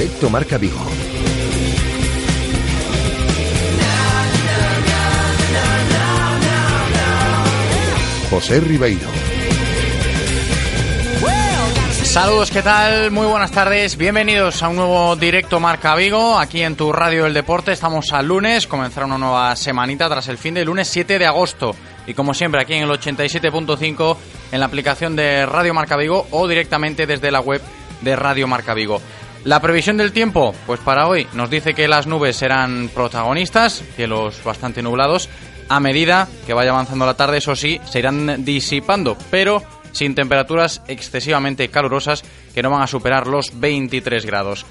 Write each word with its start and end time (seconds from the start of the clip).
Directo 0.00 0.30
Marca 0.30 0.56
Vigo. 0.56 0.78
José 8.30 8.60
Ribeiro. 8.60 9.06
Saludos, 12.02 12.50
¿qué 12.50 12.62
tal? 12.62 13.10
Muy 13.10 13.26
buenas 13.26 13.50
tardes. 13.50 13.98
Bienvenidos 13.98 14.62
a 14.62 14.70
un 14.70 14.76
nuevo 14.76 15.16
directo 15.16 15.60
Marca 15.60 15.94
Vigo, 15.96 16.38
aquí 16.38 16.62
en 16.62 16.76
tu 16.76 16.92
radio 16.92 17.24
del 17.24 17.34
deporte. 17.34 17.72
Estamos 17.72 18.10
al 18.14 18.26
lunes, 18.26 18.66
comenzará 18.66 19.04
una 19.04 19.18
nueva 19.18 19.54
semanita 19.54 20.08
tras 20.08 20.28
el 20.28 20.38
fin 20.38 20.54
del 20.54 20.64
lunes 20.64 20.88
7 20.88 21.18
de 21.18 21.26
agosto. 21.26 21.76
Y 22.06 22.14
como 22.14 22.32
siempre, 22.32 22.62
aquí 22.62 22.72
en 22.72 22.84
el 22.84 22.88
87.5, 22.88 24.16
en 24.52 24.60
la 24.60 24.64
aplicación 24.64 25.14
de 25.14 25.44
Radio 25.44 25.74
Marca 25.74 25.98
Vigo 25.98 26.26
o 26.30 26.48
directamente 26.48 27.06
desde 27.06 27.30
la 27.30 27.40
web 27.40 27.60
de 28.00 28.16
Radio 28.16 28.48
Marca 28.48 28.72
Vigo. 28.72 29.02
La 29.44 29.60
previsión 29.60 29.96
del 29.96 30.12
tiempo, 30.12 30.54
pues 30.66 30.80
para 30.80 31.06
hoy 31.06 31.26
nos 31.32 31.48
dice 31.48 31.72
que 31.72 31.88
las 31.88 32.06
nubes 32.06 32.36
serán 32.36 32.90
protagonistas, 32.92 33.82
cielos 33.96 34.42
bastante 34.44 34.82
nublados. 34.82 35.30
A 35.70 35.80
medida 35.80 36.28
que 36.46 36.52
vaya 36.52 36.70
avanzando 36.70 37.06
la 37.06 37.14
tarde, 37.14 37.38
eso 37.38 37.56
sí, 37.56 37.80
se 37.88 38.00
irán 38.00 38.44
disipando, 38.44 39.16
pero 39.30 39.62
sin 39.92 40.14
temperaturas 40.14 40.82
excesivamente 40.88 41.68
calurosas 41.68 42.22
que 42.54 42.62
no 42.62 42.70
van 42.70 42.82
a 42.82 42.86
superar 42.86 43.26
los 43.26 43.58
23 43.58 44.26
grados. 44.26 44.66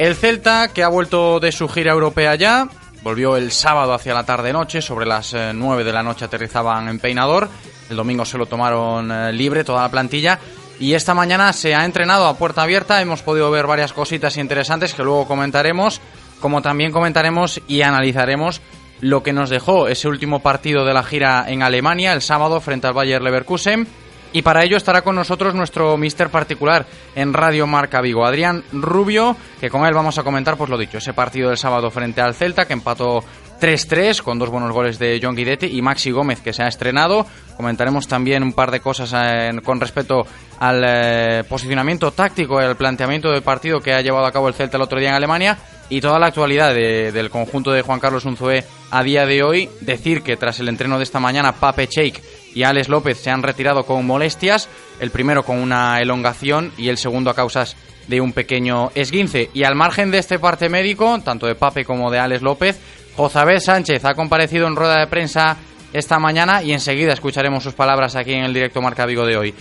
El 0.00 0.16
Celta, 0.16 0.68
que 0.68 0.82
ha 0.82 0.88
vuelto 0.88 1.38
de 1.38 1.52
su 1.52 1.68
gira 1.68 1.92
europea 1.92 2.34
ya, 2.34 2.68
volvió 3.02 3.36
el 3.36 3.52
sábado 3.52 3.94
hacia 3.94 4.14
la 4.14 4.26
tarde-noche, 4.26 4.82
sobre 4.82 5.06
las 5.06 5.34
9 5.54 5.84
de 5.84 5.92
la 5.92 6.02
noche 6.02 6.24
aterrizaban 6.24 6.88
en 6.88 6.98
Peinador, 6.98 7.48
el 7.88 7.96
domingo 7.96 8.24
se 8.24 8.38
lo 8.38 8.46
tomaron 8.46 9.10
eh, 9.10 9.32
libre 9.32 9.64
toda 9.64 9.82
la 9.82 9.90
plantilla 9.90 10.38
y 10.80 10.94
esta 10.94 11.14
mañana 11.14 11.52
se 11.52 11.74
ha 11.74 11.84
entrenado 11.84 12.26
a 12.26 12.36
puerta 12.36 12.62
abierta, 12.62 13.00
hemos 13.00 13.22
podido 13.22 13.50
ver 13.50 13.66
varias 13.66 13.92
cositas 13.92 14.36
interesantes 14.36 14.94
que 14.94 15.02
luego 15.02 15.26
comentaremos, 15.26 16.00
como 16.40 16.62
también 16.62 16.92
comentaremos 16.92 17.60
y 17.66 17.82
analizaremos 17.82 18.60
lo 19.00 19.22
que 19.22 19.32
nos 19.32 19.50
dejó 19.50 19.88
ese 19.88 20.08
último 20.08 20.40
partido 20.40 20.84
de 20.84 20.94
la 20.94 21.02
gira 21.02 21.44
en 21.48 21.62
Alemania 21.62 22.12
el 22.12 22.22
sábado 22.22 22.60
frente 22.60 22.86
al 22.86 22.94
Bayer 22.94 23.22
Leverkusen. 23.22 23.86
Y 24.30 24.42
para 24.42 24.62
ello 24.62 24.76
estará 24.76 25.00
con 25.00 25.16
nosotros 25.16 25.54
nuestro 25.54 25.96
mister 25.96 26.28
particular 26.28 26.84
en 27.14 27.32
Radio 27.32 27.66
Marca 27.66 28.02
Vigo, 28.02 28.26
Adrián 28.26 28.62
Rubio, 28.72 29.34
que 29.58 29.70
con 29.70 29.86
él 29.86 29.94
vamos 29.94 30.18
a 30.18 30.22
comentar, 30.22 30.58
pues 30.58 30.68
lo 30.68 30.76
dicho, 30.76 30.98
ese 30.98 31.14
partido 31.14 31.48
del 31.48 31.56
sábado 31.56 31.90
frente 31.90 32.20
al 32.20 32.34
Celta, 32.34 32.66
que 32.66 32.74
empató 32.74 33.24
3-3 33.60 34.22
con 34.22 34.38
dos 34.38 34.50
buenos 34.50 34.72
goles 34.72 34.98
de 34.98 35.18
John 35.22 35.34
Guidetti 35.34 35.66
y 35.66 35.82
Maxi 35.82 36.10
Gómez 36.10 36.40
que 36.40 36.52
se 36.52 36.62
ha 36.62 36.68
estrenado. 36.68 37.26
Comentaremos 37.56 38.06
también 38.06 38.42
un 38.42 38.52
par 38.52 38.70
de 38.70 38.80
cosas 38.80 39.12
eh, 39.14 39.50
con 39.64 39.80
respecto 39.80 40.26
al 40.58 40.82
eh, 40.86 41.44
posicionamiento 41.48 42.12
táctico, 42.12 42.60
el 42.60 42.76
planteamiento 42.76 43.30
del 43.30 43.42
partido 43.42 43.80
que 43.80 43.92
ha 43.92 44.00
llevado 44.00 44.26
a 44.26 44.32
cabo 44.32 44.48
el 44.48 44.54
Celta 44.54 44.76
el 44.76 44.82
otro 44.82 44.98
día 44.98 45.10
en 45.10 45.14
Alemania 45.16 45.58
y 45.88 46.00
toda 46.00 46.18
la 46.18 46.26
actualidad 46.26 46.74
del 46.74 47.30
conjunto 47.30 47.72
de 47.72 47.82
Juan 47.82 48.00
Carlos 48.00 48.24
Unzué 48.26 48.64
a 48.90 49.02
día 49.02 49.24
de 49.26 49.42
hoy. 49.42 49.70
Decir 49.80 50.22
que 50.22 50.36
tras 50.36 50.60
el 50.60 50.68
entreno 50.68 50.98
de 50.98 51.04
esta 51.04 51.18
mañana, 51.18 51.52
Pape 51.52 51.88
Cheik 51.88 52.22
y 52.54 52.62
Alex 52.62 52.88
López 52.88 53.18
se 53.18 53.30
han 53.30 53.42
retirado 53.42 53.84
con 53.84 54.06
molestias, 54.06 54.68
el 55.00 55.10
primero 55.10 55.44
con 55.44 55.58
una 55.58 56.00
elongación 56.00 56.72
y 56.76 56.88
el 56.88 56.98
segundo 56.98 57.30
a 57.30 57.34
causas 57.34 57.76
de 58.06 58.20
un 58.20 58.32
pequeño 58.32 58.90
esguince. 58.94 59.50
Y 59.54 59.64
al 59.64 59.76
margen 59.76 60.10
de 60.10 60.18
este 60.18 60.38
parte 60.38 60.68
médico, 60.68 61.18
tanto 61.24 61.46
de 61.46 61.54
Pape 61.54 61.84
como 61.84 62.10
de 62.10 62.18
Alex 62.18 62.42
López, 62.42 62.78
Josabel 63.18 63.60
Sánchez 63.60 64.04
ha 64.04 64.14
comparecido 64.14 64.68
en 64.68 64.76
rueda 64.76 65.00
de 65.00 65.08
prensa 65.08 65.56
esta 65.92 66.20
mañana 66.20 66.62
y 66.62 66.72
enseguida 66.72 67.12
escucharemos 67.12 67.64
sus 67.64 67.74
palabras 67.74 68.14
aquí 68.14 68.32
en 68.32 68.44
el 68.44 68.54
directo 68.54 68.80
Marca 68.80 69.06
Vigo 69.06 69.26
de 69.26 69.36
hoy. 69.36 69.54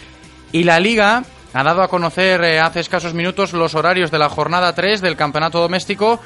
Y 0.51 0.63
la 0.63 0.79
Liga 0.79 1.23
ha 1.53 1.63
dado 1.63 1.81
a 1.81 1.87
conocer 1.87 2.43
eh, 2.43 2.59
hace 2.59 2.81
escasos 2.81 3.15
minutos 3.15 3.53
los 3.53 3.73
horarios 3.73 4.11
de 4.11 4.19
la 4.19 4.29
jornada 4.29 4.75
3 4.75 5.01
del 5.01 5.15
campeonato 5.15 5.59
doméstico 5.59 6.19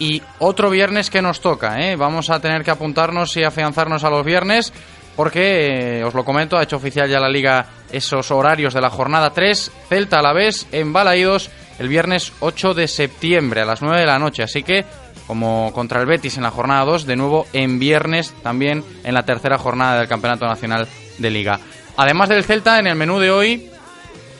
y 0.00 0.22
otro 0.40 0.70
viernes 0.70 1.08
que 1.08 1.22
nos 1.22 1.40
toca. 1.40 1.80
¿eh? 1.80 1.94
Vamos 1.94 2.30
a 2.30 2.40
tener 2.40 2.64
que 2.64 2.72
apuntarnos 2.72 3.36
y 3.36 3.44
afianzarnos 3.44 4.02
a 4.02 4.10
los 4.10 4.26
viernes 4.26 4.72
porque, 5.14 6.00
eh, 6.00 6.04
os 6.04 6.14
lo 6.14 6.24
comento, 6.24 6.58
ha 6.58 6.64
hecho 6.64 6.78
oficial 6.78 7.08
ya 7.08 7.20
la 7.20 7.28
Liga 7.28 7.64
esos 7.92 8.32
horarios 8.32 8.74
de 8.74 8.80
la 8.80 8.90
jornada 8.90 9.30
3. 9.30 9.70
Celta 9.88 10.18
a 10.18 10.22
la 10.22 10.32
vez 10.32 10.66
en 10.72 10.92
Balaídos 10.92 11.48
el 11.78 11.86
viernes 11.86 12.32
8 12.40 12.74
de 12.74 12.88
septiembre 12.88 13.60
a 13.60 13.66
las 13.66 13.82
9 13.82 14.00
de 14.00 14.06
la 14.06 14.18
noche. 14.18 14.42
Así 14.42 14.64
que, 14.64 14.84
como 15.26 15.72
contra 15.72 16.00
el 16.00 16.06
Betis 16.06 16.36
en 16.36 16.42
la 16.42 16.50
jornada 16.50 16.84
2, 16.84 17.06
de 17.06 17.16
nuevo 17.16 17.46
en 17.52 17.78
viernes 17.78 18.34
también 18.42 18.84
en 19.04 19.14
la 19.14 19.24
tercera 19.24 19.58
jornada 19.58 19.98
del 19.98 20.08
Campeonato 20.08 20.46
Nacional 20.46 20.88
de 21.18 21.30
Liga. 21.30 21.60
Además 21.96 22.28
del 22.28 22.44
Celta, 22.44 22.78
en 22.78 22.86
el 22.86 22.96
menú 22.96 23.18
de 23.18 23.30
hoy 23.30 23.68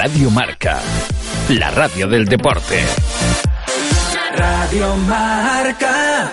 Radio 0.08 0.32
Marca, 0.32 0.82
la 1.50 1.70
radio 1.70 2.08
del 2.08 2.26
deporte. 2.26 2.80
Radio 4.38 4.96
Marca. 4.96 6.32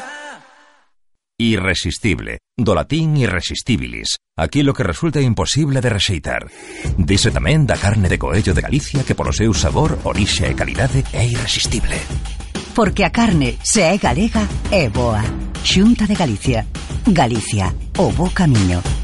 Irresistible. 1.36 2.38
Do 2.56 2.76
latín 2.76 3.16
irresistibilis. 3.16 4.18
Aquí 4.38 4.62
lo 4.62 4.74
que 4.74 4.84
resulta 4.84 5.20
imposible 5.20 5.80
de 5.80 5.90
rexeitar. 5.90 6.46
Dice 6.96 7.34
tamén 7.34 7.66
da 7.66 7.74
carne 7.74 8.06
de 8.06 8.14
coello 8.14 8.54
de 8.54 8.62
Galicia 8.62 9.02
que 9.02 9.18
polo 9.18 9.34
seu 9.34 9.50
sabor, 9.50 9.98
orixe 10.06 10.46
e 10.46 10.54
calidade 10.54 11.02
é 11.10 11.26
irresistible. 11.26 11.98
Porque 12.78 13.02
a 13.02 13.10
carne, 13.10 13.58
se 13.58 13.82
é 13.82 13.98
galega, 13.98 14.46
é 14.70 14.86
boa. 14.86 15.18
Xunta 15.66 16.06
de 16.06 16.14
Galicia. 16.14 16.62
Galicia, 17.10 17.74
o 17.98 18.14
bo 18.14 18.30
camiño. 18.30 19.03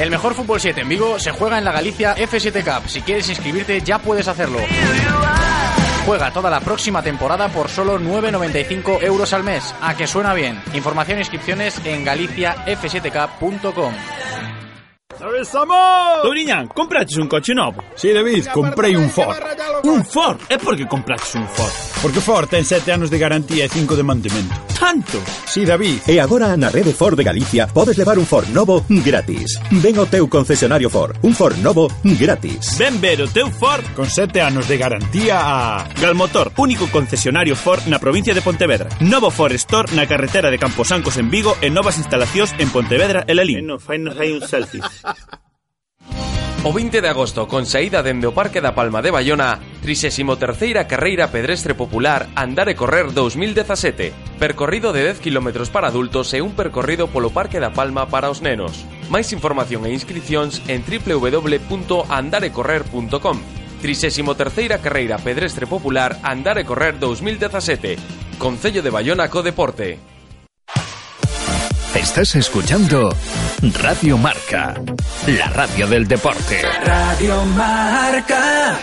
El 0.00 0.10
mejor 0.10 0.34
fútbol 0.34 0.58
7 0.58 0.80
en 0.80 0.88
Vigo 0.88 1.18
se 1.18 1.30
juega 1.30 1.58
en 1.58 1.64
la 1.66 1.72
Galicia 1.72 2.16
F7 2.16 2.64
Cup. 2.64 2.88
Si 2.88 3.02
quieres 3.02 3.28
inscribirte 3.28 3.82
ya 3.82 3.98
puedes 3.98 4.28
hacerlo. 4.28 4.58
Juega 6.06 6.30
toda 6.30 6.48
la 6.48 6.60
próxima 6.60 7.02
temporada 7.02 7.48
por 7.48 7.68
solo 7.68 8.00
9,95 8.00 9.02
euros 9.02 9.34
al 9.34 9.44
mes. 9.44 9.74
A 9.82 9.94
que 9.94 10.06
suena 10.06 10.32
bien. 10.32 10.58
Información 10.72 11.18
e 11.18 11.20
inscripciones 11.20 11.78
en 11.84 12.06
¿Sabes, 15.18 15.54
amor? 15.54 16.22
Tobriñán, 16.22 16.68
compraches 16.68 17.18
un 17.18 17.28
coche 17.28 17.54
novo? 17.54 17.82
Si, 17.94 18.08
sí, 18.08 18.14
David, 18.14 18.46
comprei 18.54 18.96
un 18.96 19.10
Ford. 19.10 19.36
Un 19.82 20.04
Ford? 20.04 20.38
É 20.48 20.56
porque 20.56 20.86
compraches 20.86 21.34
un 21.34 21.46
Ford? 21.48 21.72
Porque 22.00 22.20
Ford 22.20 22.48
ten 22.48 22.64
sete 22.64 22.92
anos 22.92 23.10
de 23.10 23.18
garantía 23.18 23.66
e 23.66 23.68
cinco 23.68 23.96
de 23.96 24.02
mantemento. 24.02 24.54
Tanto? 24.78 25.20
Si, 25.44 25.60
sí, 25.60 25.66
David. 25.66 26.08
E 26.08 26.16
agora 26.20 26.56
na 26.56 26.70
rede 26.72 26.94
Ford 26.96 27.18
de 27.18 27.24
Galicia 27.24 27.66
podes 27.68 27.98
levar 27.98 28.16
un 28.16 28.24
Ford 28.24 28.48
novo 28.48 28.86
gratis. 28.88 29.60
Ven 29.68 29.98
ao 30.00 30.08
teu 30.08 30.24
concesionario 30.30 30.88
Ford. 30.88 31.12
Un 31.20 31.34
Ford 31.36 31.58
novo 31.60 31.92
gratis. 32.00 32.78
Ven 32.80 32.96
ver 33.00 33.20
o 33.20 33.28
teu 33.28 33.52
Ford 33.52 33.84
con 33.92 34.08
sete 34.08 34.40
anos 34.40 34.68
de 34.68 34.78
garantía 34.78 35.36
a... 35.36 35.84
Galmotor, 36.00 36.56
único 36.56 36.88
concesionario 36.88 37.56
Ford 37.56 37.84
na 37.92 38.00
provincia 38.00 38.32
de 38.32 38.40
Pontevedra. 38.40 38.88
Novo 39.04 39.28
Ford 39.28 39.52
Store 39.60 39.92
na 39.92 40.08
carretera 40.08 40.48
de 40.48 40.56
Camposancos 40.56 41.20
en 41.20 41.28
Vigo 41.28 41.52
e 41.60 41.68
novas 41.68 42.00
instalacións 42.00 42.56
en 42.56 42.72
Pontevedra 42.72 43.28
e 43.28 43.36
Lelín. 43.36 43.68
E 43.68 43.76
fainos 43.76 44.16
hai 44.16 44.32
un 44.32 44.40
selfie. 44.40 44.80
O 46.62 46.74
20 46.74 47.00
de 47.00 47.08
agosto, 47.08 47.48
con 47.48 47.64
saída 47.64 48.04
dende 48.04 48.28
o 48.28 48.36
Parque 48.36 48.60
da 48.60 48.76
Palma 48.76 49.00
de 49.00 49.08
Bayona, 49.08 49.64
33ª 49.80 50.84
Carreira 50.84 51.32
Pedrestre 51.32 51.72
Popular 51.72 52.28
Andar 52.36 52.68
e 52.68 52.76
Correr 52.76 53.16
2017, 53.16 54.12
percorrido 54.36 54.92
de 54.92 55.08
10 55.08 55.24
km 55.24 55.64
para 55.72 55.88
adultos 55.88 56.36
e 56.36 56.44
un 56.44 56.52
percorrido 56.52 57.08
polo 57.08 57.32
Parque 57.32 57.64
da 57.64 57.72
Palma 57.72 58.12
para 58.12 58.28
os 58.28 58.44
nenos. 58.44 58.84
Máis 59.08 59.32
información 59.32 59.88
e 59.88 59.96
inscripcións 59.96 60.60
en 60.68 60.84
www.andarecorrer.com 60.84 63.36
33ª 63.80 64.84
Carreira 64.84 65.16
Pedrestre 65.16 65.64
Popular 65.64 66.20
Andar 66.20 66.60
e 66.60 66.68
Correr 66.68 67.00
2017, 67.00 68.36
Concello 68.36 68.84
de 68.84 68.92
Bayona 68.92 69.32
Co 69.32 69.40
Deporte. 69.40 69.96
Estás 71.96 72.36
escuchando 72.36 73.08
Radio 73.62 74.16
Marca, 74.16 74.74
la 75.26 75.46
radio 75.48 75.86
del 75.86 76.08
deporte. 76.08 76.62
Radio 76.82 77.44
Marca. 77.44 78.78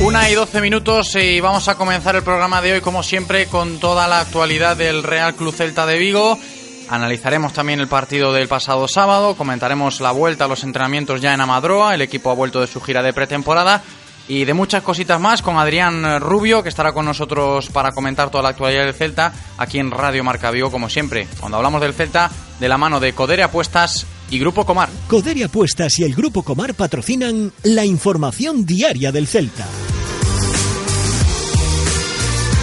Una 0.00 0.30
y 0.30 0.34
doce 0.34 0.60
minutos 0.60 1.16
y 1.16 1.40
vamos 1.40 1.66
a 1.66 1.74
comenzar 1.74 2.14
el 2.14 2.22
programa 2.22 2.62
de 2.62 2.74
hoy 2.74 2.80
como 2.80 3.02
siempre 3.02 3.46
con 3.46 3.80
toda 3.80 4.06
la 4.06 4.20
actualidad 4.20 4.76
del 4.76 5.02
Real 5.02 5.34
Club 5.34 5.52
Celta 5.52 5.84
de 5.84 5.98
Vigo. 5.98 6.38
Analizaremos 6.88 7.52
también 7.52 7.80
el 7.80 7.88
partido 7.88 8.32
del 8.32 8.48
pasado 8.48 8.88
sábado, 8.88 9.36
comentaremos 9.36 10.00
la 10.00 10.10
vuelta 10.10 10.46
a 10.46 10.48
los 10.48 10.64
entrenamientos 10.64 11.20
ya 11.20 11.34
en 11.34 11.40
Amadroa, 11.40 11.94
el 11.94 12.02
equipo 12.02 12.30
ha 12.30 12.34
vuelto 12.34 12.60
de 12.60 12.66
su 12.66 12.80
gira 12.80 13.02
de 13.02 13.12
pretemporada 13.12 13.82
y 14.28 14.44
de 14.44 14.54
muchas 14.54 14.82
cositas 14.82 15.20
más 15.20 15.42
con 15.42 15.58
Adrián 15.58 16.20
Rubio, 16.20 16.62
que 16.62 16.68
estará 16.68 16.92
con 16.92 17.06
nosotros 17.06 17.68
para 17.70 17.92
comentar 17.92 18.30
toda 18.30 18.42
la 18.42 18.50
actualidad 18.50 18.84
del 18.84 18.94
Celta 18.94 19.32
aquí 19.56 19.78
en 19.78 19.90
Radio 19.90 20.22
Marca 20.22 20.50
Vigo, 20.50 20.70
como 20.70 20.88
siempre. 20.88 21.26
Cuando 21.40 21.56
hablamos 21.56 21.80
del 21.80 21.94
Celta, 21.94 22.30
de 22.60 22.68
la 22.68 22.78
mano 22.78 23.00
de 23.00 23.14
Codere 23.14 23.42
Apuestas 23.42 24.06
y 24.30 24.38
Grupo 24.38 24.66
Comar. 24.66 24.90
Codere 25.08 25.44
Apuestas 25.44 25.98
y 25.98 26.04
el 26.04 26.14
Grupo 26.14 26.42
Comar 26.42 26.74
patrocinan 26.74 27.52
la 27.62 27.84
información 27.84 28.66
diaria 28.66 29.12
del 29.12 29.26
Celta. 29.26 29.66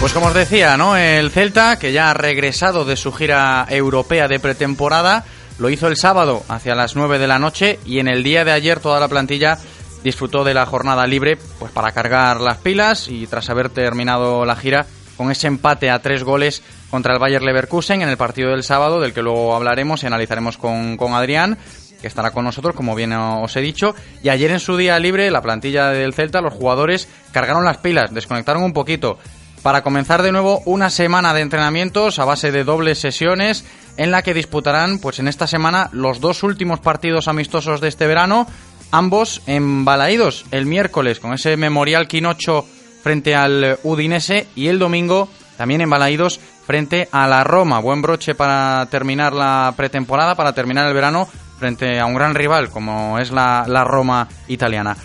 Pues 0.00 0.12
como 0.12 0.26
os 0.26 0.34
decía, 0.34 0.76
¿no? 0.76 0.96
El 0.96 1.30
Celta, 1.30 1.78
que 1.78 1.92
ya 1.92 2.10
ha 2.10 2.14
regresado 2.14 2.84
de 2.84 2.96
su 2.96 3.12
gira 3.12 3.66
europea 3.68 4.28
de 4.28 4.38
pretemporada, 4.38 5.24
lo 5.58 5.70
hizo 5.70 5.88
el 5.88 5.96
sábado 5.96 6.44
hacia 6.48 6.74
las 6.74 6.96
9 6.96 7.18
de 7.18 7.26
la 7.26 7.38
noche 7.38 7.80
y 7.86 7.98
en 7.98 8.06
el 8.06 8.22
día 8.22 8.44
de 8.44 8.52
ayer 8.52 8.78
toda 8.78 9.00
la 9.00 9.08
plantilla 9.08 9.58
disfrutó 10.04 10.44
de 10.44 10.54
la 10.54 10.66
jornada 10.66 11.06
libre 11.06 11.38
pues 11.58 11.72
para 11.72 11.92
cargar 11.92 12.40
las 12.40 12.58
pilas 12.58 13.08
y 13.08 13.26
tras 13.26 13.48
haber 13.48 13.70
terminado 13.70 14.44
la 14.44 14.54
gira 14.54 14.86
con 15.16 15.30
ese 15.30 15.46
empate 15.46 15.90
a 15.90 16.00
tres 16.00 16.22
goles 16.22 16.62
contra 16.90 17.14
el 17.14 17.18
Bayer 17.18 17.42
Leverkusen 17.42 18.02
en 18.02 18.08
el 18.10 18.18
partido 18.18 18.50
del 18.50 18.62
sábado, 18.62 19.00
del 19.00 19.14
que 19.14 19.22
luego 19.22 19.56
hablaremos 19.56 20.02
y 20.02 20.06
analizaremos 20.06 20.58
con, 20.58 20.96
con 20.98 21.14
Adrián 21.14 21.58
que 22.00 22.06
estará 22.06 22.30
con 22.30 22.44
nosotros, 22.44 22.74
como 22.74 22.94
bien 22.94 23.12
os 23.12 23.56
he 23.56 23.60
dicho. 23.60 23.94
Y 24.22 24.28
ayer 24.28 24.50
en 24.50 24.60
su 24.60 24.76
día 24.76 24.98
libre, 24.98 25.30
la 25.30 25.40
plantilla 25.40 25.88
del 25.88 26.14
Celta, 26.14 26.40
los 26.40 26.52
jugadores 26.52 27.08
cargaron 27.32 27.64
las 27.64 27.78
pilas, 27.78 28.12
desconectaron 28.12 28.62
un 28.62 28.72
poquito, 28.72 29.18
para 29.66 29.82
comenzar 29.82 30.22
de 30.22 30.30
nuevo 30.30 30.62
una 30.64 30.90
semana 30.90 31.34
de 31.34 31.40
entrenamientos 31.40 32.20
a 32.20 32.24
base 32.24 32.52
de 32.52 32.62
dobles 32.62 33.00
sesiones 33.00 33.64
en 33.96 34.12
la 34.12 34.22
que 34.22 34.32
disputarán 34.32 35.00
pues 35.00 35.18
en 35.18 35.26
esta 35.26 35.48
semana 35.48 35.90
los 35.90 36.20
dos 36.20 36.44
últimos 36.44 36.78
partidos 36.78 37.26
amistosos 37.26 37.80
de 37.80 37.88
este 37.88 38.06
verano, 38.06 38.46
ambos 38.92 39.42
en 39.48 39.84
Balaídos 39.84 40.44
el 40.52 40.66
miércoles 40.66 41.18
con 41.18 41.32
ese 41.32 41.56
Memorial 41.56 42.06
Quinocho 42.06 42.64
frente 43.02 43.34
al 43.34 43.80
Udinese 43.82 44.46
y 44.54 44.68
el 44.68 44.78
domingo 44.78 45.28
también 45.56 45.80
en 45.80 45.90
Balaídos 45.90 46.38
frente 46.64 47.08
a 47.10 47.26
la 47.26 47.42
Roma. 47.42 47.80
Buen 47.80 48.02
broche 48.02 48.36
para 48.36 48.86
terminar 48.88 49.32
la 49.32 49.74
pretemporada, 49.76 50.36
para 50.36 50.52
terminar 50.52 50.86
el 50.86 50.94
verano 50.94 51.28
frente 51.58 51.98
a 51.98 52.06
un 52.06 52.14
gran 52.14 52.36
rival 52.36 52.70
como 52.70 53.18
es 53.18 53.32
la, 53.32 53.64
la 53.66 53.82
Roma 53.82 54.28
italiana. 54.46 54.96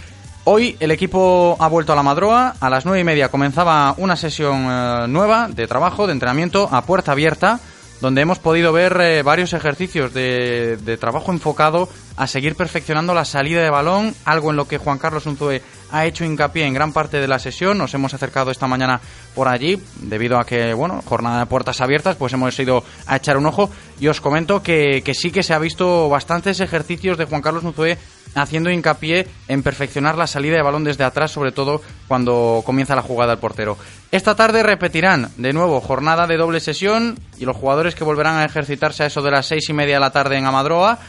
Hoy 0.44 0.76
el 0.80 0.90
equipo 0.90 1.56
ha 1.60 1.68
vuelto 1.68 1.94
a 1.94 1.96
la 1.96 2.02
Madroa. 2.02 2.56
A 2.60 2.70
las 2.70 2.84
nueve 2.84 3.02
y 3.02 3.04
media 3.04 3.30
comenzaba 3.30 3.94
una 3.98 4.16
sesión 4.16 4.66
eh, 4.68 5.06
nueva 5.08 5.48
de 5.48 5.68
trabajo, 5.68 6.08
de 6.08 6.14
entrenamiento 6.14 6.68
a 6.72 6.82
puerta 6.84 7.12
abierta, 7.12 7.60
donde 8.02 8.22
hemos 8.22 8.40
podido 8.40 8.74
ver 8.74 9.00
eh, 9.02 9.22
varios 9.22 9.54
ejercicios 9.54 10.16
de, 10.16 10.78
de, 10.78 10.98
trabajo 10.98 11.32
enfocado 11.32 11.88
a 12.18 12.26
seguir 12.26 12.56
perfeccionando 12.56 13.14
la 13.14 13.24
salida 13.24 13.62
de 13.62 13.70
balón, 13.70 14.16
algo 14.26 14.50
en 14.50 14.56
lo 14.56 14.68
que 14.68 14.80
Juan 14.80 14.98
Carlos 14.98 15.28
Unzue 15.28 15.62
ha 15.92 16.06
hecho 16.08 16.26
hincapié 16.26 16.66
en 16.66 16.74
gran 16.74 16.92
parte 16.92 17.20
de 17.20 17.28
la 17.28 17.38
sesión. 17.38 17.78
Nos 17.78 17.94
hemos 17.94 18.16
acercado 18.16 18.50
esta 18.50 18.66
mañana 18.66 19.00
por 19.36 19.48
allí, 19.48 19.80
debido 19.98 20.40
a 20.40 20.44
que, 20.44 20.74
bueno, 20.74 21.04
jornada 21.06 21.42
de 21.42 21.46
puertas 21.46 21.82
abiertas, 21.82 22.16
pues 22.16 22.34
hemos 22.34 22.58
ido 22.60 22.84
a 23.06 23.18
echar 23.18 23.38
un 23.38 23.46
ojo. 23.46 23.70
Y 24.00 24.08
os 24.08 24.20
comento 24.22 24.64
que, 24.64 25.04
que 25.06 25.14
sí 25.14 25.30
que 25.30 25.44
se 25.44 25.54
ha 25.54 25.60
visto 25.60 26.10
bastantes 26.10 26.60
ejercicios 26.62 27.20
de 27.20 27.26
Juan 27.26 27.44
Carlos 27.44 27.64
Unzue 27.64 28.00
haciendo 28.36 28.70
hincapié 28.70 29.28
en 29.48 29.64
perfeccionar 29.64 30.18
la 30.18 30.28
salida 30.28 30.56
de 30.56 30.64
balón 30.64 30.84
desde 30.84 31.04
atrás, 31.04 31.32
sobre 31.32 31.52
todo 31.52 31.82
cuando 32.08 32.62
comienza 32.66 32.96
la 32.96 33.02
jugada 33.02 33.34
al 33.34 33.40
portero. 33.40 33.78
Esta 34.12 34.36
tarde 34.36 34.64
repetirán 34.64 35.30
de 35.38 35.54
nuevo 35.54 35.80
jornada 35.82 36.28
de 36.28 36.38
doble 36.38 36.60
sesión 36.60 37.18
y 37.38 37.46
los 37.46 37.58
jugadores 37.58 37.96
que 37.96 38.04
volverán 38.04 38.38
a 38.38 38.46
ejercitarse 38.46 39.04
a 39.04 39.08
eso 39.08 39.22
de 39.22 39.32
las 39.32 39.46
seis 39.46 39.70
y 39.70 39.74
media 39.74 39.96
de 39.96 40.02
la 40.02 40.12
tarde 40.12 40.38
en 40.38 40.46
Amadroa. 40.46 41.00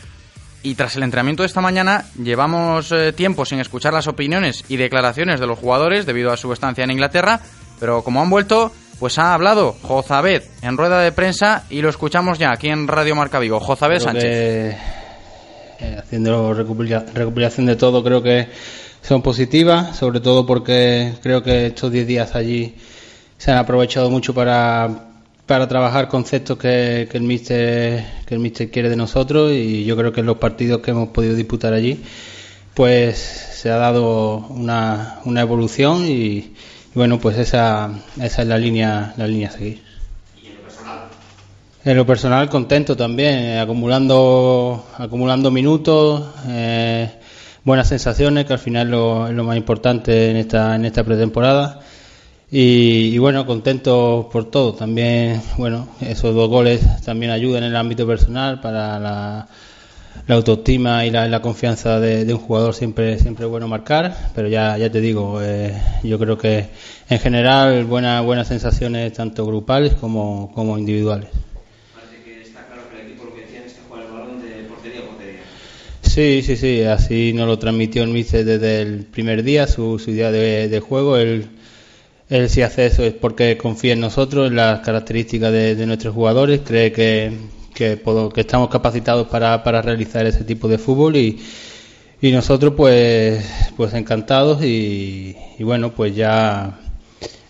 Y 0.64 0.76
tras 0.76 0.94
el 0.94 1.02
entrenamiento 1.02 1.42
de 1.42 1.48
esta 1.48 1.60
mañana, 1.60 2.04
llevamos 2.22 2.92
eh, 2.92 3.12
tiempo 3.12 3.44
sin 3.44 3.58
escuchar 3.58 3.92
las 3.92 4.06
opiniones 4.06 4.64
y 4.68 4.76
declaraciones 4.76 5.40
de 5.40 5.46
los 5.48 5.58
jugadores 5.58 6.06
debido 6.06 6.32
a 6.32 6.36
su 6.36 6.52
estancia 6.52 6.84
en 6.84 6.92
Inglaterra, 6.92 7.40
pero 7.80 8.04
como 8.04 8.22
han 8.22 8.30
vuelto, 8.30 8.70
pues 9.00 9.18
ha 9.18 9.34
hablado 9.34 9.74
Jozabed 9.82 10.44
en 10.62 10.76
rueda 10.76 11.00
de 11.00 11.10
prensa 11.10 11.64
y 11.68 11.82
lo 11.82 11.88
escuchamos 11.88 12.38
ya 12.38 12.52
aquí 12.52 12.68
en 12.68 12.86
Radio 12.86 13.16
Marca 13.16 13.40
Vigo. 13.40 13.58
Jozabed 13.58 13.98
Sánchez. 13.98 15.01
Eh, 15.82 15.96
haciendo 15.98 16.54
recopila- 16.54 17.04
recopilación 17.12 17.66
de 17.66 17.76
todo, 17.76 18.02
creo 18.04 18.22
que 18.22 18.48
son 19.02 19.22
positivas, 19.22 19.96
sobre 19.96 20.20
todo 20.20 20.46
porque 20.46 21.12
creo 21.22 21.42
que 21.42 21.66
estos 21.66 21.90
10 21.92 22.06
días 22.06 22.34
allí 22.36 22.74
se 23.38 23.50
han 23.50 23.58
aprovechado 23.58 24.10
mucho 24.10 24.32
para, 24.34 25.08
para 25.46 25.66
trabajar 25.68 26.08
conceptos 26.08 26.56
que, 26.58 27.08
el 27.12 27.22
míster 27.22 28.04
que 28.26 28.34
el 28.34 28.40
míster 28.40 28.70
quiere 28.70 28.88
de 28.88 28.96
nosotros 28.96 29.52
y 29.52 29.84
yo 29.84 29.96
creo 29.96 30.12
que 30.12 30.20
en 30.20 30.26
los 30.26 30.38
partidos 30.38 30.80
que 30.82 30.92
hemos 30.92 31.08
podido 31.08 31.34
disputar 31.34 31.72
allí 31.72 32.00
pues 32.74 33.18
se 33.18 33.70
ha 33.70 33.76
dado 33.76 34.38
una, 34.48 35.18
una 35.24 35.40
evolución 35.42 36.06
y, 36.06 36.12
y 36.14 36.52
bueno 36.94 37.18
pues 37.20 37.38
esa, 37.38 37.90
esa 38.20 38.42
es 38.42 38.48
la 38.48 38.58
línea 38.58 39.14
la 39.16 39.26
línea 39.26 39.48
a 39.48 39.52
seguir 39.52 39.82
en 41.84 41.96
lo 41.96 42.06
personal 42.06 42.48
contento 42.48 42.96
también, 42.96 43.34
eh, 43.34 43.58
acumulando, 43.60 44.86
acumulando 44.98 45.50
minutos, 45.50 46.22
eh, 46.48 47.10
buenas 47.64 47.88
sensaciones, 47.88 48.44
que 48.44 48.52
al 48.52 48.58
final 48.58 48.90
lo- 48.90 49.26
es 49.28 49.34
lo 49.34 49.44
más 49.44 49.56
importante 49.56 50.30
en 50.30 50.36
esta, 50.36 50.74
en 50.76 50.84
esta 50.84 51.04
pretemporada. 51.04 51.80
Y, 52.50 53.14
y 53.14 53.18
bueno, 53.18 53.46
contento 53.46 54.28
por 54.30 54.50
todo. 54.50 54.74
También, 54.74 55.40
bueno, 55.56 55.88
esos 56.00 56.34
dos 56.34 56.48
goles 56.50 56.82
también 57.04 57.32
ayudan 57.32 57.64
en 57.64 57.70
el 57.70 57.76
ámbito 57.76 58.06
personal 58.06 58.60
para 58.60 58.98
la, 59.00 59.48
la 60.26 60.34
autoestima 60.34 61.04
y 61.06 61.10
la, 61.10 61.26
la 61.28 61.40
confianza 61.40 61.98
de, 61.98 62.30
un 62.32 62.38
jugador 62.40 62.74
siempre 62.74 63.18
siempre 63.18 63.46
bueno 63.46 63.66
marcar 63.68 64.14
pero 64.34 64.48
ya 64.48 64.76
ya 64.78 64.90
te 64.90 65.00
digo 65.00 65.40
eh, 65.42 65.74
yo 66.02 66.18
creo 66.18 66.36
que 66.38 66.68
en 67.08 67.18
general 67.18 67.84
buenas 67.86 68.24
buenas 68.24 68.48
sensaciones 68.48 69.12
tanto 69.14 69.46
grupales 69.46 69.94
como 69.94 70.52
como 70.54 70.78
individuales 70.78 71.28
Sí, 76.12 76.42
sí, 76.42 76.56
sí, 76.56 76.82
así 76.82 77.32
nos 77.32 77.46
lo 77.46 77.58
transmitió 77.58 78.02
el 78.02 78.10
míster 78.10 78.44
desde 78.44 78.82
el 78.82 79.04
primer 79.06 79.42
día, 79.42 79.66
su, 79.66 79.98
su 79.98 80.10
idea 80.10 80.30
de, 80.30 80.80
juego. 80.80 81.16
Él, 81.16 81.48
él 82.28 82.50
si 82.50 82.60
hace 82.60 82.84
eso 82.84 83.02
es 83.02 83.14
porque 83.14 83.56
confía 83.56 83.94
en 83.94 84.00
nosotros, 84.00 84.48
en 84.48 84.56
las 84.56 84.80
características 84.80 85.50
de, 85.50 85.86
nuestros 85.86 86.14
jugadores, 86.14 86.60
cree 86.66 86.92
que, 86.92 87.32
que 87.72 87.98
estamos 88.36 88.68
capacitados 88.68 89.28
para, 89.28 89.64
para 89.64 89.80
realizar 89.80 90.26
ese 90.26 90.44
tipo 90.44 90.68
de 90.68 90.76
fútbol 90.76 91.16
y, 91.16 91.40
y 92.20 92.30
nosotros 92.30 92.74
pues, 92.76 93.42
pues 93.78 93.94
encantados 93.94 94.62
y, 94.62 95.34
y 95.58 95.64
bueno, 95.64 95.94
pues 95.94 96.14
ya 96.14 96.78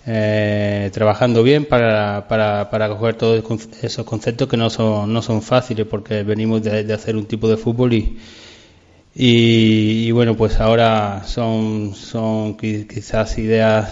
eh, 0.07 0.89
trabajando 0.93 1.43
bien 1.43 1.65
para, 1.65 2.29
para, 2.29 2.71
para 2.71 2.89
coger 2.91 3.17
todos 3.17 3.43
esos 3.83 4.07
conceptos 4.07 4.47
que 4.47 4.57
no 4.57 4.71
son, 4.71 5.13
no 5.13 5.21
son 5.21 5.43
fáciles 5.43 5.85
porque 5.85 6.23
venimos 6.23 6.63
de, 6.63 6.85
de 6.85 6.95
hacer 6.95 7.17
un 7.17 7.27
tipo 7.27 7.49
de 7.49 7.57
fútbol 7.57 7.95
y, 7.95 8.19
y, 9.15 10.07
y 10.07 10.11
bueno, 10.13 10.37
pues 10.37 10.59
ahora 10.61 11.23
son, 11.27 11.95
son 11.95 12.57
qui- 12.57 12.87
quizás 12.87 13.37
ideas, 13.39 13.91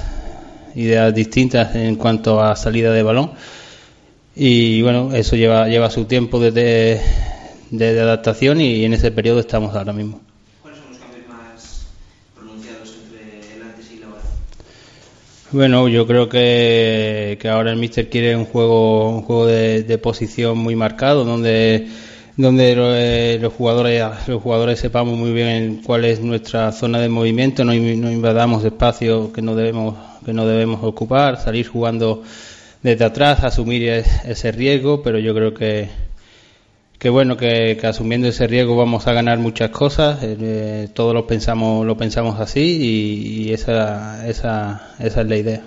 ideas 0.75 1.15
distintas 1.15 1.75
en 1.75 1.97
cuanto 1.97 2.41
a 2.43 2.57
salida 2.57 2.93
de 2.93 3.03
balón. 3.03 3.33
Y 4.37 4.81
bueno, 4.83 5.13
eso 5.15 5.37
lleva, 5.37 5.69
lleva 5.69 5.91
su 5.91 6.05
tiempo 6.07 6.41
de, 6.41 6.51
de, 6.53 7.01
de 7.71 8.01
adaptación 8.01 8.61
y 8.61 8.85
en 8.85 8.95
ese 8.95 9.11
periodo 9.11 9.41
estamos 9.41 9.75
ahora 9.75 9.93
mismo. 9.93 10.21
¿Cuáles 10.63 10.79
son 10.81 10.89
los 10.91 10.99
cambios 10.99 11.29
más 11.29 11.87
pronunciados 12.37 12.95
entre 13.05 13.57
el 13.57 13.63
antes 13.63 13.91
y 13.95 13.99
la 14.01 14.07
ahora? 14.07 14.23
Bueno, 15.53 15.89
yo 15.89 16.07
creo 16.07 16.29
que, 16.29 17.39
que 17.41 17.49
ahora 17.49 17.73
el 17.73 17.77
Mister 17.77 18.09
quiere 18.09 18.37
un 18.37 18.45
juego, 18.47 19.11
un 19.11 19.23
juego 19.23 19.47
de, 19.47 19.83
de 19.83 19.99
posición 19.99 20.57
muy 20.57 20.77
marcado, 20.77 21.25
donde 21.25 21.89
donde 22.41 22.75
lo- 22.77 22.95
eh, 22.97 23.39
los 23.41 23.53
jugadores 23.53 24.03
los 24.27 24.43
jugadores 24.43 24.79
sepamos 24.81 25.17
muy 25.19 25.33
bien 25.33 25.83
cuál 25.85 26.05
es 26.05 26.21
nuestra 26.21 26.73
zona 26.73 26.99
de 27.01 27.09
movimiento, 27.09 27.65
no, 27.65 27.73
no 27.73 28.11
invadamos 28.11 28.65
espacios 28.65 29.31
que 29.33 29.43
no 29.43 29.55
debemos 29.55 29.95
que 30.25 30.33
no 30.33 30.47
debemos 30.47 30.83
ocupar, 30.85 31.41
salir 31.41 31.67
jugando 31.67 32.23
desde 32.83 33.05
atrás, 33.05 33.43
asumir 33.45 33.89
es- 33.89 34.25
ese 34.25 34.53
riesgo, 34.53 35.03
pero 35.03 35.19
yo 35.19 35.35
creo 35.35 35.55
que 35.55 35.89
que 36.99 37.09
bueno 37.09 37.37
que, 37.37 37.79
que 37.81 37.87
asumiendo 37.87 38.29
ese 38.29 38.47
riesgo 38.47 38.77
vamos 38.77 39.07
a 39.07 39.13
ganar 39.15 39.39
muchas 39.39 39.71
cosas 39.71 40.23
eh, 40.23 40.37
eh, 40.41 40.89
todos 40.93 41.15
lo 41.15 41.27
pensamos 41.27 41.87
lo 41.87 41.97
pensamos 41.97 42.39
así 42.41 42.61
y, 42.61 43.49
y 43.49 43.53
esa, 43.55 44.27
esa 44.29 44.95
esa 44.99 45.21
es 45.23 45.27
la 45.29 45.37
idea 45.37 45.63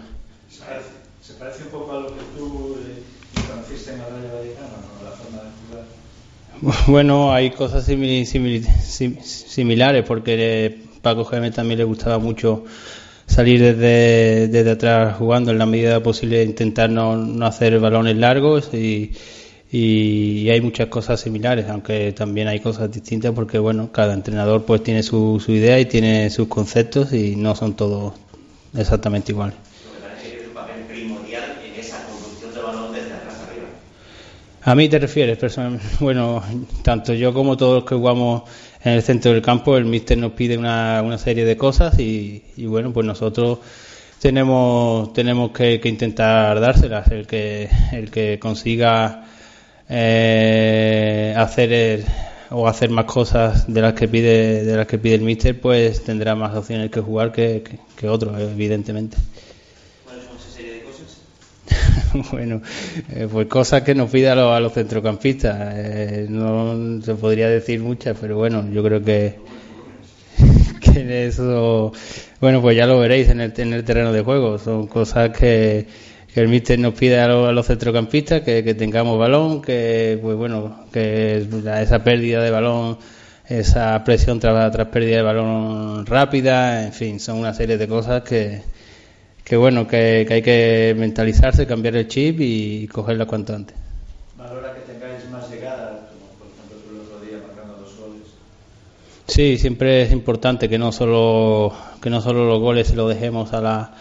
Se 0.51 0.61
parece, 0.63 0.89
se 1.25 1.33
parece 1.33 1.63
un 1.63 1.69
poco 1.69 1.91
a 1.91 1.99
lo 2.01 2.07
que 2.09 2.21
tú 2.37 2.77
eh, 2.85 3.01
conociste 3.49 3.93
en 3.93 3.97
la 3.99 4.05
Rayo 4.05 4.29
Vallecano, 4.37 4.77
¿no? 4.77 5.03
la 5.09 5.11
forma 5.15 5.37
de 5.41 5.49
jugar. 5.67 5.85
Bueno, 6.87 7.33
hay 7.33 7.51
cosas 7.51 7.87
simi- 7.87 8.25
simili- 8.25 8.63
sim- 8.81 9.17
similares 9.21 10.03
porque 10.05 10.77
Paco 11.01 11.25
Gémez 11.25 11.53
también 11.55 11.79
le 11.79 11.83
gustaba 11.85 12.17
mucho 12.19 12.63
salir 13.27 13.75
desde, 13.75 14.69
atrás 14.71 15.17
jugando 15.17 15.51
en 15.51 15.57
la 15.57 15.65
medida 15.65 16.01
posible 16.03 16.43
intentar 16.43 16.89
no, 16.89 17.15
no 17.17 17.45
hacer 17.45 17.79
balones 17.79 18.17
largos 18.17 18.73
y, 18.73 19.11
y 19.71 20.49
hay 20.49 20.61
muchas 20.61 20.87
cosas 20.87 21.21
similares 21.21 21.67
aunque 21.69 22.11
también 22.13 22.47
hay 22.49 22.59
cosas 22.59 22.91
distintas 22.91 23.33
porque 23.33 23.59
bueno 23.59 23.91
cada 23.91 24.13
entrenador 24.13 24.65
pues 24.65 24.83
tiene 24.83 25.03
su 25.03 25.41
idea 25.47 25.79
y 25.79 25.85
tiene 25.85 26.29
sus 26.29 26.47
conceptos 26.49 27.13
y 27.13 27.35
no 27.37 27.55
son 27.55 27.75
todos 27.75 28.13
exactamente 28.77 29.31
iguales 29.31 29.55
Me 29.57 30.07
parece 30.09 30.31
que 30.37 30.41
es 30.43 30.47
un 30.49 30.53
papel 30.53 30.83
primordial 30.85 31.43
en 31.65 31.79
esa 31.79 32.05
conducción 32.07 32.53
de 32.53 32.61
balón 32.61 32.93
desde 32.93 33.13
atrás 33.13 33.35
arriba. 33.49 33.67
¿A 34.65 34.75
mí 34.75 34.87
te 34.87 34.97
refieres? 34.99 35.37
personalmente? 35.37 35.85
Bueno, 35.99 36.41
tanto 36.83 37.13
yo 37.13 37.33
como 37.33 37.57
todos 37.57 37.75
los 37.81 37.83
que 37.89 37.95
jugamos 37.95 38.43
en 38.83 38.93
el 38.93 39.03
centro 39.03 39.33
del 39.33 39.41
campo, 39.41 39.75
el 39.77 39.85
míster 39.85 40.17
nos 40.17 40.31
pide 40.33 40.57
una, 40.57 41.01
una 41.03 41.17
serie 41.17 41.45
de 41.45 41.57
cosas 41.57 41.99
y, 41.99 42.43
bueno, 42.57 42.93
pues 42.93 43.05
nosotros 43.05 43.59
tenemos 44.19 45.11
tenemos 45.11 45.51
que, 45.51 45.81
que 45.81 45.89
intentar 45.89 46.59
dárselas. 46.61 47.07
El 47.11 47.27
que 47.27 47.69
el 47.91 48.09
que 48.09 48.39
consiga 48.39 49.25
eh, 49.89 51.33
hacer 51.37 52.05
o 52.49 52.67
hacer 52.67 52.89
más 52.89 53.05
cosas 53.05 53.71
de 53.71 53.81
las 53.81 53.93
que 53.93 54.07
pide 54.07 54.63
de 54.63 54.77
las 54.77 54.87
que 54.87 54.97
pide 54.97 55.15
el 55.15 55.21
míster, 55.21 55.59
pues 55.59 56.03
tendrá 56.03 56.35
más 56.35 56.55
opciones 56.55 56.89
que 56.89 57.01
jugar 57.01 57.33
que, 57.33 57.63
que, 57.63 57.79
que 57.97 58.07
otro, 58.07 58.37
evidentemente. 58.39 59.17
¿Cuáles 60.05 60.23
son 60.23 60.37
esa 60.37 60.49
serie 60.49 60.73
de 60.73 60.83
cosas? 60.83 61.17
bueno, 62.31 62.61
eh, 63.09 63.27
pues 63.31 63.47
cosas 63.47 63.81
que 63.83 63.95
nos 63.95 64.09
pide 64.09 64.29
a 64.29 64.35
los, 64.35 64.53
a 64.55 64.59
los 64.59 64.73
centrocampistas. 64.73 65.73
Eh, 65.75 66.27
no 66.29 67.01
se 67.01 67.15
podría 67.15 67.49
decir 67.49 67.79
muchas, 67.81 68.17
pero 68.19 68.37
bueno, 68.37 68.67
yo 68.71 68.83
creo 68.83 69.03
que, 69.03 69.39
que 70.81 71.27
eso, 71.27 71.91
bueno, 72.39 72.61
pues 72.61 72.75
ya 72.77 72.85
lo 72.87 72.99
veréis 72.99 73.29
en 73.29 73.41
el, 73.41 73.53
en 73.57 73.73
el 73.73 73.83
terreno 73.83 74.11
de 74.11 74.21
juego. 74.21 74.57
Son 74.57 74.87
cosas 74.87 75.29
que, 75.31 75.87
el 76.35 76.47
míster 76.47 76.79
nos 76.79 76.95
pide 76.95 77.19
a, 77.19 77.27
los- 77.27 77.47
a 77.49 77.51
los 77.51 77.67
centrocampistas, 77.67 78.41
que, 78.41 78.63
tengamos 78.73 79.19
balón, 79.19 79.61
que, 79.61 80.17
pues 80.21 80.35
bueno, 80.35 80.85
que 80.91 81.45
esa 81.81 82.03
pérdida 82.03 82.41
de 82.41 82.49
balón, 82.49 82.97
esa 83.47 84.03
presión 84.03 84.39
tras, 84.39 84.71
tras 84.71 84.87
pérdida 84.87 85.17
de 85.17 85.21
balón 85.21 86.05
rápida, 86.07 86.85
en 86.85 86.93
fin, 86.93 87.19
son 87.19 87.37
una 87.37 87.53
serie 87.53 87.77
de 87.77 87.87
cosas 87.87 88.23
que, 88.23 88.63
que 89.43 89.57
bueno, 89.57 89.87
que, 89.87 90.25
que 90.27 90.33
hay 90.35 90.41
que 90.41 90.95
mentalizarse, 90.97 91.67
cambiar 91.67 91.95
el 91.95 92.07
chip 92.07 92.39
y 92.39 92.87
cogerla 92.87 93.25
cuanto 93.25 93.53
antes. 93.55 93.75
Valora 94.37 94.73
que 94.73 94.81
tengáis 94.91 95.29
más 95.29 95.49
llegadas, 95.49 95.99
como 96.11 96.31
por 96.39 96.47
ejemplo 96.47 96.77
tú 96.83 96.95
el 96.95 97.01
otro 97.01 97.19
día 97.25 97.45
marcando 97.45 97.77
dos 97.81 97.95
goles. 97.97 98.27
Sí, 99.27 99.57
siempre 99.57 100.03
es 100.03 100.11
importante 100.11 100.67
que 100.69 100.77
no 100.77 100.91
solo 100.91 101.73
que 102.01 102.09
no 102.09 102.21
solo 102.21 102.45
los 102.45 102.59
goles 102.59 102.87
se 102.87 102.95
los 102.95 103.07
dejemos 103.09 103.53
a 103.53 103.61
la, 103.61 103.93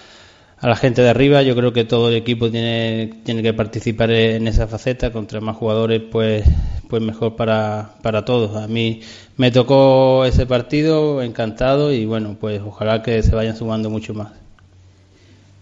a 0.58 0.68
la 0.68 0.76
gente 0.76 1.02
de 1.02 1.10
arriba. 1.10 1.42
Yo 1.42 1.54
creo 1.54 1.72
que 1.72 1.84
todo 1.84 2.08
el 2.08 2.16
equipo 2.16 2.50
tiene 2.50 3.10
tiene 3.24 3.42
que 3.42 3.52
participar 3.54 4.10
en 4.10 4.46
esa 4.48 4.66
faceta. 4.66 5.12
Contra 5.12 5.40
más 5.40 5.56
jugadores, 5.56 6.02
pues 6.10 6.44
pues 6.88 7.02
mejor 7.02 7.36
para 7.36 7.94
para 8.02 8.24
todos. 8.24 8.56
A 8.56 8.66
mí 8.68 9.00
me 9.36 9.50
tocó 9.50 10.24
ese 10.24 10.46
partido, 10.46 11.22
encantado 11.22 11.92
y 11.92 12.04
bueno, 12.06 12.36
pues 12.40 12.60
ojalá 12.64 13.02
que 13.02 13.22
se 13.22 13.34
vayan 13.34 13.56
sumando 13.56 13.88
mucho 13.90 14.12
más. 14.14 14.32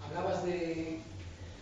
Hablabas 0.08 0.44
de 0.44 0.98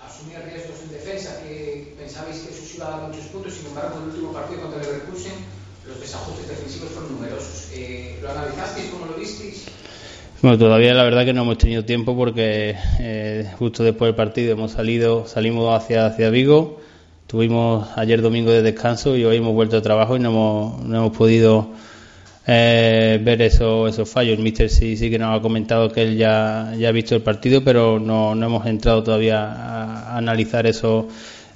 asumir 0.00 0.38
riesgos 0.50 0.80
en 0.84 0.92
defensa, 0.92 1.42
que 1.42 1.94
pensabais 1.99 2.38
que 2.38 2.50
eso 2.54 2.62
os 2.62 2.75
iba 2.76 2.86
a 2.86 2.90
dar 2.90 3.08
muchos 3.08 3.26
puntos, 3.26 3.54
sin 3.54 3.66
embargo, 3.66 3.96
en 3.99 4.02
el 4.04 4.08
último 4.10 4.32
partido 4.32 4.62
contra 4.62 4.80
el 4.80 4.86
Leverkusen, 4.86 5.32
los 5.86 5.99
los 5.99 6.00
desajustes 6.00 6.49
defensivos 6.49 6.90
fueron 6.90 7.12
numerosos. 7.12 7.68
Eh, 7.75 8.18
¿Lo 8.22 8.30
analizasteis? 8.30 8.86
¿Cómo 8.90 9.06
lo 9.06 9.14
visteis? 9.18 9.64
Bueno, 10.40 10.57
todavía 10.57 10.95
la 10.95 11.02
verdad 11.02 11.25
que 11.25 11.33
no 11.33 11.42
hemos 11.42 11.59
tenido 11.59 11.85
tiempo 11.85 12.16
porque 12.16 12.76
eh, 13.00 13.50
justo 13.59 13.83
después 13.83 14.09
del 14.11 14.14
partido 14.14 14.52
hemos 14.52 14.71
salido, 14.71 15.26
salimos 15.26 15.75
hacia, 15.75 16.07
hacia 16.07 16.30
Vigo, 16.30 16.78
tuvimos 17.26 17.88
ayer 17.97 18.23
domingo 18.23 18.52
de 18.52 18.62
descanso 18.62 19.16
y 19.16 19.25
hoy 19.25 19.38
hemos 19.38 19.52
vuelto 19.52 19.76
a 19.76 19.83
trabajo 19.83 20.16
y 20.16 20.21
no 20.21 20.28
hemos, 20.28 20.85
no 20.85 20.97
hemos 20.99 21.16
podido 21.16 21.71
eh, 22.47 23.18
ver 23.21 23.42
eso, 23.42 23.88
esos 23.88 24.09
fallos. 24.09 24.38
El 24.38 24.45
míster 24.45 24.71
sí, 24.71 24.97
sí 24.97 25.11
que 25.11 25.18
nos 25.18 25.37
ha 25.37 25.42
comentado 25.42 25.90
que 25.90 26.02
él 26.02 26.16
ya, 26.16 26.73
ya 26.78 26.90
ha 26.90 26.92
visto 26.92 27.16
el 27.16 27.23
partido, 27.23 27.64
pero 27.64 27.99
no, 27.99 28.37
no 28.37 28.47
hemos 28.47 28.64
entrado 28.66 29.02
todavía 29.02 29.42
a, 29.42 30.16
analizar 30.16 30.68
esos 30.68 31.07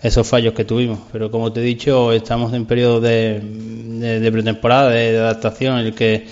esos 0.03 0.27
fallos 0.27 0.55
que 0.55 0.65
tuvimos. 0.65 0.99
Pero 1.12 1.31
como 1.31 1.53
te 1.53 1.61
he 1.61 1.62
dicho, 1.62 2.12
estamos 2.12 2.53
en 2.53 2.67
periodo 2.67 3.01
de, 3.01 3.41
de, 3.41 4.19
de 4.19 4.33
pretemporada, 4.33 4.91
de, 4.91 5.12
de 5.12 5.19
adaptación, 5.21 5.79
en 5.79 5.87
el 5.87 5.95
que 5.95 6.27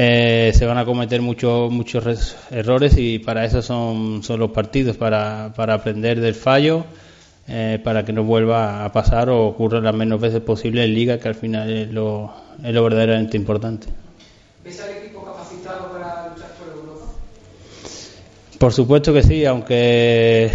eh, 0.00 0.52
se 0.54 0.64
van 0.64 0.78
a 0.78 0.84
cometer 0.84 1.20
muchos 1.20 1.72
muchos 1.72 2.04
res- 2.04 2.36
errores 2.52 2.94
y 2.96 3.18
para 3.18 3.44
eso 3.44 3.62
son, 3.62 4.22
son 4.22 4.38
los 4.38 4.50
partidos, 4.52 4.96
para, 4.96 5.52
para 5.56 5.74
aprender 5.74 6.20
del 6.20 6.34
fallo, 6.34 6.84
eh, 7.48 7.80
para 7.82 8.04
que 8.04 8.12
no 8.12 8.22
vuelva 8.22 8.84
a 8.84 8.92
pasar 8.92 9.28
o 9.28 9.46
ocurra 9.46 9.80
las 9.80 9.94
menos 9.94 10.20
veces 10.20 10.40
posible 10.40 10.84
en 10.84 10.94
liga, 10.94 11.18
que 11.18 11.26
al 11.28 11.34
final 11.34 11.68
es 11.72 11.90
lo, 11.90 12.32
es 12.62 12.72
lo 12.72 12.84
verdaderamente 12.84 13.36
importante. 13.36 13.88
¿Ves 14.64 14.80
al 14.82 14.90
equipo 15.02 15.24
capacitado 15.24 15.88
para 15.90 16.28
luchar 16.28 16.50
por 16.58 16.68
Europa? 16.78 17.06
Por 18.58 18.72
supuesto 18.72 19.12
que 19.12 19.22
sí, 19.24 19.44
aunque 19.46 20.50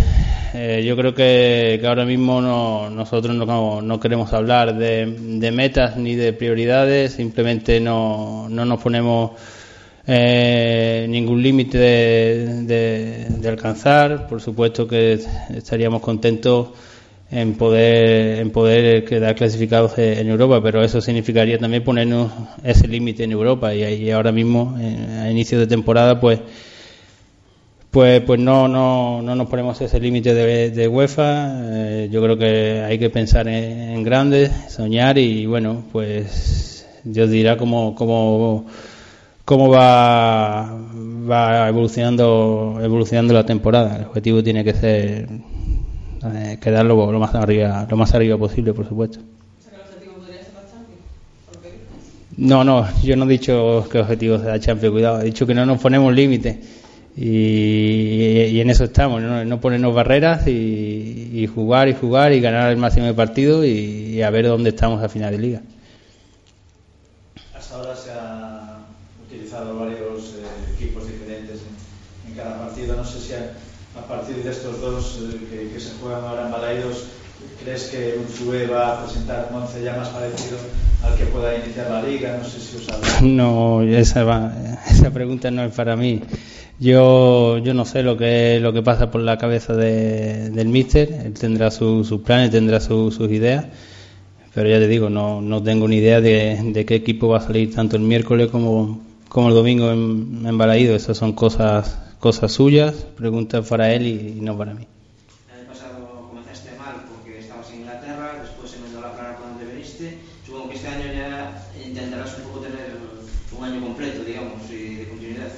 eh, 0.53 0.83
yo 0.86 0.95
creo 0.95 1.13
que, 1.13 1.81
ahora 1.86 2.05
mismo 2.05 2.41
no, 2.41 2.89
nosotros 2.89 3.36
no, 3.36 3.81
no 3.81 4.00
queremos 4.00 4.31
hablar 4.33 4.77
de, 4.77 5.05
de 5.05 5.51
metas 5.51 5.98
ni 5.98 6.15
de 6.15 6.33
prioridades, 6.33 7.13
simplemente 7.13 7.79
no, 7.79 8.48
no 8.50 8.63
nos 8.63 8.81
ponemos 8.81 9.31
eh, 10.05 11.05
ningún 11.10 11.41
límite 11.41 11.77
de, 11.77 13.48
alcanzar. 13.48 14.27
Por 14.27 14.41
supuesto 14.41 14.88
que 14.88 15.19
estaríamos 15.55 16.01
contentos 16.01 16.69
en 17.31 17.55
poder, 17.55 18.39
en 18.39 18.51
poder 18.51 19.05
quedar 19.05 19.36
clasificados 19.36 19.98
en 19.98 20.27
Europa, 20.29 20.62
pero 20.62 20.83
eso 20.83 21.01
significaría 21.01 21.57
también 21.57 21.83
ponernos 21.83 22.31
ese 22.63 22.88
límite 22.88 23.24
en 23.24 23.31
Europa 23.31 23.74
y, 23.74 23.83
ahí 23.83 24.12
ahora 24.12 24.31
mismo, 24.31 24.77
eh, 24.79 25.22
a 25.24 25.31
inicio 25.31 25.57
de 25.60 25.67
temporada, 25.67 26.19
pues 26.19 26.39
pues, 27.93 28.21
pues 28.21 28.39
no, 28.39 28.67
no, 28.67 29.21
no 29.21 29.35
nos 29.35 29.47
ponemos 29.47 29.79
ese 29.79 30.00
límite 30.00 30.33
de, 30.33 30.71
de 30.71 30.88
UEFA. 30.88 31.59
Eh, 31.62 32.09
yo 32.12 32.23
creo 32.23 32.35
que 32.35 32.81
hay 32.81 32.97
que 32.97 33.12
pensar 33.12 33.47
en, 33.47 33.91
en 33.91 34.03
grande, 34.03 34.50
soñar 34.67 35.19
y 35.19 35.45
bueno, 35.45 35.83
pues 35.91 36.88
Dios 37.03 37.29
dirá 37.29 37.55
cómo, 37.55 37.93
cómo, 37.93 38.65
cómo 39.45 39.69
va, 39.69 40.75
va 41.29 41.69
evolucionando, 41.69 42.79
evolucionando 42.81 43.31
la 43.31 43.45
temporada. 43.45 43.97
El 43.97 44.05
objetivo 44.05 44.41
tiene 44.41 44.63
que 44.63 44.73
ser 44.73 45.29
eh, 46.33 46.57
quedar 46.59 46.88
lo, 46.88 47.19
más 47.19 47.35
arriba, 47.35 47.85
lo 47.88 47.95
más 47.95 48.12
arriba 48.15 48.39
posible, 48.39 48.73
por 48.73 48.88
supuesto. 48.88 49.19
No, 52.38 52.63
no, 52.63 52.88
yo 53.03 53.15
no 53.15 53.25
he 53.25 53.27
dicho 53.27 53.88
que 53.91 54.00
objetivo 54.00 54.39
sea 54.39 54.59
Champions, 54.59 54.93
cuidado, 54.93 55.21
he 55.21 55.25
dicho 55.25 55.45
que 55.45 55.53
no 55.53 55.63
nos 55.67 55.79
ponemos 55.79 56.12
límites 56.12 56.81
y, 57.15 58.46
y 58.51 58.60
en 58.62 58.70
eso 58.70 58.86
estamos, 58.86 59.22
no, 59.22 59.46
no 59.46 59.60
ponernos 59.62 59.93
barreras 59.93 60.48
y, 60.48 61.29
y 61.34 61.48
jugar 61.48 61.88
y 61.89 61.93
jugar 61.93 62.34
y 62.34 62.41
ganar 62.41 62.72
el 62.72 62.77
máximo 62.77 63.05
de 63.05 63.13
partidos 63.13 63.65
y, 63.65 64.15
y 64.15 64.22
a 64.22 64.29
ver 64.29 64.48
dónde 64.48 64.70
estamos 64.72 65.03
a 65.03 65.10
final 65.10 65.32
de 65.32 65.38
liga. 65.38 65.62
Hasta 67.58 67.75
ahora 67.75 67.96
se 67.96 68.12
han 68.12 68.86
utilizado 69.27 69.77
varios 69.79 70.36
eh, 70.38 70.74
equipos 70.75 71.08
diferentes 71.08 71.62
en, 71.62 72.29
en 72.32 72.36
cada 72.36 72.58
partido. 72.60 72.96
No 72.96 73.05
sé 73.05 73.20
si 73.20 73.34
a, 73.34 74.00
a 74.00 74.08
partir 74.08 74.38
de 74.43 74.50
estos 74.51 74.82
dos 74.82 75.20
eh, 75.34 75.38
que, 75.50 75.74
que 75.74 75.79
se 75.79 75.91
juegan 76.01 76.24
ahora 76.24 76.46
en 76.46 76.51
Balaidos, 76.51 77.05
¿crees 77.63 77.84
que 77.86 78.15
Unsue 78.20 78.67
va 78.67 78.93
a 78.93 79.03
presentar 79.05 79.48
un 79.51 79.62
once 79.62 79.84
ya 79.84 79.96
más 79.96 80.10
parecido 80.10 80.58
al 81.03 81.15
que 81.15 81.25
pueda 81.25 81.55
iniciar 81.63 81.89
la 81.89 82.01
liga? 82.03 82.38
No 82.41 82.43
sé 82.48 82.60
si 82.60 82.77
os 82.77 82.89
habla. 82.93 83.22
No, 83.22 83.82
esa, 83.84 84.24
va- 84.24 84.53
esa 84.89 85.12
pregunta 85.12 85.51
no 85.51 85.63
es 85.63 85.73
para 85.73 85.95
mí. 85.95 86.21
Yo, 86.88 87.60
yo 87.60 87.74
no 87.74 87.86
sé 87.86 88.04
lo 88.04 88.17
que, 88.17 88.60
lo 88.60 88.74
que 88.74 88.82
pasa 88.82 89.10
por 89.12 89.22
la 89.22 89.38
cabeza 89.38 89.74
de- 89.76 90.50
del 90.50 90.67
míster. 90.67 91.08
Él 91.26 91.34
tendrá 91.34 91.72
su- 91.72 92.04
sus 92.04 92.22
planes, 92.22 92.52
tendrá 92.52 92.80
su- 92.82 93.12
sus 93.12 93.30
ideas. 93.32 93.65
Pero 94.54 94.69
ya 94.69 94.80
te 94.80 94.88
digo, 94.88 95.10
no, 95.10 95.41
no 95.41 95.63
tengo 95.63 95.88
ni 95.88 95.98
idea 95.98 96.19
de, 96.22 96.60
de 96.74 96.86
qué 96.86 96.96
equipo 96.96 97.28
va 97.30 97.38
a 97.39 97.41
salir 97.41 97.74
tanto 97.74 97.96
el 97.96 98.04
miércoles 98.04 98.50
como, 98.52 99.02
como 99.30 99.50
el 99.50 99.56
domingo 99.56 99.91
en, 99.91 100.43
en 100.46 100.58
Balaído. 100.58 100.96
Esas 100.96 101.17
son 101.17 101.34
cosas, 101.34 101.98
cosas 102.19 102.52
suyas, 102.52 102.93
preguntas 103.17 103.67
para 103.67 103.93
él 103.93 104.06
y, 104.08 104.15
y 104.38 104.41
no 104.41 104.58
para 104.58 104.74
mí. 104.74 104.86
El 104.86 105.60
año 105.62 105.67
pasado 105.74 106.28
comenzaste 106.30 106.69
mal 106.78 106.96
porque 107.10 107.39
estabas 107.39 107.69
en 107.72 107.80
Inglaterra, 107.82 108.28
después 108.43 108.69
se 108.72 108.80
me 108.80 108.89
dio 108.89 109.00
la 109.02 109.12
plana 109.13 109.38
cuando 109.39 109.60
te 109.60 109.65
viniste. 109.74 110.17
Supongo 110.46 110.69
que 110.69 110.76
este 110.76 110.88
año 110.89 111.08
ya 111.15 111.67
intentarás 111.84 112.38
un 112.38 112.43
poco 112.43 112.60
tener 112.60 112.91
un 113.58 113.63
año 113.65 113.82
completo, 113.82 114.24
digamos, 114.26 114.69
y 114.69 114.96
de 114.98 115.08
continuidad. 115.08 115.54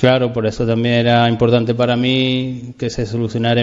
Claro, 0.00 0.32
por 0.32 0.46
eso 0.46 0.66
también 0.66 0.94
era 0.94 1.28
importante 1.28 1.74
para 1.74 1.94
mí 1.94 2.72
que 2.78 2.88
se 2.88 3.04
solucionara 3.04 3.62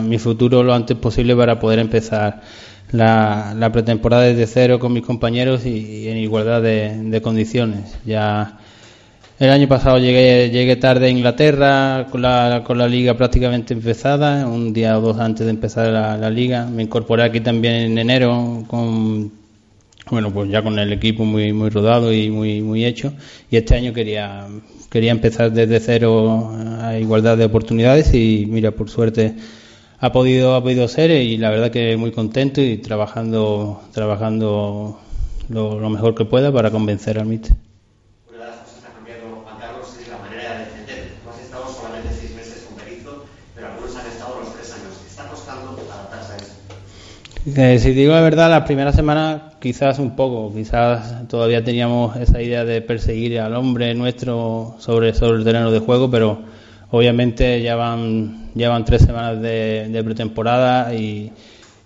mi, 0.00 0.16
futuro 0.18 0.62
lo 0.62 0.74
antes 0.74 0.96
posible 0.96 1.34
para 1.34 1.58
poder 1.58 1.80
empezar 1.80 2.40
la, 2.92 3.68
pretemporada 3.72 4.22
desde 4.22 4.46
cero 4.46 4.78
con 4.78 4.92
mis 4.92 5.02
compañeros 5.04 5.66
y, 5.66 6.06
en 6.08 6.18
igualdad 6.18 6.62
de, 6.62 7.20
condiciones. 7.20 7.98
Ya 8.06 8.60
el 9.40 9.50
año 9.50 9.66
pasado 9.66 9.98
llegué, 9.98 10.50
llegué 10.50 10.76
tarde 10.76 11.06
a 11.06 11.10
Inglaterra 11.10 12.06
con 12.12 12.22
la, 12.22 12.62
con 12.64 12.78
la 12.78 12.86
liga 12.86 13.16
prácticamente 13.16 13.74
empezada, 13.74 14.46
un 14.46 14.72
día 14.72 14.96
o 14.96 15.00
dos 15.00 15.18
antes 15.18 15.46
de 15.46 15.50
empezar 15.50 15.88
la, 15.88 16.16
la 16.16 16.30
liga. 16.30 16.64
Me 16.66 16.84
incorporé 16.84 17.24
aquí 17.24 17.40
también 17.40 17.74
en 17.74 17.98
enero 17.98 18.62
con 18.68 19.32
bueno, 20.10 20.32
pues 20.32 20.48
ya 20.50 20.62
con 20.62 20.78
el 20.78 20.92
equipo 20.92 21.24
muy 21.24 21.52
muy 21.52 21.70
rodado 21.70 22.12
y 22.12 22.30
muy 22.30 22.60
muy 22.60 22.84
hecho 22.84 23.12
y 23.50 23.56
este 23.56 23.76
año 23.76 23.92
quería 23.92 24.46
quería 24.92 25.10
empezar 25.10 25.50
desde 25.52 25.80
cero 25.80 26.52
a 26.82 26.98
igualdad 26.98 27.38
de 27.38 27.46
oportunidades 27.46 28.12
y 28.12 28.44
mira, 28.46 28.72
por 28.72 28.90
suerte 28.90 29.34
ha 29.98 30.12
podido 30.12 30.54
ha 30.54 30.62
podido 30.62 30.86
ser 30.86 31.10
y 31.10 31.38
la 31.38 31.48
verdad 31.48 31.70
que 31.70 31.96
muy 31.96 32.12
contento 32.12 32.60
y 32.60 32.76
trabajando 32.76 33.80
trabajando 33.92 35.00
lo, 35.48 35.80
lo 35.80 35.88
mejor 35.88 36.14
que 36.14 36.26
pueda 36.26 36.52
para 36.52 36.70
convencer 36.70 37.18
al 37.18 37.24
míster. 37.24 37.56
Una 38.28 38.38
de 38.38 38.44
las 38.50 38.56
cosas 38.58 38.80
que 38.80 38.86
ha 38.86 38.92
cambiado 38.92 39.40
Juan 39.42 39.58
Carlos 39.58 39.96
es 39.98 40.08
la 40.08 40.18
manera 40.18 40.52
de 40.52 40.58
defender. 40.66 40.98
Tú 41.24 41.30
has 41.30 41.40
estado 41.40 41.64
solamente 41.72 42.08
seis 42.12 42.34
meses 42.36 42.66
con 42.68 42.76
Berizzo, 42.76 43.24
pero 43.54 43.68
algunos 43.68 43.96
han 43.96 44.06
estado 44.06 44.40
los 44.40 44.52
tres 44.52 44.72
años. 44.74 44.92
Está 45.08 45.26
costando 45.28 45.72
adaptarse 45.90 46.32
a 46.34 46.36
eso. 46.36 46.52
Eh, 47.44 47.78
si 47.80 47.90
digo 47.92 48.12
la 48.12 48.20
verdad, 48.20 48.48
las 48.50 48.62
primeras 48.64 48.94
semanas 48.94 49.42
quizás 49.60 49.98
un 49.98 50.14
poco, 50.14 50.54
quizás 50.54 51.26
todavía 51.28 51.64
teníamos 51.64 52.14
esa 52.16 52.40
idea 52.40 52.64
de 52.64 52.80
perseguir 52.82 53.40
al 53.40 53.56
hombre 53.56 53.94
nuestro 53.94 54.76
sobre, 54.78 55.12
sobre 55.12 55.38
el 55.38 55.44
terreno 55.44 55.72
de 55.72 55.80
juego, 55.80 56.08
pero 56.08 56.38
obviamente 56.90 57.60
ya 57.60 57.74
van, 57.74 58.50
ya 58.54 58.68
van 58.68 58.84
tres 58.84 59.02
semanas 59.02 59.40
de, 59.42 59.88
de 59.88 60.04
pretemporada 60.04 60.94
y, 60.94 61.32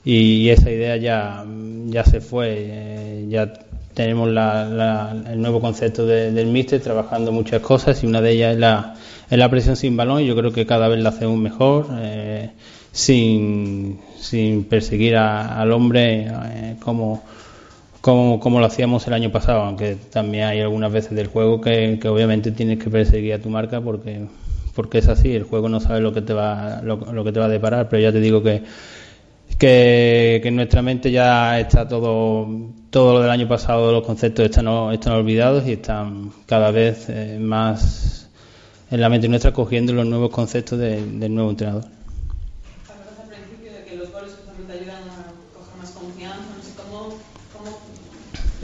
y 0.04 0.48
esa 0.50 0.70
idea 0.70 0.96
ya, 0.98 1.44
ya 1.86 2.04
se 2.04 2.20
fue. 2.20 2.54
Eh, 2.58 3.26
ya 3.30 3.50
tenemos 3.94 4.28
la- 4.28 4.66
la- 4.66 5.16
el 5.32 5.40
nuevo 5.40 5.60
concepto 5.62 6.04
de- 6.06 6.32
del 6.32 6.48
míster 6.48 6.80
trabajando 6.82 7.32
muchas 7.32 7.62
cosas 7.62 8.02
y 8.04 8.06
una 8.06 8.20
de 8.20 8.32
ellas 8.32 8.52
es 8.54 8.58
la, 8.60 8.94
es 9.30 9.38
la 9.38 9.48
presión 9.50 9.74
sin 9.76 9.96
balón 9.96 10.20
y 10.20 10.26
yo 10.26 10.36
creo 10.36 10.52
que 10.52 10.66
cada 10.66 10.86
vez 10.88 11.02
la 11.02 11.08
hacemos 11.10 11.38
mejor. 11.38 11.86
eh, 11.98 12.50
sin, 12.92 14.00
sin 14.28 14.64
perseguir 14.64 15.16
a- 15.16 15.60
al 15.60 15.72
hombre 15.72 16.26
eh, 16.28 16.76
como, 16.80 17.22
como, 18.00 18.38
como 18.40 18.60
lo 18.60 18.66
hacíamos 18.66 19.06
el 19.06 19.14
año 19.14 19.30
pasado, 19.32 19.62
aunque 19.62 19.96
también 20.12 20.44
hay 20.44 20.60
algunas 20.60 20.92
veces 20.92 21.12
del 21.16 21.26
juego 21.28 21.60
que, 21.60 21.98
obviamente 22.08 22.50
tienes 22.52 22.78
que 22.82 22.90
perseguir 22.90 23.34
a 23.34 23.38
tu 23.40 23.50
marca 23.50 23.80
porque, 23.80 24.26
porque 24.74 24.98
es 24.98 25.08
así, 25.08 25.34
el 25.34 25.44
juego 25.44 25.68
no 25.68 25.80
sabe 25.80 26.00
lo 26.00 26.12
que 26.12 26.22
te 26.22 26.32
va, 26.34 26.80
lo, 26.82 27.24
que 27.24 27.32
te 27.32 27.40
va 27.40 27.46
a 27.46 27.48
deparar, 27.48 27.88
pero 27.88 28.02
ya 28.02 28.12
te 28.12 28.20
digo 28.20 28.42
que, 28.42 28.62
que, 29.58 30.40
que 30.42 30.48
en 30.48 30.56
nuestra 30.56 30.82
mente 30.82 31.10
ya 31.10 31.58
está 31.58 31.88
todo, 31.88 32.46
todo 32.90 33.14
lo 33.14 33.20
del 33.22 33.30
año 33.30 33.48
pasado, 33.48 33.92
los 33.92 34.04
conceptos 34.04 34.44
están, 34.44 34.66
están 34.92 35.12
olvidados 35.14 35.66
y 35.66 35.72
están 35.72 36.30
cada 36.46 36.70
vez 36.70 37.06
eh, 37.08 37.38
más 37.40 38.28
en 38.90 39.00
la 39.00 39.08
mente 39.08 39.28
nuestra 39.28 39.52
cogiendo 39.52 39.92
los 39.92 40.06
nuevos 40.06 40.30
conceptos 40.30 40.78
de- 40.78 41.04
del 41.04 41.34
nuevo 41.34 41.50
entrenador. 41.50 41.84
Hablabas 42.88 43.18
al 43.20 43.28
principio 43.30 43.72
de 43.72 43.84
que 43.84 43.96
los 43.96 44.12
goles 44.12 44.32
justamente 44.36 44.72
ayudan 44.74 45.08
a 45.10 45.32
coger 45.58 45.76
más 45.80 45.90
confianza. 45.90 46.54
No 46.56 46.62
sé 46.62 46.72
cómo, 46.76 47.18
cómo 47.52 47.78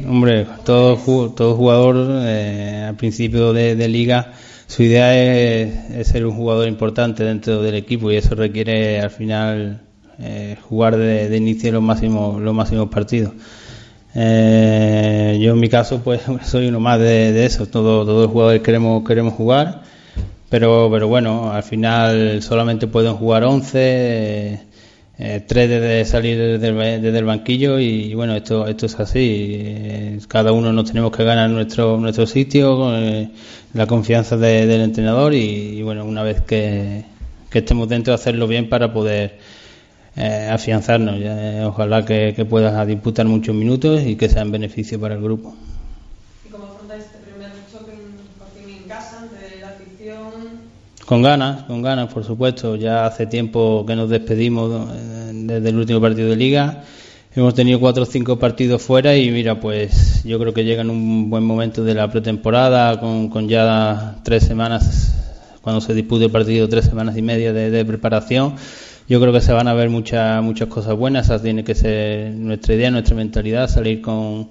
Hombre, 0.07 0.47
todo, 0.65 0.97
ju- 0.97 1.35
todo 1.35 1.55
jugador 1.57 1.97
eh, 2.25 2.87
al 2.89 2.97
principio 2.97 3.53
de, 3.53 3.77
de 3.77 3.89
liga, 3.89 4.33
su 4.67 4.83
idea 4.83 5.15
es, 5.17 5.91
es 5.91 6.09
ser 6.09 6.27
un 6.27 6.35
jugador 6.35 6.69
importante 6.69 7.23
dentro 7.25 7.63
del 7.63 7.75
equipo 7.75 8.11
y 8.11 8.17
eso 8.17 8.35
requiere 8.35 9.01
al 9.01 9.11
final 9.11 9.81
eh, 10.19 10.57
jugar 10.69 10.97
de, 10.97 11.29
de, 11.29 11.37
inicio 11.37 11.73
los 11.73 11.83
máximos, 11.83 12.41
los 12.41 12.55
máximos 12.55 12.89
partidos. 12.89 13.33
Eh, 14.15 15.39
yo 15.43 15.53
en 15.53 15.61
mi 15.61 15.69
caso 15.69 16.01
pues 16.03 16.23
soy 16.45 16.69
uno 16.69 16.81
más 16.81 16.99
de, 16.99 17.33
de, 17.33 17.45
eso, 17.47 17.67
todo, 17.67 18.05
todos 18.05 18.23
los 18.25 18.33
jugadores 18.33 18.63
queremos, 18.63 19.05
queremos 19.07 19.35
jugar, 19.35 19.83
pero, 20.51 20.89
pero 20.91 21.09
bueno, 21.09 21.53
al 21.53 21.63
final 21.63 22.43
solamente 22.43 22.87
pueden 22.87 23.15
jugar 23.15 23.45
11 23.45 24.71
eh, 25.23 25.45
tres 25.47 25.69
desde 25.69 26.07
salir 26.07 26.59
desde, 26.59 27.19
el 27.19 27.25
banquillo 27.27 27.79
y, 27.79 28.15
bueno, 28.15 28.35
esto, 28.35 28.67
esto 28.67 28.87
es 28.87 28.99
así. 28.99 29.53
Eh, 29.55 30.19
cada 30.27 30.53
uno 30.53 30.73
nos 30.73 30.87
tenemos 30.87 31.15
que 31.15 31.25
ganar 31.25 31.51
nuestro, 31.51 31.99
nuestro 31.99 32.27
sitio, 32.27 32.97
eh, 32.97 33.29
la 33.75 33.87
confianza 33.87 34.39
de, 34.39 34.67
del 34.67 34.81
entrenador 34.81 35.35
y, 35.35 35.83
bueno, 35.83 36.07
una 36.07 36.23
vez 36.23 36.41
que, 36.41 37.05
que, 37.51 37.59
estemos 37.59 37.87
dentro, 37.87 38.15
hacerlo 38.15 38.47
bien 38.47 38.71
para 38.71 38.95
poder 38.95 39.39
eh, 40.17 40.49
afianzarnos. 40.51 41.17
ojalá 41.67 42.03
que, 42.07 42.33
que 42.35 42.47
puedas 42.47 42.87
disputar 42.87 43.27
muchos 43.27 43.55
minutos 43.55 44.01
y 44.01 44.17
que 44.17 44.31
sea 44.31 44.41
en 44.41 44.53
beneficio 44.53 44.99
para 44.99 45.17
el 45.17 45.23
grupo. 45.23 45.55
¿Y 46.47 46.51
cómo 46.51 46.65
afrontáis 46.65 47.05
este 47.05 47.19
primer 47.19 47.51
choque 47.71 47.93
por 48.39 48.49
fin 48.59 48.75
en 48.75 48.89
casa 48.89 49.21
ante 49.21 49.61
la 49.61 49.69
afición? 49.69 50.71
Con 51.11 51.23
ganas, 51.23 51.65
con 51.65 51.83
ganas, 51.83 52.15
por 52.15 52.23
supuesto. 52.23 52.77
Ya 52.77 53.05
hace 53.05 53.27
tiempo 53.27 53.85
que 53.85 53.97
nos 53.97 54.09
despedimos 54.09 54.87
desde 55.33 55.69
el 55.71 55.77
último 55.77 56.01
partido 56.01 56.31
de 56.31 56.37
liga. 56.37 56.85
Hemos 57.35 57.53
tenido 57.53 57.81
cuatro 57.81 58.05
o 58.05 58.07
cinco 58.07 58.39
partidos 58.39 58.81
fuera 58.81 59.17
y 59.17 59.29
mira, 59.33 59.59
pues 59.59 60.23
yo 60.23 60.39
creo 60.39 60.55
que 60.55 60.63
llega 60.63 60.83
en 60.83 60.91
un 60.91 61.29
buen 61.29 61.43
momento 61.43 61.83
de 61.83 61.95
la 61.95 62.09
pretemporada, 62.13 63.01
con, 63.01 63.29
con 63.29 63.49
ya 63.49 64.19
tres 64.23 64.45
semanas, 64.45 65.13
cuando 65.63 65.81
se 65.81 65.95
dispute 65.95 66.27
el 66.27 66.31
partido, 66.31 66.69
tres 66.69 66.85
semanas 66.85 67.17
y 67.17 67.23
media 67.23 67.53
de, 67.53 67.73
de 67.73 67.85
preparación. 67.85 68.55
Yo 69.09 69.21
creo 69.21 69.33
que 69.33 69.41
se 69.41 69.53
van 69.53 69.67
a 69.67 69.75
ver 69.75 69.91
muchas 69.91 70.41
muchas 70.45 70.69
cosas 70.69 70.95
buenas. 70.95 71.25
Esa 71.25 71.43
tiene 71.43 71.65
que 71.65 71.75
ser 71.75 72.35
nuestra 72.35 72.77
idea, 72.77 72.93
nuestra 72.93 73.17
mentalidad, 73.17 73.69
salir 73.69 74.01
con, 74.01 74.51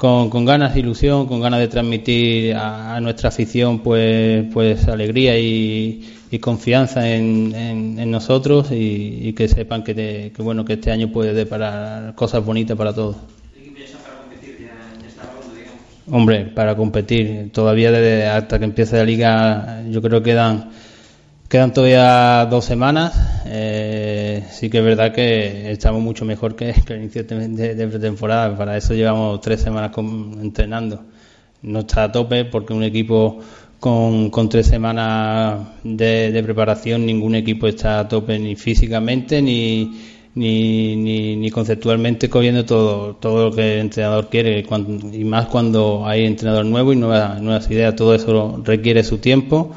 con, 0.00 0.30
con, 0.30 0.46
ganas, 0.46 0.74
ilusión, 0.78 1.26
con 1.26 1.42
ganas 1.42 1.60
de 1.60 1.68
transmitir 1.68 2.56
a, 2.56 2.98
nuestra 3.02 3.28
afición 3.28 3.80
pues, 3.80 4.46
pues 4.50 4.88
alegría 4.88 5.38
y, 5.38 6.38
confianza 6.40 7.06
en, 7.06 7.54
en, 7.54 8.10
nosotros 8.10 8.68
y, 8.70 9.34
que 9.34 9.46
sepan 9.46 9.84
que, 9.84 10.32
bueno 10.38 10.64
que 10.64 10.72
este 10.74 10.90
año 10.90 11.12
puede 11.12 11.34
deparar 11.34 12.14
cosas 12.14 12.42
bonitas 12.42 12.78
para 12.78 12.94
todos. 12.94 13.16
Hombre, 16.10 16.46
para 16.46 16.74
competir, 16.76 17.50
todavía 17.52 17.92
desde 17.92 18.26
hasta 18.26 18.58
que 18.58 18.64
empiece 18.64 18.96
la 18.96 19.04
liga, 19.04 19.82
yo 19.90 20.00
creo 20.00 20.22
que 20.22 20.30
quedan 20.30 20.70
quedan 21.50 21.74
todavía 21.74 22.46
dos 22.48 22.64
semanas. 22.64 23.42
Eh, 23.44 24.44
sí 24.50 24.70
que 24.70 24.78
es 24.78 24.84
verdad 24.84 25.12
que 25.12 25.72
estamos 25.72 26.00
mucho 26.00 26.24
mejor 26.24 26.54
que, 26.54 26.72
que 26.86 26.94
el 26.94 27.00
inicio 27.00 27.24
de, 27.24 27.74
de, 27.74 27.88
pretemporada. 27.88 28.56
Para 28.56 28.76
eso 28.76 28.94
llevamos 28.94 29.40
tres 29.40 29.60
semanas 29.60 29.90
con, 29.90 30.38
entrenando. 30.40 31.02
No 31.62 31.80
está 31.80 32.04
a 32.04 32.12
tope 32.12 32.44
porque 32.44 32.72
un 32.72 32.84
equipo 32.84 33.40
con, 33.80 34.30
con 34.30 34.48
tres 34.48 34.68
semanas 34.68 35.58
de, 35.82 36.30
de, 36.30 36.42
preparación, 36.44 37.04
ningún 37.04 37.34
equipo 37.34 37.66
está 37.66 37.98
a 37.98 38.08
tope 38.08 38.38
ni 38.38 38.54
físicamente 38.54 39.42
ni, 39.42 39.98
ni, 40.36 40.94
ni, 40.96 41.34
ni 41.34 41.50
conceptualmente 41.50 42.30
cogiendo 42.30 42.64
todo, 42.64 43.16
todo 43.16 43.50
lo 43.50 43.56
que 43.56 43.74
el 43.74 43.80
entrenador 43.80 44.28
quiere 44.28 44.64
cuando, 44.64 45.12
y 45.12 45.24
más 45.24 45.46
cuando 45.46 46.06
hay 46.06 46.26
entrenador 46.26 46.64
nuevo 46.64 46.92
y 46.92 46.96
nuevas, 46.96 47.42
nuevas 47.42 47.68
ideas. 47.72 47.96
Todo 47.96 48.14
eso 48.14 48.62
requiere 48.64 49.02
su 49.02 49.18
tiempo 49.18 49.74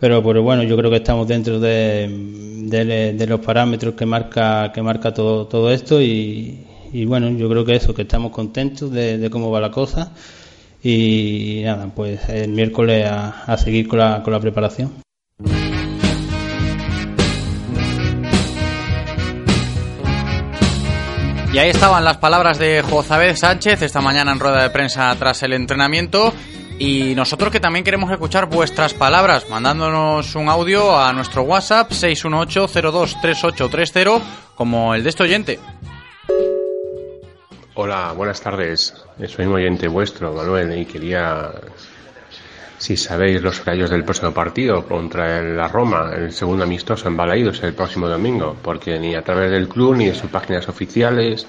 pero, 0.00 0.22
pero 0.22 0.42
bueno, 0.42 0.62
yo 0.62 0.76
creo 0.76 0.90
que 0.90 0.96
estamos 0.98 1.26
dentro 1.26 1.60
de, 1.60 3.26
los 3.28 3.40
parámetros 3.40 3.94
que 3.94 4.06
marca 4.06 4.72
que 4.72 4.82
marca 4.82 5.12
todo 5.14 5.46
todo 5.46 5.70
esto 5.70 6.00
y, 6.00 7.04
bueno, 7.06 7.30
yo 7.30 7.48
creo 7.48 7.64
que 7.64 7.76
eso, 7.76 7.94
que 7.94 8.02
estamos 8.02 8.32
contentos 8.32 8.90
de, 8.90 9.18
de 9.18 9.30
cómo 9.30 9.50
va 9.50 9.60
la 9.60 9.70
cosa 9.70 10.12
y 10.82 11.62
nada, 11.64 11.90
pues 11.94 12.28
el 12.28 12.50
miércoles 12.50 13.06
a, 13.06 13.44
a 13.44 13.56
seguir 13.56 13.88
con 13.88 13.98
la, 13.98 14.22
con 14.22 14.32
la 14.32 14.40
preparación. 14.40 15.04
Y 21.54 21.58
ahí 21.58 21.70
estaban 21.70 22.04
las 22.04 22.16
palabras 22.16 22.58
de 22.58 22.82
Jozabed 22.82 23.36
Sánchez 23.36 23.80
esta 23.80 24.00
mañana 24.00 24.32
en 24.32 24.40
rueda 24.40 24.64
de 24.64 24.70
prensa 24.70 25.14
tras 25.16 25.40
el 25.44 25.52
entrenamiento. 25.52 26.34
Y 26.78 27.14
nosotros 27.14 27.52
que 27.52 27.60
también 27.60 27.84
queremos 27.84 28.10
escuchar 28.10 28.46
vuestras 28.46 28.94
palabras, 28.94 29.48
mandándonos 29.48 30.34
un 30.34 30.48
audio 30.48 30.98
a 30.98 31.12
nuestro 31.12 31.42
WhatsApp 31.42 31.92
618-023830, 31.92 34.20
como 34.56 34.92
el 34.94 35.04
de 35.04 35.10
este 35.10 35.22
oyente. 35.22 35.60
Hola, 37.74 38.12
buenas 38.16 38.40
tardes. 38.40 38.92
Soy 39.28 39.46
un 39.46 39.54
oyente 39.54 39.86
vuestro, 39.86 40.32
Manuel, 40.32 40.76
y 40.76 40.84
quería, 40.84 41.52
si 42.78 42.96
sabéis 42.96 43.40
los 43.40 43.60
horarios 43.60 43.90
del 43.90 44.02
próximo 44.02 44.34
partido 44.34 44.84
contra 44.84 45.40
la 45.42 45.68
Roma, 45.68 46.10
el 46.16 46.32
segundo 46.32 46.64
amistoso 46.64 47.06
en 47.06 47.16
Balaídos 47.16 47.62
el 47.62 47.74
próximo 47.74 48.08
domingo, 48.08 48.56
porque 48.62 48.98
ni 48.98 49.14
a 49.14 49.22
través 49.22 49.52
del 49.52 49.68
club, 49.68 49.94
ni 49.96 50.06
de 50.06 50.14
sus 50.14 50.28
páginas 50.28 50.68
oficiales, 50.68 51.46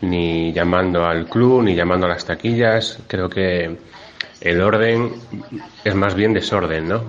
ni 0.00 0.52
llamando 0.52 1.04
al 1.04 1.26
club, 1.26 1.62
ni 1.62 1.74
llamando 1.74 2.06
a 2.06 2.10
las 2.10 2.24
taquillas, 2.24 3.00
creo 3.08 3.28
que 3.28 3.76
el 4.40 4.60
orden 4.60 5.12
es 5.84 5.94
más 5.94 6.14
bien 6.14 6.32
desorden, 6.32 6.88
¿no? 6.88 7.02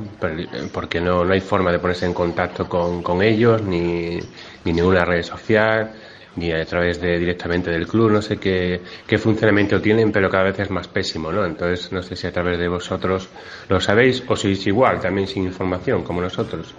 Porque 0.72 1.02
no, 1.02 1.26
no 1.26 1.34
hay 1.34 1.42
forma 1.42 1.72
de 1.72 1.80
ponerse 1.80 2.06
en 2.06 2.14
contacto 2.14 2.68
con, 2.68 3.02
con 3.02 3.22
ellos, 3.22 3.62
ni, 3.62 4.20
ni 4.64 4.74
ninguna 4.74 5.06
red 5.06 5.24
social, 5.24 5.92
ni 6.36 6.52
a 6.52 6.66
través 6.66 7.00
de 7.02 7.18
directamente 7.18 7.72
del 7.72 7.88
club, 7.88 8.12
no 8.12 8.22
sé 8.22 8.38
qué, 8.38 8.82
qué 9.08 9.18
funcionamiento 9.18 9.82
tienen, 9.82 10.12
pero 10.12 10.30
cada 10.30 10.44
vez 10.46 10.60
es 10.60 10.70
más 10.70 10.88
pésimo, 10.88 11.32
¿no? 11.32 11.46
Entonces, 11.46 11.92
no 11.92 12.02
sé 12.02 12.16
si 12.16 12.28
a 12.28 12.32
través 12.32 12.60
de 12.60 12.68
vosotros 12.68 13.30
lo 13.70 13.80
sabéis 13.80 14.24
o 14.28 14.36
si 14.36 14.52
es 14.52 14.68
igual, 14.68 15.00
también 15.00 15.28
sin 15.28 15.44
información, 15.44 16.04
como 16.04 16.22
nosotros. 16.22 16.74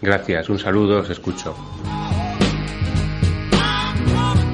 Gracias, 0.00 0.48
un 0.48 0.58
saludo, 0.58 1.00
os 1.00 1.10
escucho. 1.10 1.54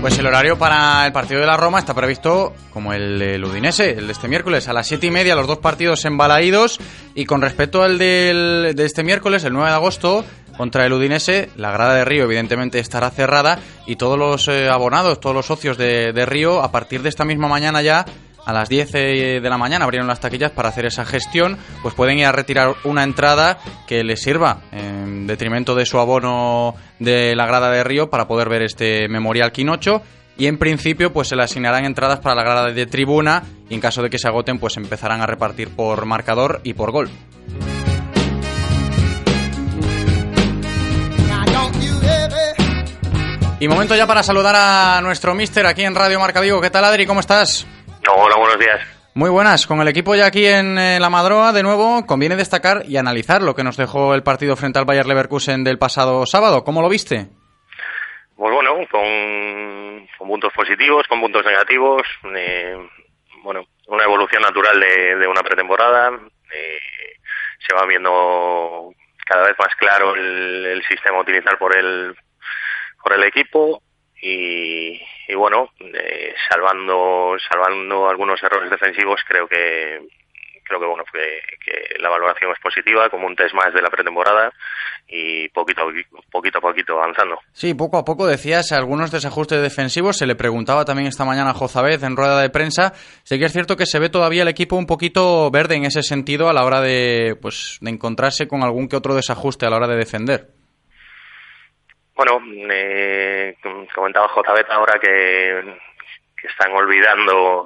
Pues 0.00 0.16
el 0.16 0.26
horario 0.26 0.56
para 0.56 1.04
el 1.06 1.12
partido 1.12 1.40
de 1.40 1.46
la 1.46 1.56
Roma 1.56 1.80
está 1.80 1.92
previsto 1.92 2.54
como 2.72 2.92
el 2.92 3.18
del 3.18 3.44
Udinese, 3.44 3.90
el 3.90 4.06
de 4.06 4.12
este 4.12 4.28
miércoles, 4.28 4.68
a 4.68 4.72
las 4.72 4.86
siete 4.86 5.08
y 5.08 5.10
media, 5.10 5.34
los 5.34 5.48
dos 5.48 5.58
partidos 5.58 6.04
embalaídos. 6.04 6.78
Y 7.16 7.24
con 7.24 7.42
respecto 7.42 7.82
al 7.82 7.98
del, 7.98 8.74
de 8.76 8.84
este 8.84 9.02
miércoles, 9.02 9.42
el 9.42 9.52
9 9.52 9.70
de 9.70 9.74
agosto, 9.74 10.24
contra 10.56 10.86
el 10.86 10.92
Udinese, 10.92 11.50
la 11.56 11.72
grada 11.72 11.94
de 11.94 12.04
Río 12.04 12.24
evidentemente 12.24 12.78
estará 12.78 13.10
cerrada 13.10 13.58
y 13.86 13.96
todos 13.96 14.16
los 14.16 14.46
eh, 14.46 14.68
abonados, 14.68 15.20
todos 15.20 15.34
los 15.34 15.46
socios 15.46 15.76
de, 15.76 16.12
de 16.12 16.26
Río, 16.26 16.62
a 16.62 16.70
partir 16.70 17.02
de 17.02 17.08
esta 17.08 17.24
misma 17.24 17.48
mañana 17.48 17.82
ya 17.82 18.06
a 18.48 18.52
las 18.54 18.70
10 18.70 18.92
de 18.92 19.40
la 19.42 19.58
mañana 19.58 19.84
abrieron 19.84 20.08
las 20.08 20.20
taquillas 20.20 20.50
para 20.50 20.70
hacer 20.70 20.86
esa 20.86 21.04
gestión, 21.04 21.58
pues 21.82 21.94
pueden 21.94 22.18
ir 22.18 22.24
a 22.24 22.32
retirar 22.32 22.76
una 22.84 23.02
entrada 23.04 23.58
que 23.86 24.02
les 24.02 24.22
sirva 24.22 24.62
en 24.72 25.26
detrimento 25.26 25.74
de 25.74 25.84
su 25.84 25.98
abono 25.98 26.74
de 26.98 27.36
la 27.36 27.44
grada 27.44 27.70
de 27.70 27.84
Río 27.84 28.08
para 28.08 28.26
poder 28.26 28.48
ver 28.48 28.62
este 28.62 29.06
memorial 29.06 29.52
Quinocho 29.52 30.00
y 30.38 30.46
en 30.46 30.56
principio 30.56 31.12
pues 31.12 31.28
se 31.28 31.36
le 31.36 31.42
asignarán 31.42 31.84
entradas 31.84 32.20
para 32.20 32.36
la 32.36 32.42
grada 32.42 32.72
de 32.72 32.86
tribuna 32.86 33.42
y 33.68 33.74
en 33.74 33.82
caso 33.82 34.02
de 34.02 34.08
que 34.08 34.18
se 34.18 34.28
agoten 34.28 34.58
pues 34.58 34.78
empezarán 34.78 35.20
a 35.20 35.26
repartir 35.26 35.68
por 35.68 36.06
marcador 36.06 36.62
y 36.64 36.72
por 36.72 36.90
gol. 36.90 37.10
Y 43.60 43.68
momento 43.68 43.94
ya 43.94 44.06
para 44.06 44.22
saludar 44.22 44.54
a 44.56 45.00
nuestro 45.02 45.34
mister 45.34 45.66
aquí 45.66 45.82
en 45.82 45.94
Radio 45.94 46.18
Marca 46.18 46.40
Vigo. 46.40 46.62
¿Qué 46.62 46.70
tal, 46.70 46.84
Adri? 46.84 47.04
¿Cómo 47.04 47.20
estás? 47.20 47.66
Hola, 48.10 48.36
buenos 48.36 48.58
días. 48.58 48.80
Muy 49.14 49.30
buenas. 49.30 49.66
Con 49.66 49.80
el 49.80 49.88
equipo 49.88 50.14
ya 50.14 50.26
aquí 50.26 50.46
en 50.46 50.78
eh, 50.78 50.98
la 50.98 51.10
Madroa, 51.10 51.52
de 51.52 51.62
nuevo, 51.62 52.06
conviene 52.06 52.36
destacar 52.36 52.82
y 52.86 52.96
analizar 52.96 53.42
lo 53.42 53.54
que 53.54 53.64
nos 53.64 53.76
dejó 53.76 54.14
el 54.14 54.22
partido 54.22 54.56
frente 54.56 54.78
al 54.78 54.86
Bayer 54.86 55.06
Leverkusen 55.06 55.62
del 55.62 55.78
pasado 55.78 56.24
sábado. 56.24 56.64
¿Cómo 56.64 56.80
lo 56.80 56.88
viste? 56.88 57.26
Pues 58.36 58.54
bueno, 58.54 58.76
con, 58.90 60.06
con 60.16 60.28
puntos 60.28 60.52
positivos, 60.54 61.06
con 61.08 61.20
puntos 61.20 61.44
negativos. 61.44 62.02
Eh, 62.34 62.76
bueno, 63.42 63.64
una 63.88 64.04
evolución 64.04 64.42
natural 64.42 64.80
de, 64.80 65.16
de 65.16 65.26
una 65.26 65.42
pretemporada. 65.42 66.10
Eh, 66.54 66.78
se 67.66 67.74
va 67.74 67.84
viendo 67.86 68.94
cada 69.26 69.48
vez 69.48 69.56
más 69.58 69.74
claro 69.78 70.14
el, 70.14 70.64
el 70.64 70.82
sistema 70.84 71.18
a 71.18 71.22
utilizar 71.22 71.58
por 71.58 71.76
el, 71.76 72.14
por 73.02 73.12
el 73.12 73.24
equipo 73.24 73.82
y, 74.22 74.98
y 75.28 75.34
bueno, 75.34 75.70
eh, 75.78 76.34
salvando 76.48 77.36
salvando 77.50 78.08
algunos 78.08 78.42
errores 78.42 78.70
defensivos, 78.70 79.20
creo 79.28 79.46
que 79.46 80.00
creo 80.64 80.80
que 80.80 80.86
bueno 80.86 81.04
que, 81.12 82.00
la 82.00 82.08
valoración 82.08 82.52
es 82.52 82.60
positiva, 82.60 83.10
como 83.10 83.26
un 83.26 83.36
test 83.36 83.54
más 83.54 83.72
de 83.74 83.82
la 83.82 83.90
pretemporada 83.90 84.52
y 85.06 85.48
poquito 85.50 85.82
poquito 86.30 86.58
a 86.58 86.60
poquito 86.60 86.92
avanzando. 86.94 87.38
Sí, 87.52 87.74
poco 87.74 87.98
a 87.98 88.04
poco 88.04 88.26
decías 88.26 88.72
algunos 88.72 89.10
desajustes 89.10 89.60
defensivos. 89.60 90.16
Se 90.16 90.26
le 90.26 90.34
preguntaba 90.34 90.84
también 90.84 91.08
esta 91.08 91.24
mañana 91.24 91.50
a 91.50 91.54
Jozabez 91.54 92.02
en 92.02 92.16
rueda 92.16 92.40
de 92.40 92.50
prensa. 92.50 92.92
Sí 93.24 93.38
que 93.38 93.46
es 93.46 93.52
cierto 93.52 93.76
que 93.76 93.86
se 93.86 93.98
ve 93.98 94.08
todavía 94.08 94.42
el 94.42 94.48
equipo 94.48 94.76
un 94.76 94.86
poquito 94.86 95.50
verde 95.50 95.76
en 95.76 95.84
ese 95.84 96.02
sentido 96.02 96.48
a 96.48 96.52
la 96.52 96.64
hora 96.64 96.80
de 96.80 97.36
pues 97.40 97.78
de 97.80 97.90
encontrarse 97.90 98.48
con 98.48 98.62
algún 98.62 98.88
que 98.88 98.96
otro 98.96 99.14
desajuste 99.14 99.66
a 99.66 99.70
la 99.70 99.76
hora 99.76 99.88
de 99.88 99.96
defender. 99.96 100.57
Bueno, 102.18 102.42
eh, 102.68 103.56
comentaba 103.94 104.26
JB 104.26 104.72
ahora 104.72 104.98
que, 104.98 105.76
están 106.42 106.72
olvidando 106.72 107.64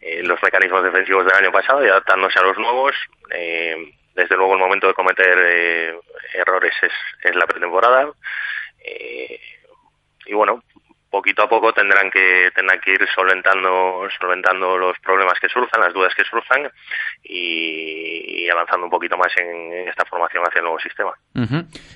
eh, 0.00 0.22
los 0.22 0.40
mecanismos 0.40 0.84
defensivos 0.84 1.24
del 1.24 1.34
año 1.34 1.50
pasado 1.50 1.84
y 1.84 1.88
adaptándose 1.88 2.38
a 2.38 2.44
los 2.44 2.56
nuevos. 2.58 2.94
Eh, 3.34 3.92
desde 4.14 4.36
luego 4.36 4.52
el 4.52 4.60
momento 4.60 4.86
de 4.86 4.94
cometer 4.94 5.36
eh, 5.36 5.98
errores 6.32 6.72
es, 6.80 6.92
es 7.24 7.34
la 7.34 7.48
pretemporada. 7.48 8.08
Eh, 8.84 9.40
y 10.26 10.34
bueno, 10.34 10.62
poquito 11.12 11.42
a 11.42 11.48
poco 11.48 11.72
tendrán 11.74 12.10
que 12.10 12.50
tendrán 12.54 12.80
que 12.80 12.92
ir 12.92 13.06
solventando 13.14 14.08
solventando 14.18 14.78
los 14.78 14.98
problemas 15.00 15.38
que 15.38 15.48
surjan, 15.48 15.82
las 15.82 15.92
dudas 15.92 16.12
que 16.16 16.24
surjan 16.24 16.70
y, 17.22 18.48
avanzando 18.48 18.86
un 18.86 18.90
poquito 18.90 19.16
más 19.16 19.28
en, 19.36 19.88
esta 19.88 20.04
formación 20.06 20.42
hacia 20.46 20.58
el 20.58 20.64
nuevo 20.64 20.80
sistema. 20.80 21.12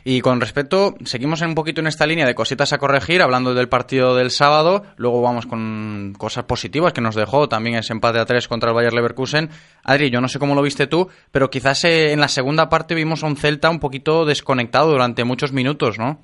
Y 0.05 0.20
con 0.20 0.40
respecto, 0.40 0.94
seguimos 1.05 1.40
un 1.40 1.55
poquito 1.55 1.81
en 1.81 1.87
esta 1.87 2.07
línea 2.07 2.26
de 2.26 2.35
cositas 2.35 2.72
a 2.72 2.79
corregir, 2.79 3.22
hablando 3.22 3.55
del 3.55 3.68
partido 3.68 4.14
del 4.14 4.31
sábado, 4.31 4.85
luego 4.96 5.22
vamos 5.22 5.46
con 5.46 6.14
cosas 6.18 6.44
positivas 6.44 6.92
que 6.92 7.00
nos 7.00 7.14
dejó 7.14 7.48
también 7.48 7.76
ese 7.76 7.92
empate 7.92 8.18
a 8.18 8.26
tres 8.26 8.48
contra 8.48 8.70
el 8.70 8.76
Bayer 8.76 8.92
Leverkusen. 8.92 9.50
Adri, 9.83 10.11
yo 10.11 10.20
no 10.20 10.29
sé 10.29 10.38
cómo 10.38 10.55
lo 10.55 10.62
viste 10.62 10.87
tú, 10.87 11.11
pero 11.33 11.48
quizás 11.50 11.85
eh, 11.85 12.12
en 12.12 12.20
la 12.20 12.29
segunda 12.29 12.68
parte 12.68 12.94
vimos 12.94 13.24
a 13.24 13.26
un 13.26 13.37
Celta 13.37 13.70
un 13.70 13.81
poquito 13.81 14.24
desconectado 14.26 14.90
durante 14.90 15.24
muchos 15.24 15.52
minutos, 15.52 15.98
¿no? 15.98 16.20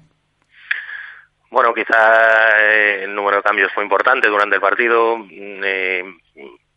Bueno, 1.52 1.74
quizá 1.74 2.58
eh, 2.62 3.04
el 3.04 3.14
número 3.14 3.36
de 3.36 3.42
cambios 3.42 3.70
fue 3.74 3.84
importante 3.84 4.26
durante 4.26 4.54
el 4.54 4.62
partido. 4.62 5.18
Eh, 5.30 6.02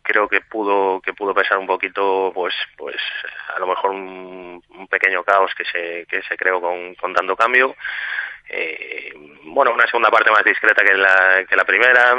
creo 0.02 0.28
que 0.28 0.42
pudo 0.42 1.00
que 1.00 1.14
pudo 1.14 1.32
pesar 1.32 1.56
un 1.56 1.66
poquito, 1.66 2.30
pues 2.34 2.54
pues 2.76 2.94
a 3.54 3.58
lo 3.58 3.68
mejor 3.68 3.92
un, 3.92 4.62
un 4.68 4.86
pequeño 4.88 5.24
caos 5.24 5.50
que 5.56 5.64
se 5.64 6.04
que 6.06 6.20
se 6.28 6.36
creó 6.36 6.60
con, 6.60 6.94
con 6.96 7.14
tanto 7.14 7.34
cambio. 7.34 7.74
Eh, 8.50 9.14
bueno, 9.44 9.72
una 9.72 9.86
segunda 9.86 10.10
parte 10.10 10.30
más 10.30 10.44
discreta 10.44 10.84
que 10.84 10.92
la 10.92 11.46
que 11.48 11.56
la 11.56 11.64
primera, 11.64 12.14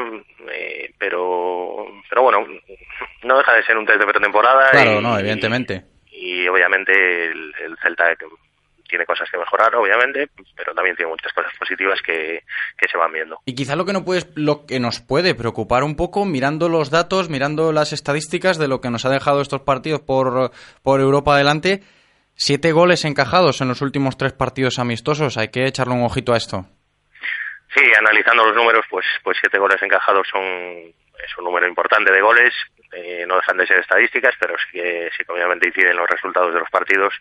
eh, 0.52 0.92
pero 0.98 1.86
pero 2.10 2.24
bueno, 2.24 2.44
no 3.22 3.38
deja 3.38 3.54
de 3.54 3.64
ser 3.66 3.78
un 3.78 3.86
test 3.86 4.00
de 4.00 4.08
pretemporada. 4.08 4.72
Claro, 4.72 5.00
y, 5.00 5.04
no, 5.04 5.20
evidentemente. 5.20 5.84
Y, 6.08 6.42
y 6.42 6.48
obviamente 6.48 7.26
el, 7.26 7.54
el 7.60 7.78
Celta 7.84 8.16
tiene 8.88 9.06
cosas 9.06 9.30
que 9.30 9.38
mejorar, 9.38 9.76
obviamente, 9.76 10.30
pero 10.56 10.74
también 10.74 10.96
tiene 10.96 11.12
muchas 11.12 11.32
cosas 11.34 11.52
positivas 11.58 12.00
que, 12.02 12.44
que 12.78 12.88
se 12.90 12.98
van 12.98 13.12
viendo. 13.12 13.40
Y 13.46 13.56
quizá 13.56 13.76
lo 13.76 13.86
que, 13.86 13.94
no 13.94 14.06
puedes, 14.06 14.28
lo 14.36 14.66
que 14.66 14.80
nos 14.80 15.02
puede 15.02 15.36
preocupar 15.36 15.84
un 15.84 15.96
poco, 15.96 16.26
mirando 16.26 16.70
los 16.70 16.90
datos, 16.90 17.30
mirando 17.30 17.72
las 17.72 17.94
estadísticas 17.94 18.58
de 18.58 18.68
lo 18.68 18.82
que 18.82 18.90
nos 18.90 19.06
ha 19.06 19.10
dejado 19.10 19.42
estos 19.42 19.62
partidos 19.62 20.02
por, 20.02 20.52
por 20.84 21.00
Europa 21.00 21.36
adelante, 21.36 21.84
siete 22.36 22.72
goles 22.72 23.06
encajados 23.06 23.62
en 23.62 23.68
los 23.68 23.82
últimos 23.82 24.18
tres 24.18 24.34
partidos 24.34 24.80
amistosos. 24.80 25.38
Hay 25.38 25.50
que 25.50 25.66
echarle 25.66 25.94
un 25.94 26.06
ojito 26.06 26.34
a 26.34 26.38
esto. 26.38 26.66
Sí, 27.76 27.84
analizando 27.98 28.46
los 28.46 28.56
números, 28.56 28.86
pues, 28.90 29.06
pues 29.24 29.38
siete 29.40 29.60
goles 29.60 29.82
encajados 29.82 30.28
son 30.32 30.44
es 31.24 31.38
un 31.38 31.46
número 31.46 31.68
importante 31.68 32.12
de 32.12 32.22
goles. 32.22 32.54
Eh, 32.94 33.26
no 33.28 33.36
dejan 33.36 33.58
de 33.58 33.68
ser 33.68 33.80
estadísticas, 33.80 34.36
pero 34.40 34.56
sí 34.58 34.80
que, 34.80 35.10
sí 35.16 35.24
que 35.26 35.32
obviamente 35.32 35.68
inciden 35.68 35.98
los 35.98 36.10
resultados 36.10 36.54
de 36.54 36.60
los 36.60 36.70
partidos 36.70 37.14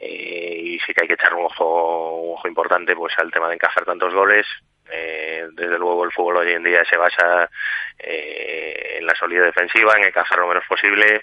eh, 0.00 0.60
y 0.62 0.78
sí 0.80 0.92
que 0.92 1.02
hay 1.02 1.08
que 1.08 1.14
echar 1.14 1.34
un 1.34 1.46
ojo, 1.46 2.16
un 2.16 2.34
ojo 2.34 2.48
importante 2.48 2.94
pues 2.94 3.14
al 3.18 3.30
tema 3.30 3.48
de 3.48 3.54
encajar 3.54 3.84
tantos 3.84 4.14
goles. 4.14 4.46
Eh, 4.90 5.48
desde 5.52 5.78
luego 5.78 6.04
el 6.04 6.12
fútbol 6.12 6.38
hoy 6.38 6.52
en 6.52 6.62
día 6.62 6.82
se 6.88 6.96
basa 6.96 7.50
eh, 7.98 8.96
en 8.98 9.06
la 9.06 9.14
solidez 9.14 9.46
defensiva, 9.46 9.94
en 9.96 10.04
encajar 10.04 10.38
lo 10.38 10.48
menos 10.48 10.64
posible 10.66 11.22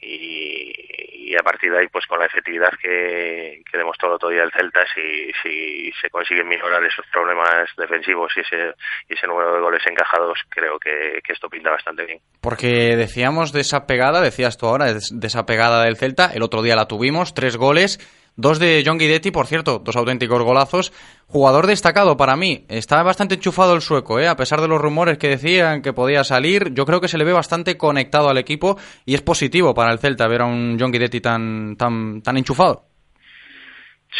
y, 0.00 1.34
a 1.36 1.42
partir 1.42 1.72
de 1.72 1.80
ahí 1.80 1.88
pues 1.88 2.06
con 2.06 2.20
la 2.20 2.26
efectividad 2.26 2.70
que, 2.80 3.60
que 3.68 3.78
demostró 3.78 4.08
el 4.08 4.14
otro 4.14 4.28
día 4.28 4.44
el 4.44 4.52
Celta 4.52 4.84
si, 4.94 5.90
se 6.00 6.08
consiguen 6.08 6.46
minorar 6.46 6.84
esos 6.84 7.04
problemas 7.12 7.68
defensivos 7.76 8.32
y 8.36 8.40
ese, 8.40 8.72
y 9.08 9.14
ese 9.14 9.26
número 9.26 9.54
de 9.54 9.60
goles 9.60 9.82
encajados 9.84 10.38
creo 10.48 10.78
que, 10.78 11.20
que 11.24 11.32
esto 11.32 11.48
pinta 11.48 11.70
bastante 11.70 12.06
bien. 12.06 12.20
Porque 12.40 12.94
decíamos 12.96 13.52
de 13.52 13.62
esa 13.62 13.84
pegada, 13.86 14.20
decías 14.20 14.58
tú 14.58 14.66
ahora, 14.66 14.92
de 14.92 15.26
esa 15.26 15.44
pegada 15.44 15.82
del 15.82 15.96
Celta, 15.96 16.30
el 16.32 16.42
otro 16.42 16.62
día 16.62 16.76
la 16.76 16.86
tuvimos, 16.86 17.34
tres 17.34 17.56
goles 17.56 17.98
Dos 18.36 18.58
de 18.58 18.82
John 18.84 18.98
Guidetti, 18.98 19.30
por 19.30 19.46
cierto, 19.46 19.78
dos 19.78 19.94
auténticos 19.94 20.42
golazos. 20.42 20.92
Jugador 21.26 21.68
destacado 21.68 22.16
para 22.16 22.36
mí. 22.36 22.64
Está 22.68 23.02
bastante 23.02 23.36
enchufado 23.36 23.74
el 23.74 23.80
sueco, 23.80 24.18
¿eh? 24.18 24.26
a 24.26 24.36
pesar 24.36 24.60
de 24.60 24.66
los 24.66 24.80
rumores 24.80 25.18
que 25.18 25.28
decían 25.28 25.82
que 25.82 25.92
podía 25.92 26.24
salir. 26.24 26.72
Yo 26.74 26.84
creo 26.84 27.00
que 27.00 27.08
se 27.08 27.18
le 27.18 27.24
ve 27.24 27.32
bastante 27.32 27.76
conectado 27.76 28.28
al 28.28 28.38
equipo 28.38 28.76
y 29.04 29.14
es 29.14 29.22
positivo 29.22 29.72
para 29.72 29.92
el 29.92 30.00
Celta 30.00 30.26
ver 30.26 30.42
a 30.42 30.46
un 30.46 30.76
John 30.80 30.90
Guidetti 30.90 31.20
tan, 31.20 31.76
tan, 31.76 32.22
tan 32.22 32.36
enchufado. 32.36 32.93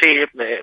Sí, 0.00 0.07
eh, 0.09 0.62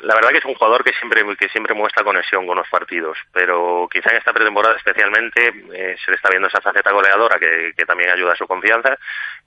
la 0.00 0.14
verdad 0.14 0.30
que 0.30 0.38
es 0.38 0.44
un 0.44 0.54
jugador 0.54 0.84
que 0.84 0.92
siempre 0.92 1.24
que 1.36 1.48
siempre 1.48 1.72
muestra 1.74 2.04
conexión 2.04 2.46
con 2.46 2.58
los 2.58 2.68
partidos, 2.68 3.16
pero 3.32 3.88
quizá 3.90 4.10
en 4.10 4.18
esta 4.18 4.34
pretemporada 4.34 4.76
especialmente 4.76 5.48
eh, 5.72 5.96
se 6.04 6.10
le 6.10 6.16
está 6.16 6.28
viendo 6.28 6.48
esa 6.48 6.60
faceta 6.60 6.92
goleadora 6.92 7.38
que, 7.38 7.72
que 7.74 7.86
también 7.86 8.10
ayuda 8.10 8.34
a 8.34 8.36
su 8.36 8.46
confianza, 8.46 8.98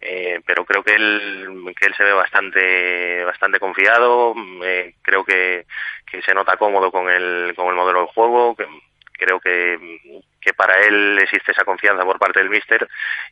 eh, 0.01 0.41
pero 0.47 0.65
creo 0.65 0.83
que 0.83 0.95
él 0.95 1.73
que 1.77 1.85
él 1.85 1.95
se 1.95 2.03
ve 2.03 2.13
bastante 2.13 3.23
bastante 3.23 3.59
confiado, 3.59 4.33
eh, 4.63 4.95
creo 5.03 5.23
que, 5.23 5.67
que 6.09 6.23
se 6.23 6.33
nota 6.33 6.57
cómodo 6.57 6.91
con 6.91 7.07
el 7.07 7.53
con 7.55 7.67
el 7.67 7.75
modelo 7.75 8.01
de 8.01 8.07
juego, 8.07 8.55
que, 8.55 8.65
creo 9.13 9.39
que, 9.39 10.23
que 10.41 10.53
para 10.53 10.79
él 10.79 11.19
existe 11.21 11.51
esa 11.51 11.65
confianza 11.65 12.03
por 12.03 12.17
parte 12.17 12.39
del 12.39 12.49
míster 12.49 12.87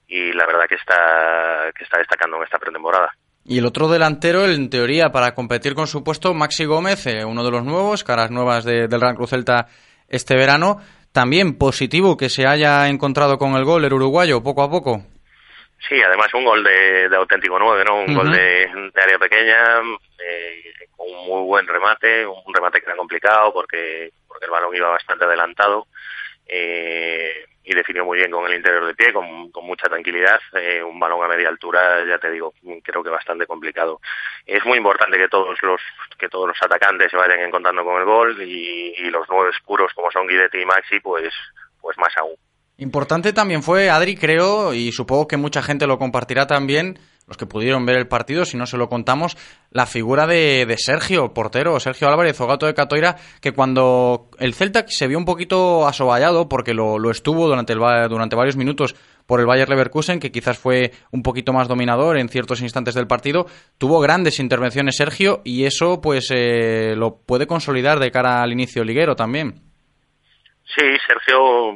y 0.07 0.31
la 0.33 0.45
verdad 0.45 0.67
que 0.67 0.75
está 0.75 1.71
que 1.75 1.83
está 1.85 1.97
destacando 1.97 2.37
en 2.37 2.43
esta 2.43 2.59
pretemporada. 2.59 3.11
Y 3.49 3.59
el 3.59 3.65
otro 3.65 3.87
delantero, 3.87 4.45
en 4.45 4.69
teoría, 4.69 5.09
para 5.09 5.33
competir 5.33 5.73
con 5.73 5.87
su 5.87 6.03
puesto, 6.03 6.33
Maxi 6.33 6.65
Gómez, 6.65 7.07
eh, 7.07 7.23
uno 7.23 7.45
de 7.45 7.51
los 7.51 7.63
nuevos, 7.63 8.03
caras 8.03 8.29
nuevas 8.29 8.65
de, 8.65 8.89
del 8.89 8.99
Real 8.99 9.15
Cruz 9.15 9.29
Celta 9.29 9.67
este 10.09 10.35
verano. 10.35 10.81
También 11.13 11.57
positivo 11.57 12.17
que 12.17 12.27
se 12.27 12.45
haya 12.45 12.89
encontrado 12.89 13.37
con 13.37 13.55
el 13.55 13.63
gol 13.63 13.85
el 13.85 13.93
uruguayo 13.93 14.43
poco 14.43 14.63
a 14.63 14.69
poco. 14.69 15.01
Sí, 15.87 15.95
además 16.05 16.27
un 16.33 16.43
gol 16.43 16.61
de, 16.61 17.07
de 17.07 17.15
auténtico 17.15 17.57
nueve, 17.57 17.85
¿no? 17.87 18.01
Un 18.01 18.09
uh 18.09 18.13
-huh. 18.13 18.15
gol 18.17 18.31
de, 18.33 18.91
de, 18.93 19.01
área 19.01 19.17
pequeña, 19.17 19.79
eh, 20.19 20.73
con 20.97 21.07
un 21.09 21.25
muy 21.25 21.43
buen 21.45 21.65
remate, 21.65 22.25
un 22.25 22.53
remate 22.53 22.81
que 22.81 22.87
era 22.87 22.97
complicado 22.97 23.53
porque, 23.53 24.11
porque 24.27 24.45
el 24.45 24.51
balón 24.51 24.75
iba 24.75 24.89
bastante 24.89 25.23
adelantado. 25.23 25.87
Eh, 26.45 27.45
y 27.67 27.75
definió 27.75 28.05
muy 28.05 28.17
bien 28.17 28.31
con 28.31 28.49
el 28.49 28.55
interior 28.55 28.87
de 28.87 28.95
pie, 28.95 29.11
con, 29.11 29.51
con 29.51 29.65
mucha 29.65 29.89
tranquilidad. 29.89 30.39
Eh, 30.53 30.81
un 30.81 30.97
balón 30.97 31.21
a 31.21 31.27
media 31.27 31.49
altura, 31.49 32.05
ya 32.07 32.17
te 32.17 32.31
digo, 32.31 32.53
creo 32.81 33.03
que 33.03 33.09
bastante 33.09 33.45
complicado. 33.45 33.99
Es 34.45 34.65
muy 34.65 34.77
importante 34.77 35.17
que 35.17 35.27
todos 35.27 35.61
los 35.61 35.81
que 36.17 36.29
todos 36.29 36.47
los 36.47 36.57
atacantes 36.61 37.11
se 37.11 37.17
vayan 37.17 37.41
encontrando 37.41 37.83
con 37.83 37.99
el 37.99 38.05
gol 38.05 38.41
y, 38.41 38.93
y 38.97 39.09
los 39.09 39.27
nueve 39.29 39.51
puros 39.65 39.91
como 39.93 40.09
son 40.11 40.27
Guidetti 40.27 40.61
y 40.61 40.65
Maxi, 40.65 41.01
pues, 41.01 41.33
pues 41.81 41.97
más 41.97 42.15
aún. 42.17 42.35
Importante 42.77 43.33
también 43.33 43.63
fue 43.63 43.89
Adri, 43.89 44.15
creo, 44.15 44.73
y 44.73 44.93
supongo 44.93 45.27
que 45.27 45.35
mucha 45.35 45.61
gente 45.61 45.87
lo 45.87 45.97
compartirá 45.97 46.47
también, 46.47 46.97
los 47.27 47.37
que 47.37 47.45
pudieron 47.45 47.85
ver 47.85 47.97
el 47.97 48.07
partido, 48.07 48.45
si 48.45 48.57
no 48.57 48.65
se 48.65 48.77
lo 48.77 48.87
contamos, 48.87 49.37
la 49.69 49.85
figura 49.85 50.25
de, 50.25 50.73
Sergio, 50.77 51.33
portero, 51.33 51.79
Sergio 51.79 52.07
Álvarez, 52.07 52.39
o 52.39 52.47
gato 52.47 52.65
de 52.65 52.73
Catoira, 52.73 53.17
que 53.41 53.51
cuando 53.51 54.29
el 54.39 54.53
Celta 54.53 54.85
se 54.87 55.07
vio 55.07 55.17
un 55.17 55.25
poquito 55.25 55.85
asoballado, 55.87 56.47
porque 56.47 56.73
lo, 56.73 56.97
lo 56.97 57.11
estuvo 57.11 57.47
durante, 57.47 57.73
el, 57.73 57.79
durante 58.09 58.37
varios 58.37 58.55
minutos 58.55 58.95
por 59.25 59.41
el 59.41 59.45
Bayer 59.45 59.67
Leverkusen, 59.67 60.21
que 60.21 60.31
quizás 60.31 60.57
fue 60.57 60.93
un 61.11 61.21
poquito 61.21 61.51
más 61.51 61.67
dominador 61.67 62.17
en 62.17 62.29
ciertos 62.29 62.61
instantes 62.61 62.95
del 62.95 63.07
partido, 63.07 63.45
tuvo 63.77 63.99
grandes 63.99 64.39
intervenciones 64.39 64.95
Sergio, 64.95 65.41
y 65.43 65.65
eso 65.65 65.99
pues 65.99 66.29
eh, 66.33 66.93
lo 66.95 67.17
puede 67.17 67.45
consolidar 67.45 67.99
de 67.99 68.09
cara 68.09 68.41
al 68.41 68.53
inicio 68.53 68.85
liguero 68.85 69.17
también. 69.17 69.66
Sí, 70.75 70.97
Sergio, 71.07 71.75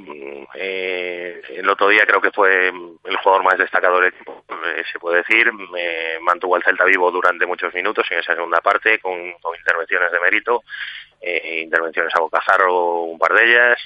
eh, 0.53 1.41
el 1.49 1.69
otro 1.69 1.87
día 1.87 2.05
creo 2.05 2.19
que 2.19 2.31
fue 2.31 2.67
el 2.67 3.17
jugador 3.23 3.43
más 3.43 3.57
destacado 3.57 3.99
del 3.99 4.09
equipo, 4.09 4.43
eh, 4.49 4.83
se 4.91 4.99
puede 4.99 5.17
decir. 5.17 5.49
Mantuvo 6.21 6.55
al 6.55 6.63
Celta 6.63 6.83
vivo 6.83 7.09
durante 7.09 7.45
muchos 7.45 7.73
minutos 7.73 8.05
en 8.11 8.19
esa 8.19 8.35
segunda 8.35 8.59
parte, 8.59 8.99
con, 8.99 9.17
intervenciones 9.17 10.11
de 10.11 10.19
mérito, 10.19 10.63
eh, 11.21 11.61
intervenciones 11.63 12.13
a 12.15 12.19
bocajarro, 12.19 13.03
un 13.03 13.17
par 13.17 13.33
de 13.33 13.45
ellas. 13.45 13.79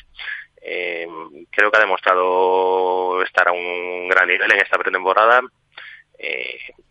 Eh, 0.59 1.07
creo 1.51 1.69
que 1.69 1.77
ha 1.77 1.81
demostrado 1.81 3.21
estar 3.21 3.47
a 3.47 3.51
un 3.51 4.07
gran 4.07 4.27
nivel 4.27 4.51
en 4.51 4.61
esta 4.61 4.77
pretemporada. 4.79 5.41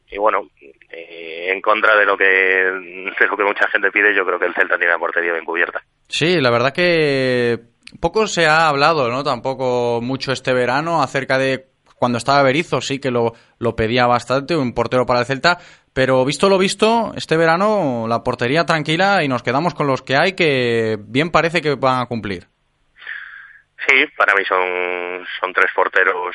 Y 0.08 0.18
bueno, 0.18 0.48
en 0.88 1.60
contra 1.60 1.96
de 1.96 2.04
lo 2.04 2.16
que 2.16 2.24
de 2.24 3.26
lo 3.26 3.36
que 3.36 3.42
mucha 3.42 3.66
gente 3.68 3.90
pide, 3.90 4.14
yo 4.14 4.24
creo 4.24 4.38
que 4.38 4.46
el 4.46 4.54
Celta 4.54 4.76
tiene 4.76 4.92
la 4.92 4.98
portería 4.98 5.32
bien 5.32 5.44
cubierta. 5.44 5.82
Sí, 6.08 6.40
la 6.40 6.50
verdad 6.50 6.72
que 6.72 7.73
poco 8.00 8.26
se 8.26 8.46
ha 8.46 8.68
hablado, 8.68 9.08
¿no? 9.10 9.22
Tampoco 9.24 10.00
mucho 10.02 10.32
este 10.32 10.52
verano 10.52 11.02
acerca 11.02 11.38
de 11.38 11.66
cuando 11.96 12.18
estaba 12.18 12.42
Berizzo, 12.42 12.80
sí 12.80 12.98
que 12.98 13.10
lo, 13.10 13.32
lo 13.58 13.76
pedía 13.76 14.06
bastante, 14.06 14.56
un 14.56 14.74
portero 14.74 15.06
para 15.06 15.20
el 15.20 15.26
Celta, 15.26 15.58
pero 15.92 16.24
visto 16.24 16.48
lo 16.48 16.58
visto, 16.58 17.12
este 17.16 17.36
verano 17.36 18.06
la 18.08 18.22
portería 18.22 18.66
tranquila 18.66 19.22
y 19.22 19.28
nos 19.28 19.42
quedamos 19.42 19.74
con 19.74 19.86
los 19.86 20.02
que 20.02 20.16
hay 20.16 20.34
que 20.34 20.98
bien 21.00 21.30
parece 21.30 21.62
que 21.62 21.76
van 21.76 22.00
a 22.00 22.06
cumplir. 22.06 22.48
Sí, 23.86 24.06
para 24.16 24.34
mí 24.34 24.44
son, 24.46 25.26
son 25.40 25.52
tres 25.52 25.70
porteros. 25.74 26.34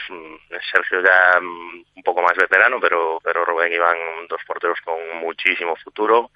Sergio 0.71 1.01
ya 1.03 1.39
un 1.39 2.03
poco 2.03 2.21
más 2.21 2.35
veterano, 2.37 2.77
pero, 2.79 3.19
pero 3.23 3.43
Rubén 3.43 3.73
Iván, 3.73 3.97
dos 4.29 4.41
porteros 4.45 4.79
con 4.81 4.95
muchísimo 5.19 5.75
futuro. 5.83 6.29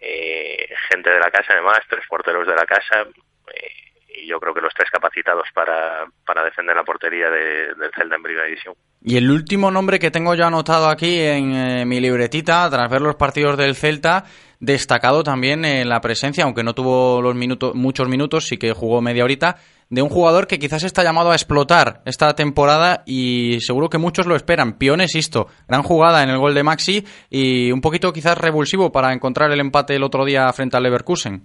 eh, 0.00 0.68
gente 0.90 1.10
de 1.10 1.20
la 1.20 1.30
casa 1.30 1.52
además, 1.52 1.78
tres 1.88 2.04
porteros 2.08 2.46
de 2.46 2.54
la 2.54 2.66
casa, 2.66 3.06
eh, 3.54 3.91
y 4.14 4.26
yo 4.28 4.38
creo 4.40 4.52
que 4.54 4.60
los 4.60 4.72
tres 4.74 4.90
capacitados 4.90 5.44
para, 5.54 6.04
para 6.26 6.44
defender 6.44 6.74
la 6.76 6.84
portería 6.84 7.28
de- 7.30 7.74
del 7.74 7.90
Celta 7.96 8.16
en 8.16 8.22
primera 8.22 8.46
división. 8.46 8.74
Y 9.02 9.16
el 9.16 9.30
último 9.30 9.70
nombre 9.70 9.98
que 9.98 10.10
tengo 10.10 10.34
ya 10.34 10.46
anotado 10.46 10.88
aquí 10.88 11.20
en 11.20 11.54
eh, 11.54 11.84
mi 11.84 12.00
libretita, 12.00 12.68
tras 12.70 12.90
ver 12.90 13.00
los 13.00 13.16
partidos 13.16 13.56
del 13.56 13.74
Celta, 13.74 14.24
destacado 14.60 15.22
también 15.24 15.64
en 15.64 15.88
la 15.88 16.00
presencia, 16.00 16.44
aunque 16.44 16.62
no 16.62 16.74
tuvo 16.74 17.20
los 17.20 17.34
minutos, 17.34 17.74
muchos 17.74 18.08
minutos, 18.08 18.46
sí 18.46 18.58
que 18.58 18.72
jugó 18.72 19.00
media 19.00 19.24
horita, 19.24 19.56
de 19.90 20.00
un 20.00 20.08
jugador 20.08 20.46
que 20.46 20.58
quizás 20.58 20.84
está 20.84 21.02
llamado 21.02 21.32
a 21.32 21.34
explotar 21.34 22.00
esta 22.06 22.34
temporada 22.34 23.02
y 23.04 23.58
seguro 23.60 23.90
que 23.90 23.98
muchos 23.98 24.26
lo 24.26 24.36
esperan. 24.36 24.78
Pione 24.78 25.06
Sisto, 25.08 25.48
gran 25.68 25.82
jugada 25.82 26.22
en 26.22 26.30
el 26.30 26.38
gol 26.38 26.54
de 26.54 26.62
Maxi 26.62 27.04
y 27.28 27.70
un 27.72 27.80
poquito 27.82 28.10
quizás 28.12 28.38
revulsivo 28.38 28.90
para 28.90 29.12
encontrar 29.12 29.50
el 29.52 29.60
empate 29.60 29.96
el 29.96 30.02
otro 30.04 30.24
día 30.24 30.50
frente 30.54 30.76
al 30.78 30.84
Leverkusen. 30.84 31.44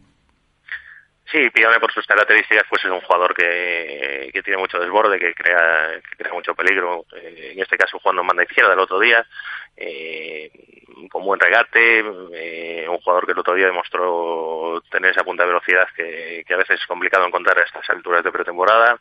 Sí, 1.31 1.49
Pione 1.49 1.79
por 1.79 1.91
sus 1.91 2.07
características 2.07 2.65
pues 2.69 2.85
es 2.85 2.91
un 2.91 3.01
jugador 3.01 3.35
que, 3.35 4.29
que 4.33 4.43
tiene 4.43 4.59
mucho 4.59 4.79
desborde, 4.79 5.19
que 5.19 5.33
crea, 5.33 5.99
que 6.09 6.15
crea 6.15 6.33
mucho 6.33 6.55
peligro. 6.55 7.05
Eh, 7.15 7.51
en 7.53 7.59
este 7.59 7.77
caso 7.77 7.99
jugando 7.99 8.21
en 8.21 8.27
banda 8.27 8.43
izquierda 8.43 8.73
el 8.73 8.79
otro 8.79 8.97
día, 8.99 9.25
eh, 9.75 10.49
con 11.09 11.23
buen 11.23 11.39
regate, 11.39 11.99
eh, 12.33 12.87
un 12.89 12.97
jugador 12.99 13.25
que 13.25 13.33
el 13.33 13.39
otro 13.39 13.53
día 13.53 13.67
demostró 13.67 14.81
tener 14.89 15.11
esa 15.11 15.23
punta 15.23 15.43
de 15.43 15.49
velocidad 15.49 15.87
que, 15.95 16.43
a 16.49 16.57
veces 16.57 16.79
es 16.79 16.87
complicado 16.87 17.25
encontrar 17.25 17.59
a 17.59 17.63
estas 17.63 17.87
alturas 17.89 18.23
de 18.23 18.31
pretemporada. 18.31 18.99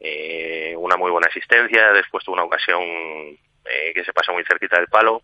Eh, 0.00 0.74
una 0.76 0.96
muy 0.96 1.10
buena 1.10 1.28
asistencia, 1.28 1.92
después 1.92 2.24
tuvo 2.24 2.34
una 2.34 2.44
ocasión 2.44 2.80
eh, 2.82 3.92
que 3.94 4.04
se 4.04 4.12
pasó 4.12 4.32
muy 4.32 4.44
cerquita 4.44 4.78
del 4.78 4.88
palo 4.88 5.22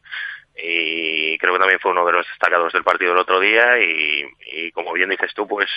y 0.57 1.39
creo 1.39 1.55
que 1.55 1.59
también 1.59 1.81
fue 1.81 1.93
uno 1.93 2.05
de 2.05 2.13
los 2.13 2.27
destacados 2.27 2.73
del 2.73 2.85
partido 2.85 3.13
del 3.13 3.21
otro 3.21 3.41
día 3.41 3.79
y, 3.79 4.27
y 4.47 4.73
como 4.73 4.93
bien 4.93 5.09
dices 5.09 5.33
tú 5.33 5.47
pues 5.47 5.71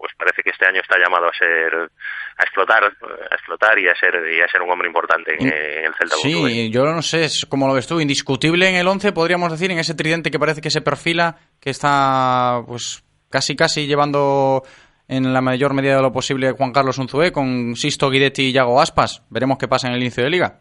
pues 0.00 0.14
parece 0.16 0.42
que 0.42 0.48
este 0.48 0.66
año 0.66 0.80
está 0.80 0.98
llamado 0.98 1.26
a 1.28 1.32
ser 1.34 1.74
a 1.74 2.42
explotar 2.42 2.82
a 2.84 3.34
explotar 3.34 3.78
y 3.78 3.86
a 3.86 3.94
ser 3.94 4.14
y 4.32 4.40
a 4.40 4.48
ser 4.48 4.62
un 4.62 4.70
hombre 4.70 4.88
importante 4.88 5.34
en, 5.38 5.46
en 5.46 5.84
el 5.84 5.94
Celta 5.94 6.16
Club. 6.22 6.48
Sí, 6.48 6.70
yo 6.70 6.84
no 6.86 7.02
sé, 7.02 7.24
es 7.24 7.44
como 7.44 7.68
lo 7.68 7.74
ves 7.74 7.86
tú, 7.86 8.00
indiscutible 8.00 8.66
en 8.66 8.76
el 8.76 8.88
11, 8.88 9.12
podríamos 9.12 9.52
decir, 9.52 9.70
en 9.70 9.78
ese 9.78 9.94
tridente 9.94 10.30
que 10.30 10.38
parece 10.38 10.62
que 10.62 10.70
se 10.70 10.80
perfila, 10.80 11.36
que 11.60 11.68
está 11.68 12.62
pues 12.66 13.04
casi 13.28 13.54
casi 13.54 13.86
llevando 13.86 14.62
en 15.06 15.34
la 15.34 15.42
mayor 15.42 15.74
medida 15.74 15.96
de 15.96 16.02
lo 16.02 16.12
posible 16.12 16.52
Juan 16.52 16.72
Carlos 16.72 16.96
Unzué 16.96 17.30
con 17.30 17.76
Sisto 17.76 18.08
Guidetti 18.08 18.44
y 18.44 18.52
Yago 18.52 18.80
Aspas. 18.80 19.22
Veremos 19.28 19.58
qué 19.58 19.68
pasa 19.68 19.88
en 19.88 19.94
el 19.94 20.00
inicio 20.00 20.24
de 20.24 20.30
liga. 20.30 20.60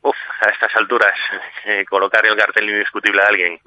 Uf, 0.00 0.16
a 0.40 0.50
estas 0.50 0.74
alturas 0.76 1.14
eh, 1.66 1.84
colocar 1.84 2.24
el 2.24 2.36
cartel 2.36 2.70
indiscutible 2.70 3.20
a 3.20 3.26
alguien 3.26 3.58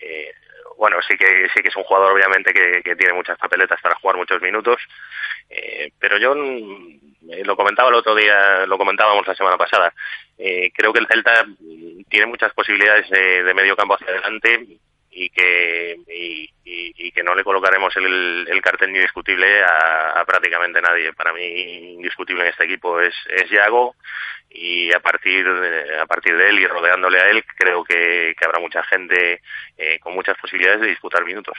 eh, 0.00 0.32
bueno, 0.78 0.96
sí 1.02 1.16
que 1.18 1.48
sí 1.52 1.60
que 1.60 1.68
es 1.68 1.76
un 1.76 1.82
jugador 1.82 2.12
obviamente 2.12 2.54
que, 2.54 2.80
que 2.82 2.94
tiene 2.94 3.12
muchas 3.12 3.36
papeletas 3.36 3.80
para 3.82 3.96
jugar 3.96 4.16
muchos 4.16 4.40
minutos, 4.40 4.80
eh, 5.50 5.90
pero 5.98 6.18
yo 6.18 6.34
mm, 6.36 6.98
eh, 7.30 7.44
lo 7.44 7.56
comentaba 7.56 7.88
el 7.88 7.96
otro 7.96 8.14
día, 8.14 8.64
lo 8.64 8.78
comentábamos 8.78 9.26
la 9.26 9.34
semana 9.34 9.56
pasada. 9.56 9.92
Eh, 10.38 10.70
creo 10.72 10.92
que 10.92 11.00
el 11.00 11.08
Celta 11.08 11.44
tiene 12.08 12.26
muchas 12.26 12.54
posibilidades 12.54 13.10
de, 13.10 13.42
de 13.42 13.54
medio 13.54 13.76
campo 13.76 13.94
hacia 13.94 14.06
adelante 14.06 14.66
y 15.10 15.30
que 15.30 15.96
y 16.70 17.10
que 17.10 17.22
no 17.24 17.34
le 17.34 17.42
colocaremos 17.42 17.96
el, 17.96 18.46
el 18.48 18.60
cartel 18.60 18.90
indiscutible 18.90 19.62
a, 19.64 20.20
a 20.20 20.24
prácticamente 20.24 20.80
nadie. 20.80 21.12
Para 21.12 21.32
mí 21.32 21.94
indiscutible 21.94 22.42
en 22.42 22.50
este 22.50 22.64
equipo 22.64 23.00
es 23.00 23.14
es 23.30 23.50
Yago 23.50 23.96
y 24.50 24.92
a 24.92 25.00
partir 25.00 25.44
de, 25.44 25.98
a 26.00 26.06
partir 26.06 26.36
de 26.36 26.48
él 26.48 26.58
y 26.58 26.66
rodeándole 26.66 27.20
a 27.20 27.30
él 27.30 27.44
creo 27.56 27.84
que, 27.84 28.34
que 28.38 28.44
habrá 28.44 28.60
mucha 28.60 28.82
gente 28.84 29.40
eh, 29.76 29.98
con 30.00 30.14
muchas 30.14 30.36
posibilidades 30.38 30.80
de 30.80 30.88
disputar 30.88 31.24
minutos. 31.24 31.56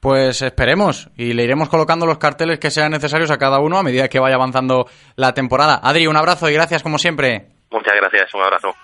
Pues 0.00 0.40
esperemos 0.40 1.10
y 1.16 1.34
le 1.34 1.44
iremos 1.44 1.68
colocando 1.68 2.06
los 2.06 2.16
carteles 2.16 2.58
que 2.58 2.70
sean 2.70 2.90
necesarios 2.90 3.30
a 3.30 3.36
cada 3.36 3.60
uno 3.60 3.76
a 3.76 3.82
medida 3.82 4.08
que 4.08 4.18
vaya 4.18 4.36
avanzando 4.36 4.86
la 5.16 5.34
temporada. 5.34 5.78
Adri, 5.82 6.06
un 6.06 6.16
abrazo 6.16 6.48
y 6.48 6.54
gracias 6.54 6.82
como 6.82 6.96
siempre. 6.96 7.48
Muchas 7.70 7.94
gracias, 7.96 8.34
un 8.34 8.42
abrazo. 8.42 8.74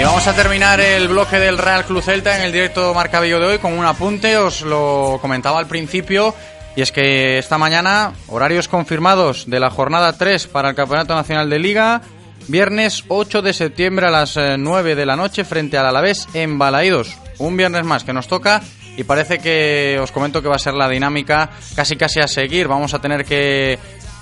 Y 0.00 0.02
vamos 0.02 0.26
a 0.26 0.32
terminar 0.32 0.80
el 0.80 1.08
bloque 1.08 1.38
del 1.38 1.58
Real 1.58 1.84
Club 1.84 2.02
Celta 2.02 2.34
en 2.34 2.42
el 2.42 2.52
directo 2.52 2.94
Marca 2.94 3.20
Vigo 3.20 3.38
de 3.38 3.44
hoy 3.44 3.58
con 3.58 3.78
un 3.78 3.84
apunte, 3.84 4.38
os 4.38 4.62
lo 4.62 5.18
comentaba 5.20 5.58
al 5.58 5.66
principio, 5.66 6.34
y 6.74 6.80
es 6.80 6.90
que 6.90 7.36
esta 7.36 7.58
mañana 7.58 8.14
horarios 8.26 8.66
confirmados 8.66 9.50
de 9.50 9.60
la 9.60 9.68
jornada 9.68 10.16
3 10.16 10.46
para 10.46 10.70
el 10.70 10.74
Campeonato 10.74 11.14
Nacional 11.14 11.50
de 11.50 11.58
Liga, 11.58 12.00
viernes 12.48 13.04
8 13.08 13.42
de 13.42 13.52
septiembre 13.52 14.06
a 14.06 14.10
las 14.10 14.38
eh, 14.38 14.56
9 14.58 14.94
de 14.94 15.04
la 15.04 15.16
noche 15.16 15.44
frente 15.44 15.76
al 15.76 15.84
Alavés 15.84 16.28
en 16.32 16.58
Balaídos. 16.58 17.18
Un 17.36 17.58
viernes 17.58 17.84
más 17.84 18.02
que 18.02 18.14
nos 18.14 18.26
toca 18.26 18.62
y 18.96 19.04
parece 19.04 19.38
que 19.38 19.98
os 20.02 20.12
comento 20.12 20.40
que 20.40 20.48
va 20.48 20.56
a 20.56 20.58
ser 20.58 20.72
la 20.72 20.88
dinámica 20.88 21.50
casi 21.76 21.96
casi 21.96 22.20
a 22.20 22.26
seguir. 22.26 22.68
Vamos 22.68 22.94
a 22.94 23.00
tener 23.00 23.26
que 23.26 23.78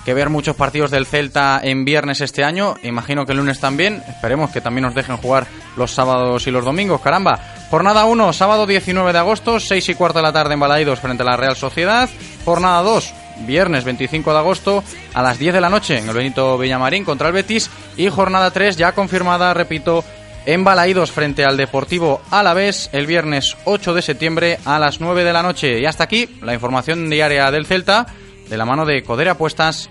que 0.09 0.15
ver 0.15 0.31
muchos 0.31 0.57
partidos 0.57 0.91
del 0.91 1.05
Celta 1.05 1.61
en 1.63 1.85
viernes 1.85 2.23
este 2.23 2.43
año. 2.43 2.77
Imagino 2.83 3.27
que 3.27 3.33
el 3.33 3.39
lunes 3.41 3.61
también. 3.61 4.03
Esperemos 4.09 4.51
que 4.51 4.63
también 4.63 4.85
nos 4.85 4.95
dejen 4.95 5.19
jugar 5.19 5.47
los 5.77 5.91
sábados 5.91 6.47
y 6.47 6.51
los 6.51 6.65
domingos. 6.65 7.03
Caramba. 7.03 7.39
Jornada 7.71 8.07
1, 8.07 8.33
sábado 8.33 8.67
19 8.67 9.13
de 9.13 9.19
agosto, 9.19 9.61
6 9.61 9.87
y 9.91 9.95
cuarto 9.95 10.21
de 10.21 10.23
la 10.23 10.33
tarde 10.33 10.55
en 10.55 10.61
Balaidos 10.61 11.01
frente 11.01 11.25
a 11.25 11.27
la 11.27 11.37
Real 11.37 11.57
Sociedad. 11.57 12.09
Jornada 12.47 12.81
2, 12.81 13.13
viernes 13.41 13.85
25 13.85 14.33
de 14.33 14.39
agosto 14.39 14.83
a 15.13 15.23
las 15.23 15.39
10 15.39 15.53
de 15.53 15.61
la 15.61 15.69
noche 15.69 15.99
en 15.99 16.09
el 16.09 16.15
Benito 16.15 16.57
Villamarín 16.57 17.05
contra 17.05 17.29
el 17.29 17.35
Betis. 17.35 17.71
Y 17.99 18.09
jornada 18.09 18.51
3 18.51 18.79
ya 18.79 18.93
confirmada, 18.93 19.53
repito, 19.53 20.03
en 20.47 20.65
Balaídos 20.65 21.13
frente 21.13 21.45
al 21.45 21.59
Deportivo 21.59 22.23
Alavés 22.31 22.89
el 22.95 23.07
viernes 23.07 23.59
8 23.67 23.93
de 23.93 24.01
septiembre 24.01 24.59
a 24.65 24.79
las 24.79 25.03
9 25.03 25.23
de 25.23 25.33
la 25.35 25.43
noche. 25.43 25.79
Y 25.79 25.85
hasta 25.85 26.05
aquí 26.05 26.39
la 26.41 26.55
información 26.55 27.11
diaria 27.11 27.51
del 27.51 27.67
Celta 27.67 28.07
de 28.49 28.57
la 28.57 28.65
mano 28.65 28.87
de 28.87 29.03
Codere 29.03 29.29
Apuestas 29.29 29.91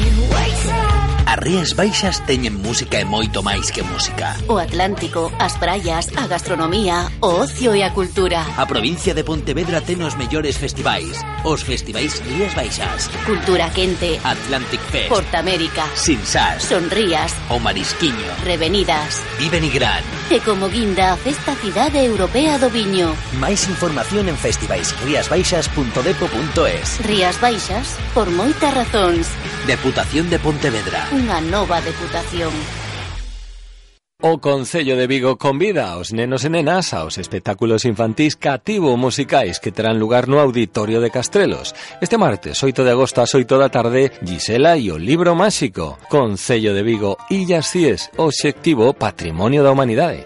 As 1.31 1.39
Rías 1.39 1.79
Baixas 1.79 2.19
teñen 2.27 2.59
música 2.59 2.99
e 2.99 3.07
moito 3.07 3.39
máis 3.39 3.71
que 3.71 3.79
música. 3.87 4.35
O 4.51 4.59
Atlántico, 4.59 5.31
as 5.39 5.55
praias, 5.55 6.11
a 6.19 6.27
gastronomía, 6.27 7.07
o 7.23 7.47
ocio 7.47 7.71
e 7.71 7.87
a 7.87 7.95
cultura. 7.95 8.43
A 8.59 8.67
provincia 8.67 9.15
de 9.15 9.23
Pontevedra 9.23 9.79
ten 9.79 10.03
os 10.03 10.19
mellores 10.19 10.59
festivais. 10.59 11.23
Os 11.47 11.63
festivais 11.63 12.19
Rías 12.27 12.51
Baixas. 12.51 13.07
Cultura 13.23 13.71
Quente. 13.71 14.19
Atlantic 14.27 14.83
Fest. 14.91 15.07
Portamérica. 15.07 15.87
Sinsas. 15.95 16.67
Sonrías. 16.67 17.31
O 17.47 17.63
Marisquiño. 17.63 18.27
Revenidas. 18.43 19.23
Viven 19.39 19.63
y 19.63 19.71
Gran. 19.71 20.03
E 20.27 20.43
como 20.43 20.67
guinda 20.67 21.15
a 21.15 21.17
Festa 21.19 21.55
Cidade 21.55 22.03
Europea 22.03 22.59
do 22.59 22.67
Viño. 22.67 23.15
Máis 23.39 23.71
información 23.71 24.27
en 24.27 24.35
festivaisriasbaixas.depo.es 24.35 27.07
Rías 27.07 27.39
Baixas, 27.39 27.95
por 28.11 28.27
moitas 28.35 28.75
razóns. 28.75 29.31
Deputación 29.63 30.27
de 30.27 30.35
Pontevedra 30.35 31.07
unha 31.21 31.37
nova 31.37 31.77
deputación. 31.85 32.49
O 34.21 34.37
Concello 34.37 34.97
de 34.97 35.05
Vigo 35.05 35.37
convida 35.37 35.93
aos 35.93 36.13
nenos 36.13 36.45
e 36.45 36.49
nenas 36.49 36.93
aos 36.93 37.17
espectáculos 37.17 37.85
infantís 37.85 38.37
cativo 38.37 38.93
musicais 38.97 39.57
que 39.57 39.73
terán 39.73 39.97
lugar 39.97 40.29
no 40.29 40.37
Auditorio 40.41 41.01
de 41.01 41.09
Castrelos. 41.09 41.73
Este 42.01 42.17
martes, 42.17 42.61
8 42.61 42.85
de 42.85 42.93
agosto 42.93 43.21
ás 43.21 43.33
8 43.33 43.57
da 43.57 43.69
tarde, 43.69 44.13
Gisela 44.25 44.77
e 44.77 44.93
o 44.93 44.97
Libro 44.97 45.33
Máxico. 45.33 45.97
Concello 46.09 46.73
de 46.73 46.85
Vigo, 46.85 47.17
Illas 47.29 47.69
Cies, 47.69 48.09
Obxectivo 48.17 48.93
Patrimonio 48.93 49.61
da 49.65 49.73
Humanidade. 49.73 50.25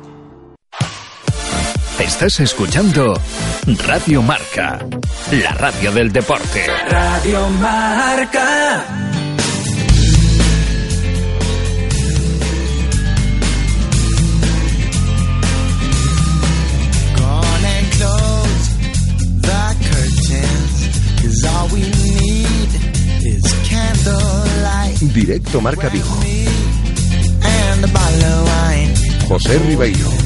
Estás 2.01 2.39
escuchando 2.39 3.13
Radio 3.85 4.21
Marca, 4.21 4.79
la 5.31 5.51
radio 5.51 5.91
del 5.91 6.11
deporte. 6.11 6.65
Radio 6.89 7.47
Marca. 7.49 8.83
Gone 17.15 17.65
and 17.75 17.87
close 17.97 18.65
the 19.47 19.63
curtains. 19.89 20.75
'cause 21.17 21.39
all 21.45 21.67
we 21.73 21.81
need 21.81 22.69
is 23.25 23.43
candlelight 23.69 24.97
Directo 25.13 25.61
Marca 25.61 25.89
Vigo. 25.89 26.17
José 29.27 29.57
Ribeiro. 29.59 30.20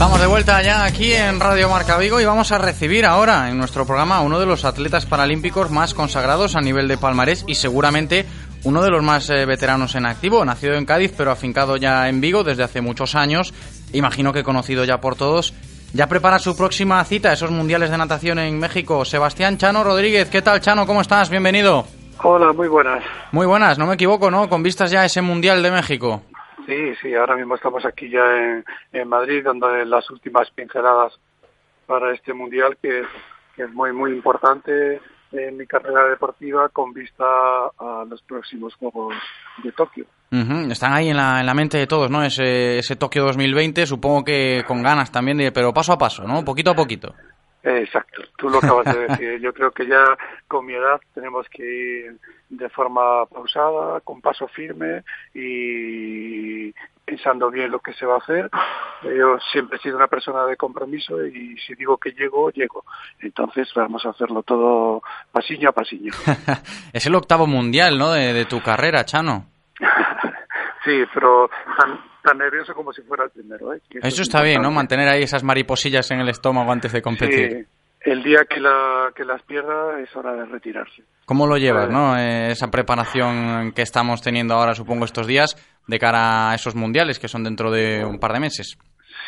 Estamos 0.00 0.18
de 0.18 0.28
vuelta 0.28 0.62
ya 0.62 0.86
aquí 0.86 1.12
en 1.12 1.38
Radio 1.40 1.68
Marca 1.68 1.98
Vigo 1.98 2.22
y 2.22 2.24
vamos 2.24 2.52
a 2.52 2.56
recibir 2.56 3.04
ahora 3.04 3.50
en 3.50 3.58
nuestro 3.58 3.84
programa 3.84 4.16
a 4.16 4.20
uno 4.22 4.40
de 4.40 4.46
los 4.46 4.64
atletas 4.64 5.04
paralímpicos 5.04 5.70
más 5.70 5.92
consagrados 5.92 6.56
a 6.56 6.62
nivel 6.62 6.88
de 6.88 6.96
palmarés 6.96 7.44
y 7.46 7.56
seguramente 7.56 8.24
uno 8.64 8.80
de 8.80 8.88
los 8.88 9.02
más 9.02 9.28
eh, 9.28 9.44
veteranos 9.44 9.94
en 9.96 10.06
activo, 10.06 10.42
nacido 10.42 10.72
en 10.72 10.86
Cádiz 10.86 11.12
pero 11.14 11.30
afincado 11.30 11.76
ya 11.76 12.08
en 12.08 12.22
Vigo 12.22 12.44
desde 12.44 12.62
hace 12.62 12.80
muchos 12.80 13.14
años, 13.14 13.52
imagino 13.92 14.32
que 14.32 14.42
conocido 14.42 14.84
ya 14.86 15.02
por 15.02 15.16
todos. 15.16 15.52
Ya 15.92 16.06
prepara 16.06 16.38
su 16.38 16.56
próxima 16.56 17.04
cita, 17.04 17.34
esos 17.34 17.50
mundiales 17.50 17.90
de 17.90 17.98
natación 17.98 18.38
en 18.38 18.58
México. 18.58 19.04
Sebastián 19.04 19.58
Chano 19.58 19.84
Rodríguez, 19.84 20.30
¿qué 20.30 20.40
tal 20.40 20.62
Chano? 20.62 20.86
¿Cómo 20.86 21.02
estás? 21.02 21.28
Bienvenido. 21.28 21.84
Hola, 22.22 22.54
muy 22.54 22.68
buenas. 22.68 23.04
Muy 23.32 23.44
buenas, 23.44 23.78
no 23.78 23.86
me 23.86 23.94
equivoco, 23.94 24.30
¿no? 24.30 24.48
Con 24.48 24.62
vistas 24.62 24.90
ya 24.90 25.02
a 25.02 25.04
ese 25.04 25.20
mundial 25.20 25.62
de 25.62 25.70
México. 25.70 26.22
Sí, 26.70 26.94
sí, 27.02 27.14
ahora 27.16 27.34
mismo 27.34 27.56
estamos 27.56 27.84
aquí 27.84 28.08
ya 28.08 28.24
en, 28.36 28.64
en 28.92 29.08
Madrid 29.08 29.42
dando 29.44 29.68
las 29.84 30.08
últimas 30.08 30.48
pinceladas 30.52 31.18
para 31.84 32.14
este 32.14 32.32
mundial 32.32 32.76
que, 32.80 33.02
que 33.56 33.64
es 33.64 33.72
muy, 33.72 33.92
muy 33.92 34.12
importante 34.12 35.00
en 35.32 35.56
mi 35.56 35.66
carrera 35.66 36.04
deportiva 36.08 36.68
con 36.68 36.92
vista 36.92 37.24
a 37.24 38.04
los 38.08 38.22
próximos 38.22 38.72
Juegos 38.76 39.16
de 39.64 39.72
Tokio. 39.72 40.04
Ujú, 40.30 40.70
Están 40.70 40.92
ahí 40.92 41.08
en 41.08 41.16
la, 41.16 41.40
en 41.40 41.46
la 41.46 41.54
mente 41.54 41.76
de 41.76 41.88
todos, 41.88 42.08
¿no? 42.08 42.22
Ese, 42.22 42.78
ese 42.78 42.94
Tokio 42.94 43.24
2020, 43.24 43.84
supongo 43.86 44.24
que 44.24 44.62
con 44.64 44.80
ganas 44.80 45.10
también, 45.10 45.38
de, 45.38 45.50
pero 45.50 45.74
paso 45.74 45.92
a 45.92 45.98
paso, 45.98 46.22
¿no? 46.22 46.44
Poquito 46.44 46.70
a 46.70 46.76
poquito. 46.76 47.12
Exacto, 47.64 48.22
tú 48.38 48.48
lo 48.48 48.58
acabas 48.58 48.86
de 48.86 49.08
decir. 49.08 49.40
Yo 49.40 49.52
creo 49.52 49.72
que 49.72 49.88
ya 49.88 50.04
con 50.46 50.66
mi 50.66 50.74
edad 50.74 51.00
tenemos 51.14 51.48
que 51.48 51.64
ir 51.64 52.16
de 52.50 52.68
forma 52.68 53.24
pausada, 53.26 54.00
con 54.00 54.20
paso 54.20 54.46
firme 54.48 55.02
y 55.34 56.72
pensando 57.04 57.50
bien 57.50 57.70
lo 57.70 57.78
que 57.80 57.92
se 57.94 58.04
va 58.04 58.16
a 58.16 58.18
hacer. 58.18 58.50
Yo 59.02 59.38
siempre 59.52 59.78
he 59.78 59.80
sido 59.80 59.96
una 59.96 60.08
persona 60.08 60.44
de 60.44 60.56
compromiso 60.56 61.24
y 61.26 61.56
si 61.58 61.74
digo 61.74 61.96
que 61.96 62.10
llego, 62.10 62.50
llego. 62.50 62.84
Entonces 63.20 63.68
vamos 63.74 64.04
a 64.04 64.10
hacerlo 64.10 64.42
todo 64.42 65.02
pasillo 65.32 65.70
a 65.70 65.72
pasillo. 65.72 66.12
es 66.92 67.06
el 67.06 67.14
octavo 67.14 67.46
mundial, 67.46 67.98
¿no? 67.98 68.12
De, 68.12 68.32
de 68.32 68.44
tu 68.44 68.60
carrera, 68.60 69.04
Chano. 69.04 69.46
Sí, 70.82 71.04
pero 71.12 71.50
tan, 71.78 72.00
tan 72.22 72.38
nervioso 72.38 72.74
como 72.74 72.90
si 72.92 73.02
fuera 73.02 73.24
el 73.24 73.30
primero. 73.30 73.74
¿eh? 73.74 73.82
Eso 73.90 74.06
es 74.06 74.20
está 74.20 74.42
bien, 74.42 74.62
¿no? 74.62 74.70
Mantener 74.70 75.08
ahí 75.08 75.22
esas 75.22 75.44
mariposillas 75.44 76.10
en 76.10 76.20
el 76.20 76.30
estómago 76.30 76.72
antes 76.72 76.92
de 76.92 77.02
competir. 77.02 77.50
Sí, 77.50 77.66
el 78.00 78.22
día 78.22 78.44
que, 78.48 78.60
la, 78.60 79.10
que 79.14 79.24
las 79.24 79.42
pierda 79.42 80.00
es 80.00 80.14
hora 80.16 80.32
de 80.34 80.46
retirarse. 80.46 81.02
¿Cómo 81.26 81.46
lo 81.46 81.56
llevas, 81.58 81.88
Eh, 81.88 81.92
no? 81.92 82.16
Eh, 82.16 82.50
esa 82.50 82.70
preparación 82.70 83.72
que 83.72 83.82
estamos 83.82 84.22
teniendo 84.22 84.54
ahora, 84.54 84.74
supongo, 84.74 85.04
estos 85.04 85.26
días, 85.26 85.54
de 85.86 85.98
cara 85.98 86.50
a 86.50 86.54
esos 86.54 86.74
mundiales 86.74 87.18
que 87.18 87.28
son 87.28 87.44
dentro 87.44 87.70
de 87.70 88.04
un 88.04 88.18
par 88.18 88.32
de 88.32 88.40
meses. 88.40 88.78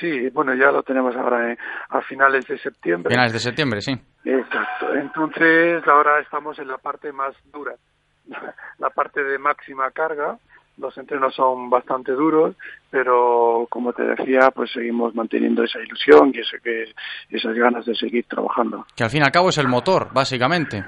Sí, 0.00 0.30
bueno, 0.30 0.54
ya 0.54 0.70
lo 0.72 0.82
tenemos 0.82 1.14
ahora 1.16 1.52
eh, 1.52 1.58
a 1.90 2.00
finales 2.02 2.46
de 2.46 2.58
septiembre. 2.58 3.10
Finales 3.10 3.32
de 3.32 3.38
septiembre, 3.38 3.80
sí. 3.80 3.92
Exacto. 4.24 4.94
Entonces, 4.94 5.82
ahora 5.86 6.20
estamos 6.20 6.58
en 6.58 6.68
la 6.68 6.78
parte 6.78 7.12
más 7.12 7.34
dura, 7.52 7.72
la 8.78 8.90
parte 8.90 9.22
de 9.22 9.38
máxima 9.38 9.90
carga. 9.90 10.38
Los 10.78 10.96
entrenos 10.96 11.34
son 11.34 11.68
bastante 11.68 12.12
duros, 12.12 12.56
pero 12.90 13.66
como 13.68 13.92
te 13.92 14.02
decía, 14.02 14.50
pues 14.54 14.70
seguimos 14.72 15.14
manteniendo 15.14 15.62
esa 15.62 15.80
ilusión 15.80 16.32
y 16.34 16.40
ese 16.40 16.60
que, 16.60 16.92
esas 17.30 17.54
ganas 17.54 17.84
de 17.84 17.94
seguir 17.94 18.24
trabajando. 18.26 18.86
Que 18.96 19.04
al 19.04 19.10
fin 19.10 19.20
y 19.22 19.24
al 19.24 19.32
cabo 19.32 19.50
es 19.50 19.58
el 19.58 19.68
motor, 19.68 20.08
básicamente. 20.12 20.84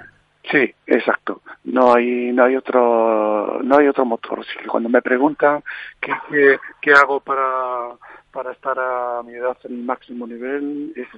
Sí, 0.51 0.75
exacto. 0.87 1.43
No 1.65 1.95
hay, 1.95 2.33
no 2.33 2.45
hay 2.45 2.57
otro, 2.57 3.61
no 3.63 3.79
hay 3.79 3.89
otro 3.89 4.05
motor. 4.05 4.41
Así 4.41 4.59
que 4.59 4.67
cuando 4.67 4.89
me 4.89 5.01
preguntan 5.01 5.63
qué, 6.01 6.13
qué, 6.31 6.59
qué 6.81 6.93
hago 6.93 7.21
para, 7.21 7.97
para 8.31 8.53
estar 8.53 8.79
a 8.79 9.23
mi 9.23 9.33
edad 9.35 9.57
en 9.65 9.73
el 9.73 9.85
máximo 9.85 10.27
nivel, 10.27 10.93
es, 10.97 11.09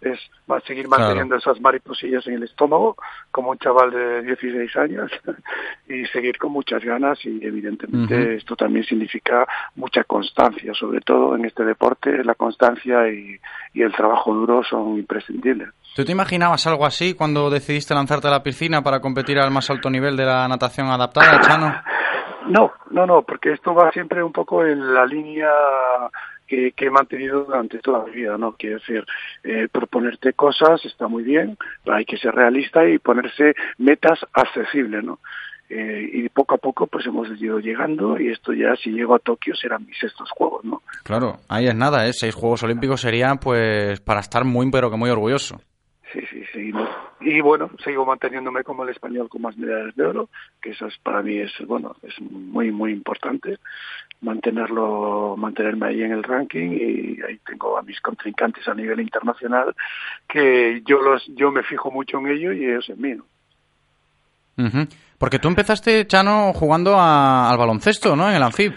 es 0.00 0.18
va- 0.50 0.60
seguir 0.60 0.86
Claro. 0.86 1.02
manteniendo 1.04 1.36
esas 1.36 1.60
mariposillas 1.60 2.26
en 2.26 2.34
el 2.34 2.42
estómago, 2.44 2.96
como 3.30 3.50
un 3.50 3.58
chaval 3.58 3.90
de 3.90 4.22
16 4.22 4.76
años, 4.76 5.10
y 5.88 6.04
seguir 6.06 6.38
con 6.38 6.52
muchas 6.52 6.84
ganas. 6.84 7.18
Y 7.24 7.44
evidentemente 7.44 8.36
esto 8.36 8.56
también 8.56 8.84
significa 8.84 9.46
mucha 9.76 10.04
constancia, 10.04 10.72
sobre 10.74 11.00
todo 11.00 11.34
en 11.36 11.44
este 11.44 11.64
deporte, 11.64 12.24
la 12.24 12.34
constancia 12.34 13.08
y, 13.08 13.38
y 13.74 13.82
el 13.82 13.92
trabajo 13.92 14.32
duro 14.34 14.62
son 14.64 14.96
imprescindibles. 14.98 15.68
¿Tú 15.94 16.04
te 16.04 16.12
imaginabas 16.12 16.66
algo 16.66 16.86
así 16.86 17.14
cuando 17.14 17.50
decidiste 17.50 17.94
lanzarte 17.94 18.28
a 18.28 18.30
la 18.30 18.42
piscina 18.42 18.80
para 18.82 19.00
competir 19.00 19.38
al 19.38 19.50
más 19.50 19.68
alto 19.70 19.90
nivel 19.90 20.16
de 20.16 20.24
la 20.24 20.46
natación 20.48 20.86
adaptada, 20.88 21.40
Chano? 21.40 21.74
No, 22.46 22.72
no, 22.90 23.06
no, 23.06 23.22
porque 23.22 23.52
esto 23.52 23.74
va 23.74 23.92
siempre 23.92 24.24
un 24.24 24.32
poco 24.32 24.64
en 24.64 24.94
la 24.94 25.04
línea 25.06 25.50
que, 26.50 26.72
que 26.72 26.86
he 26.86 26.90
mantenido 26.90 27.44
durante 27.44 27.78
toda 27.78 28.04
mi 28.06 28.10
vida, 28.10 28.36
¿no? 28.36 28.52
Quiero 28.58 28.80
decir, 28.80 29.04
eh, 29.44 29.68
proponerte 29.70 30.32
cosas 30.32 30.84
está 30.84 31.06
muy 31.06 31.22
bien, 31.22 31.56
pero 31.84 31.96
hay 31.96 32.04
que 32.04 32.16
ser 32.16 32.34
realista 32.34 32.86
y 32.88 32.98
ponerse 32.98 33.54
metas 33.78 34.18
accesibles, 34.32 35.04
¿no? 35.04 35.20
Eh, 35.68 36.10
y 36.12 36.28
poco 36.28 36.56
a 36.56 36.58
poco 36.58 36.88
pues 36.88 37.06
hemos 37.06 37.28
ido 37.40 37.60
llegando 37.60 38.18
y 38.18 38.30
esto 38.30 38.52
ya 38.52 38.74
si 38.74 38.90
llego 38.90 39.14
a 39.14 39.20
Tokio 39.20 39.54
serán 39.54 39.86
mis 39.86 39.96
sextos 39.96 40.28
juegos, 40.32 40.64
¿no? 40.64 40.82
Claro, 41.04 41.36
ahí 41.48 41.68
es 41.68 41.76
nada, 41.76 42.08
¿eh? 42.08 42.12
Seis 42.12 42.34
Juegos 42.34 42.64
Olímpicos 42.64 43.00
serían, 43.00 43.38
pues, 43.38 44.00
para 44.00 44.18
estar 44.18 44.44
muy, 44.44 44.68
pero 44.72 44.90
que 44.90 44.96
muy 44.96 45.10
orgulloso. 45.10 45.60
Sí, 46.12 46.20
sí, 46.32 46.42
seguimos. 46.52 46.88
Y 47.22 47.40
bueno, 47.42 47.70
sigo 47.84 48.06
manteniéndome 48.06 48.64
como 48.64 48.82
el 48.84 48.88
español 48.90 49.28
con 49.28 49.42
más 49.42 49.56
medallas 49.56 49.94
de 49.94 50.04
oro, 50.06 50.28
que 50.62 50.70
eso 50.70 50.86
es, 50.86 50.96
para 50.98 51.20
mí 51.22 51.36
es, 51.38 51.52
bueno, 51.66 51.94
es 52.02 52.18
muy, 52.20 52.70
muy 52.72 52.92
importante 52.92 53.58
mantenerlo, 54.22 55.34
mantenerme 55.36 55.86
ahí 55.88 56.02
en 56.02 56.12
el 56.12 56.22
ranking 56.22 56.70
y 56.72 57.22
ahí 57.22 57.38
tengo 57.46 57.76
a 57.78 57.82
mis 57.82 58.00
contrincantes 58.00 58.66
a 58.68 58.74
nivel 58.74 59.00
internacional 59.00 59.74
que 60.28 60.82
yo 60.86 61.00
los, 61.00 61.26
yo 61.34 61.50
me 61.50 61.62
fijo 61.62 61.90
mucho 61.90 62.18
en 62.18 62.28
ellos 62.28 62.54
y 62.54 62.64
ellos 62.66 62.88
en 62.88 63.00
mí. 63.00 63.14
¿no? 63.14 63.24
Porque 65.18 65.38
tú 65.38 65.48
empezaste, 65.48 66.06
Chano, 66.06 66.52
jugando 66.54 66.94
a- 66.98 67.50
al 67.50 67.56
baloncesto, 67.58 68.14
¿no? 68.16 68.28
En 68.28 68.36
el 68.36 68.42
Anfib. 68.42 68.72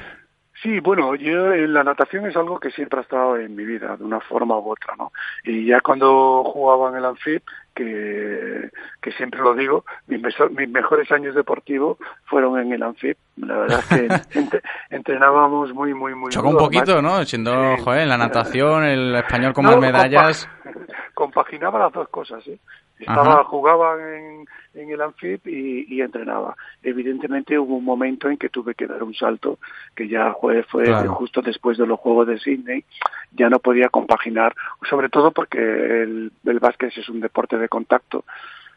Sí, 0.62 0.80
bueno, 0.80 1.14
yo 1.16 1.52
eh, 1.52 1.68
la 1.68 1.84
natación 1.84 2.26
es 2.26 2.38
algo 2.38 2.58
que 2.58 2.72
siempre 2.72 3.00
ha 3.00 3.04
estado 3.04 3.36
en 3.38 3.54
mi 3.54 3.66
vida, 3.66 3.98
de 3.98 4.04
una 4.06 4.22
forma 4.22 4.58
u 4.58 4.72
otra, 4.72 4.96
¿no? 4.98 5.12
Y 5.44 5.66
ya 5.66 5.82
cuando 5.82 6.42
jugaba 6.46 6.90
en 6.90 6.96
el 6.96 7.06
Anfib, 7.06 7.42
que, 7.74 8.70
que 9.02 9.12
siempre 9.14 9.42
lo 9.42 9.54
digo, 9.56 9.84
mis, 10.08 10.22
meso- 10.22 10.50
mis 10.50 10.70
mejores 10.70 11.12
años 11.12 11.36
deportivos 11.36 11.98
fueron 12.26 12.60
en 12.60 12.72
el 12.74 12.84
Anfib. 12.84 13.18
La 13.38 13.58
verdad 13.58 13.80
es 13.80 13.86
que 14.28 14.40
entre- 14.40 14.62
entrenábamos 14.90 15.74
muy, 15.74 15.94
muy, 15.94 16.14
muy 16.16 16.32
Choca 16.32 16.50
un 16.50 16.58
poquito, 16.58 16.94
además. 16.94 17.20
¿no? 17.20 17.26
Siendo, 17.26 17.78
joder, 17.78 18.08
la 18.08 18.18
natación, 18.18 18.84
el 18.84 19.16
español 19.16 19.54
con 19.54 19.66
No, 19.66 19.72
más 19.72 19.78
compa- 19.80 19.82
medallas. 19.92 20.50
compaginaba 21.14 21.80
las 21.80 21.94
dos 21.94 22.08
cosas, 22.10 22.46
¿eh? 22.48 22.60
Estaba, 23.00 23.34
Ajá. 23.34 23.44
jugaba 23.46 23.96
en, 23.96 24.46
en 24.76 24.90
el 24.92 25.02
Anfib 25.02 25.42
y, 25.46 25.94
y 25.94 26.02
entrenaba. 26.02 26.56
Evidentemente 26.82 27.58
hubo 27.60 27.76
un 27.76 27.84
momento 27.84 28.30
en 28.30 28.38
que 28.38 28.50
tuve 28.50 28.76
que 28.76 28.88
dar 28.88 29.04
un 29.04 29.14
salto, 29.14 29.60
que 29.96 30.08
ya 30.08 30.34
fue, 30.40 30.64
fue 30.64 30.86
Claro. 30.86 31.16
justo 31.16 31.42
después 31.42 31.78
de 31.78 31.86
los 31.88 32.00
Juegos 32.00 32.28
de 32.28 32.40
Sydney, 32.40 32.86
ya 33.34 33.50
no 33.50 33.60
podía 33.60 33.90
compaginar, 33.90 34.54
sobre 34.90 35.10
todo 35.10 35.32
porque 35.32 35.58
el, 35.60 36.32
el 36.46 36.60
básquet 36.60 36.96
es 36.96 37.10
un 37.10 37.20
deporte 37.20 37.58
de 37.58 37.68
contacto 37.68 38.24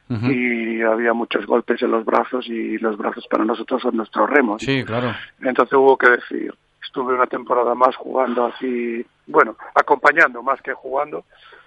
y 0.09 0.83
había 0.83 1.13
muchos 1.15 1.45
golpes 1.47 1.83
en 1.83 1.91
los 1.91 2.05
brazos 2.05 2.47
y 2.49 2.79
los 2.79 2.97
brazos 2.97 3.27
para 3.29 3.45
nosotros 3.45 3.83
son 3.83 3.97
nuestros 3.97 4.31
remos. 4.31 4.63
Sí, 4.63 4.85
claro. 4.85 5.13
Entonces 5.41 5.73
hubo 5.77 5.97
que 5.99 6.11
decir, 6.11 6.55
estuve 6.81 7.15
una 7.15 7.27
temporada 7.27 7.75
más 7.75 7.97
jugando 7.97 8.47
así, 8.47 9.05
bueno, 9.27 9.57
acompañando 9.75 10.45
más 10.45 10.63
que 10.63 10.73
jugando, 10.75 11.25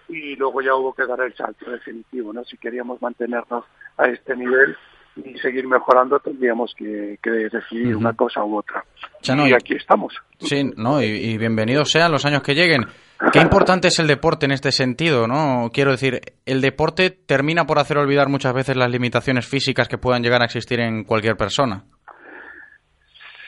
y 0.09 0.35
luego 0.35 0.61
ya 0.61 0.75
hubo 0.75 0.93
que 0.93 1.05
dar 1.05 1.21
el 1.21 1.33
salto 1.35 1.69
definitivo, 1.71 2.33
¿no? 2.33 2.43
Si 2.43 2.57
queríamos 2.57 3.01
mantenernos 3.01 3.63
a 3.97 4.05
este 4.07 4.35
nivel 4.35 4.75
y 5.15 5.37
seguir 5.39 5.67
mejorando, 5.67 6.19
tendríamos 6.19 6.73
que, 6.77 7.19
que 7.21 7.29
decidir 7.29 7.95
una 7.95 8.13
cosa 8.13 8.43
u 8.43 8.57
otra. 8.57 8.83
Chano, 9.21 9.45
y 9.47 9.51
y- 9.51 9.53
aquí 9.53 9.75
estamos. 9.75 10.13
Sí, 10.39 10.71
no, 10.77 11.01
y, 11.01 11.05
y 11.05 11.37
bienvenidos 11.37 11.91
sean 11.91 12.11
los 12.11 12.25
años 12.25 12.41
que 12.41 12.55
lleguen. 12.55 12.85
Qué 13.33 13.39
importante 13.39 13.89
es 13.89 13.99
el 13.99 14.07
deporte 14.07 14.45
en 14.45 14.53
este 14.53 14.71
sentido, 14.71 15.27
¿no? 15.27 15.69
Quiero 15.73 15.91
decir, 15.91 16.21
el 16.45 16.61
deporte 16.61 17.09
termina 17.09 17.65
por 17.65 17.77
hacer 17.79 17.97
olvidar 17.97 18.29
muchas 18.29 18.53
veces 18.53 18.77
las 18.77 18.89
limitaciones 18.89 19.45
físicas 19.45 19.89
que 19.89 19.97
puedan 19.97 20.23
llegar 20.23 20.41
a 20.41 20.45
existir 20.45 20.79
en 20.79 21.03
cualquier 21.03 21.35
persona. 21.35 21.83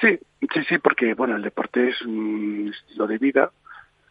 Sí, 0.02 0.18
sí, 0.54 0.64
sí, 0.68 0.78
porque 0.80 1.14
bueno, 1.14 1.36
el 1.36 1.44
deporte 1.44 1.90
es 1.90 2.02
un 2.02 2.74
estilo 2.74 3.08
de 3.08 3.18
vida 3.20 3.52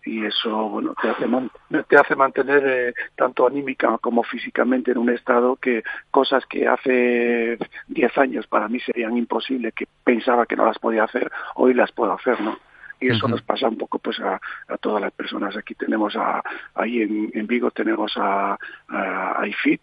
y 0.05 0.24
eso 0.24 0.68
bueno 0.70 0.94
te 1.01 1.11
hace 1.11 1.26
man- 1.26 1.51
te 1.88 1.96
hace 1.96 2.16
mantener 2.16 2.62
eh, 2.66 2.94
tanto 3.16 3.46
anímica 3.46 3.98
como 3.98 4.22
físicamente 4.22 4.92
en 4.92 4.98
un 4.98 5.11
estado 5.11 5.57
que 5.57 5.82
cosas 6.11 6.44
que 6.46 6.66
hace 6.66 7.59
10 7.88 8.18
años 8.18 8.46
para 8.46 8.68
mí 8.68 8.80
serían 8.80 9.16
imposibles 9.16 9.74
que 9.74 9.86
pensaba 10.05 10.46
que 10.46 10.57
no 10.57 10.64
las 10.64 10.78
podía 10.78 11.05
hacer 11.05 11.30
hoy 11.57 11.74
las 11.74 11.92
puedo 11.92 12.12
hacer 12.12 12.40
no 12.40 12.57
y 13.03 13.09
eso 13.09 13.26
nos 13.28 13.40
pasa 13.40 13.66
un 13.66 13.78
poco 13.78 13.98
pues 13.98 14.20
a, 14.20 14.38
a 14.68 14.76
todas 14.76 15.01
las 15.01 15.11
personas. 15.12 15.57
Aquí 15.57 15.74
tenemos 15.74 16.14
a 16.16 16.42
ahí 16.74 17.01
en, 17.01 17.30
en 17.32 17.46
Vigo 17.46 17.70
tenemos 17.70 18.12
a, 18.18 18.59
a, 18.88 19.40
a 19.40 19.46
IFIT 19.48 19.80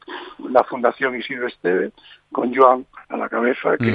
la 0.51 0.63
fundación 0.63 1.15
Isidro 1.15 1.47
Esteve 1.47 1.91
con 2.31 2.53
Joan 2.55 2.85
a 3.09 3.17
la 3.17 3.27
cabeza 3.27 3.75
que, 3.77 3.85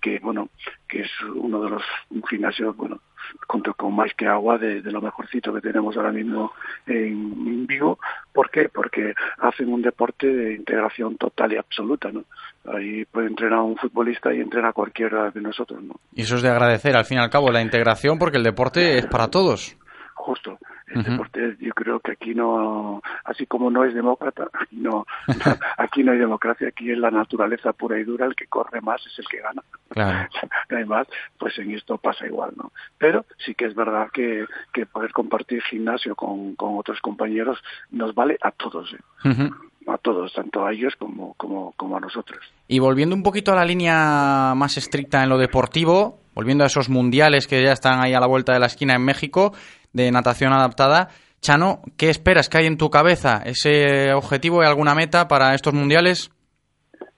que 0.00 0.18
bueno 0.20 0.48
que 0.88 1.02
es 1.02 1.10
uno 1.34 1.60
de 1.62 1.68
los 1.68 1.82
gimnasios 2.30 2.74
bueno 2.74 2.98
junto 3.46 3.74
con 3.74 3.94
más 3.94 4.12
que 4.14 4.26
agua 4.26 4.58
de, 4.58 4.82
de 4.82 4.90
lo 4.90 5.00
mejorcito 5.00 5.52
que 5.52 5.60
tenemos 5.60 5.96
ahora 5.96 6.12
mismo 6.12 6.52
en, 6.86 7.32
en 7.46 7.66
Vigo 7.66 7.98
¿por 8.32 8.50
qué? 8.50 8.68
porque 8.68 9.14
hacen 9.38 9.72
un 9.72 9.82
deporte 9.82 10.26
de 10.26 10.54
integración 10.54 11.16
total 11.16 11.52
y 11.52 11.56
absoluta 11.56 12.10
¿no? 12.10 12.24
ahí 12.72 13.04
puede 13.04 13.28
entrenar 13.28 13.60
un 13.60 13.76
futbolista 13.76 14.32
y 14.32 14.40
entrena 14.40 14.72
cualquiera 14.72 15.30
de 15.30 15.40
nosotros 15.40 15.82
¿no? 15.82 15.94
Y 16.14 16.22
eso 16.22 16.36
es 16.36 16.42
de 16.42 16.50
agradecer, 16.50 16.96
al 16.96 17.04
fin 17.04 17.18
y 17.18 17.20
al 17.20 17.30
cabo, 17.30 17.50
la 17.50 17.62
integración, 17.62 18.18
porque 18.18 18.38
el 18.38 18.44
deporte 18.44 18.98
es 18.98 19.06
para 19.06 19.28
todos. 19.28 19.76
justo 20.14 20.58
el 20.92 21.00
Ujú. 21.00 21.10
deporte 21.10 21.56
yo 21.60 21.72
creo 21.74 22.00
que 22.00 22.12
aquí 22.12 22.34
no 22.34 23.02
así 23.24 23.46
como 23.46 23.70
no 23.70 23.84
es 23.84 23.94
demócrata 23.94 24.48
aquí 24.52 24.76
no 24.76 25.06
aquí 25.78 26.02
no 26.04 26.12
hay 26.12 26.18
democracia 26.18 26.68
aquí 26.68 26.90
es 26.90 26.98
la 26.98 27.10
naturaleza 27.10 27.72
pura 27.72 27.98
y 27.98 28.04
dura 28.04 28.26
el 28.26 28.34
que 28.34 28.46
corre 28.46 28.80
más 28.80 29.04
es 29.06 29.18
el 29.18 29.26
que 29.28 29.38
gana 29.40 29.62
Claro. 29.88 30.28
además 30.70 31.06
pues 31.38 31.58
en 31.58 31.72
esto 31.72 31.98
pasa 31.98 32.26
igual 32.26 32.52
no 32.56 32.72
pero 32.98 33.24
sí 33.44 33.54
que 33.54 33.66
es 33.66 33.74
verdad 33.74 34.08
que, 34.12 34.46
que 34.72 34.86
poder 34.86 35.12
compartir 35.12 35.62
gimnasio 35.62 36.14
con, 36.14 36.54
con 36.56 36.78
otros 36.78 37.00
compañeros 37.00 37.58
nos 37.90 38.14
vale 38.14 38.38
a 38.42 38.50
todos 38.52 38.92
¿eh? 38.94 39.50
A 39.88 39.98
todos 39.98 40.32
tanto 40.32 40.64
a 40.64 40.72
ellos 40.72 40.94
como 40.96 41.34
como 41.34 41.72
como 41.76 41.96
a 41.96 42.00
nosotros 42.00 42.38
Y 42.68 42.78
volviendo 42.78 43.14
un 43.16 43.22
poquito 43.22 43.52
a 43.52 43.56
la 43.56 43.64
línea 43.64 44.54
más 44.54 44.76
estricta 44.76 45.22
en 45.22 45.28
lo 45.28 45.38
deportivo, 45.38 46.20
volviendo 46.34 46.62
a 46.64 46.68
esos 46.68 46.88
mundiales 46.88 47.46
que 47.46 47.62
ya 47.62 47.72
están 47.72 48.00
ahí 48.00 48.14
a 48.14 48.20
la 48.20 48.26
vuelta 48.28 48.52
de 48.52 48.60
la 48.60 48.66
esquina 48.66 48.94
en 48.94 49.04
México, 49.04 49.52
de 49.92 50.10
natación 50.10 50.52
adaptada, 50.52 51.08
Chano, 51.40 51.82
¿qué 51.96 52.08
esperas 52.08 52.48
que 52.48 52.58
hay 52.58 52.66
en 52.66 52.78
tu 52.78 52.88
cabeza? 52.88 53.42
¿Ese 53.44 54.12
objetivo 54.12 54.62
y 54.62 54.66
alguna 54.66 54.94
meta 54.94 55.26
para 55.26 55.54
estos 55.54 55.74
mundiales? 55.74 56.30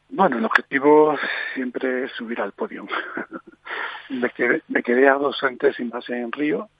Bueno, 0.09 0.39
el 0.39 0.45
objetivo 0.47 1.14
siempre 1.55 2.05
es 2.05 2.12
subir 2.12 2.41
al 2.41 2.53
podio. 2.53 2.87
me, 4.09 4.31
quedé, 4.31 4.62
me 4.68 4.83
quedé 4.83 5.09
a 5.09 5.14
dos 5.14 5.37
centésimas 5.39 6.09
en 6.09 6.33
Río 6.33 6.70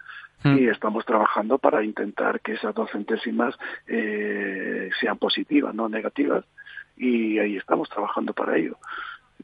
y 0.45 0.69
estamos 0.69 1.07
trabajando 1.07 1.57
para 1.57 1.83
intentar 1.83 2.41
que 2.41 2.53
esas 2.53 2.75
dos 2.75 2.91
centésimas 2.91 3.55
eh, 3.87 4.91
sean 5.01 5.17
positivas, 5.17 5.75
no 5.75 5.89
negativas. 5.89 6.45
Y 6.97 7.39
ahí 7.39 7.57
estamos 7.57 7.89
trabajando 7.89 8.35
para 8.35 8.57
ello. 8.57 8.77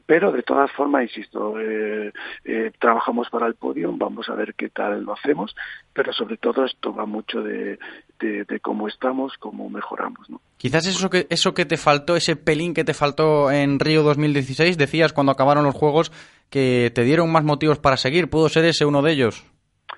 Pero 0.05 0.31
de 0.31 0.43
todas 0.43 0.71
formas, 0.71 1.03
insisto, 1.03 1.59
eh, 1.59 2.11
eh, 2.43 2.71
trabajamos 2.79 3.29
para 3.29 3.47
el 3.47 3.55
podio, 3.55 3.91
vamos 3.93 4.27
a 4.29 4.35
ver 4.35 4.53
qué 4.55 4.69
tal 4.69 5.03
lo 5.03 5.13
hacemos, 5.13 5.55
pero 5.93 6.11
sobre 6.11 6.37
todo 6.37 6.65
esto 6.65 6.93
va 6.93 7.05
mucho 7.05 7.41
de, 7.41 7.77
de, 8.19 8.43
de 8.45 8.59
cómo 8.59 8.87
estamos, 8.87 9.33
cómo 9.39 9.69
mejoramos. 9.69 10.29
¿no? 10.29 10.41
Quizás 10.57 10.87
eso 10.87 11.09
que, 11.09 11.27
eso 11.29 11.53
que 11.53 11.65
te 11.65 11.77
faltó, 11.77 12.15
ese 12.15 12.35
pelín 12.35 12.73
que 12.73 12.83
te 12.83 12.93
faltó 12.93 13.51
en 13.51 13.79
Río 13.79 14.03
2016, 14.03 14.77
decías 14.77 15.13
cuando 15.13 15.31
acabaron 15.31 15.63
los 15.63 15.75
Juegos 15.75 16.11
que 16.49 16.91
te 16.93 17.03
dieron 17.03 17.31
más 17.31 17.43
motivos 17.43 17.79
para 17.79 17.97
seguir. 17.97 18.29
¿Pudo 18.29 18.49
ser 18.49 18.65
ese 18.65 18.85
uno 18.85 19.01
de 19.01 19.13
ellos? 19.13 19.45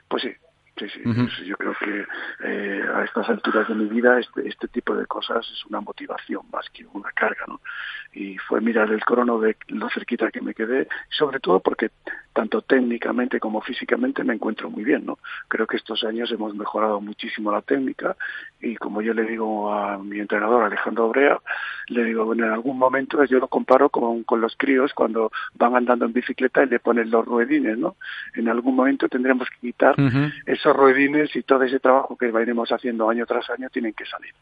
Pues 0.08 0.24
sí, 0.24 0.30
sí, 0.78 0.90
sí. 0.90 1.02
Pues 1.04 1.38
Yo 1.46 1.58
creo 1.58 1.74
que 1.80 2.06
eh, 2.44 2.84
a 2.94 3.04
estas 3.04 3.30
alturas 3.30 3.68
de 3.68 3.76
mi 3.76 3.86
vida 3.86 4.20
este, 4.20 4.48
este 4.48 4.68
tipo 4.68 4.96
de 4.96 5.06
cosas 5.06 5.46
es 5.52 5.66
una 5.66 5.82
motivación 5.82 6.42
más 6.52 6.70
que 6.72 6.86
una 6.94 7.12
carga, 7.12 7.46
¿no? 7.48 7.62
Y 8.14 8.38
fue 8.38 8.62
mirar 8.62 8.92
el 8.92 9.04
crono 9.04 9.40
de 9.40 9.58
lo 9.68 9.90
cerquita 9.90 10.32
que 10.32 10.42
me 10.42 10.54
quedé, 10.54 10.88
sobre 11.10 11.40
todo 11.40 11.60
porque 11.60 11.92
tanto 12.34 12.62
técnicamente 12.64 13.40
como 13.40 13.62
físicamente 13.62 14.24
me 14.24 14.34
encuentro 14.34 14.70
muy 14.70 14.84
bien, 14.84 15.06
¿no? 15.06 15.20
Creo 15.48 15.68
que 15.68 15.78
estos 15.78 16.04
años 16.04 16.32
hemos 16.32 16.56
mejorado 16.56 17.00
muchísimo 17.00 17.52
la 17.52 17.62
técnica 17.62 18.16
y 18.60 18.76
como 18.76 19.02
yo 19.02 19.14
le 19.14 19.24
digo 19.24 19.72
a 19.72 19.98
mi 20.00 20.20
entrenador 20.20 20.64
Alejandro 20.64 21.06
Obrea, 21.06 21.40
le 21.88 22.04
digo, 22.06 22.26
bueno, 22.26 22.46
en 22.46 22.52
algún 22.52 22.78
momento 22.80 23.24
yo 23.26 23.40
lo 23.40 23.48
comparo 23.48 23.90
con, 23.90 24.24
con 24.24 24.42
los 24.42 24.56
críos 24.58 24.94
cuando 24.94 25.32
van 25.54 25.76
andando 25.76 26.06
en 26.06 26.14
bicicleta 26.14 26.64
y 26.64 26.68
le 26.70 26.80
ponen 26.80 27.12
los 27.12 27.24
ruedines, 27.26 27.78
¿no? 27.78 27.96
En 28.36 28.50
algún 28.50 28.76
momento 28.76 29.08
tendremos 29.10 29.48
que 29.50 29.68
quitar 29.68 29.96
esos 30.46 30.76
ruedines 30.76 31.36
y 31.36 31.44
todo 31.44 31.64
ese 31.64 31.80
trabajo 31.80 32.18
que 32.18 32.28
iremos 32.30 32.72
haciendo 32.72 33.10
año 33.10 33.26
tras 33.26 33.50
año 33.52 33.70
tienen 33.70 33.94
que 33.94 34.06
salir. 34.06 34.34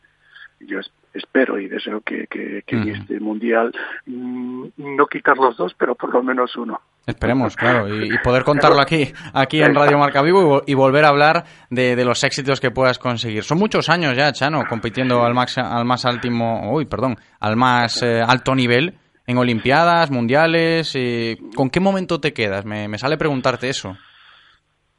Yo 0.62 0.80
es- 0.80 0.92
espero 1.14 1.60
y 1.60 1.68
deseo 1.68 2.02
que, 2.02 2.28
que, 2.28 2.64
este 2.92 3.20
mundial 3.20 3.74
mm, 4.06 4.68
no 4.78 5.08
quitar 5.08 5.38
los 5.38 5.58
dos, 5.58 5.74
pero 5.74 5.96
por 5.96 6.14
lo 6.14 6.24
menos 6.24 6.56
uno. 6.56 6.80
Esperemos, 7.12 7.55
claro, 7.55 7.88
y, 7.88 8.18
poder 8.24 8.43
contarlo 8.43 8.82
aquí, 8.82 9.12
aquí 9.34 9.62
en 9.62 9.74
Radio 9.76 9.97
Marca 9.97 10.22
Vivo 10.22 10.41
y, 10.41 10.45
vo- 10.45 10.64
y 10.68 10.74
volver 10.74 11.05
a 11.05 11.09
hablar 11.09 11.45
de, 11.70 11.95
de 11.95 12.05
los 12.05 12.24
éxitos 12.24 12.59
que 12.59 12.72
puedas 12.72 12.97
conseguir. 12.99 13.43
Son 13.43 13.57
muchos 13.59 13.89
años 13.89 14.16
ya, 14.16 14.32
Chano, 14.32 14.64
compitiendo 14.68 15.24
al, 15.24 15.34
max, 15.34 15.57
al 15.57 15.86
más 15.86 16.03
último, 16.05 16.72
uy, 16.74 16.86
perdón, 16.86 17.18
al 17.39 17.55
más 17.55 18.01
eh, 18.03 18.22
alto 18.26 18.55
nivel 18.55 18.95
en 19.28 19.38
Olimpiadas, 19.38 20.09
Mundiales. 20.12 20.93
eh, 20.95 21.38
¿Con 21.55 21.70
qué 21.70 21.80
momento 21.80 22.20
te 22.20 22.34
quedas? 22.34 22.66
Me, 22.66 22.88
me 22.88 22.97
sale 22.97 23.18
preguntarte 23.18 23.70
eso. 23.70 23.95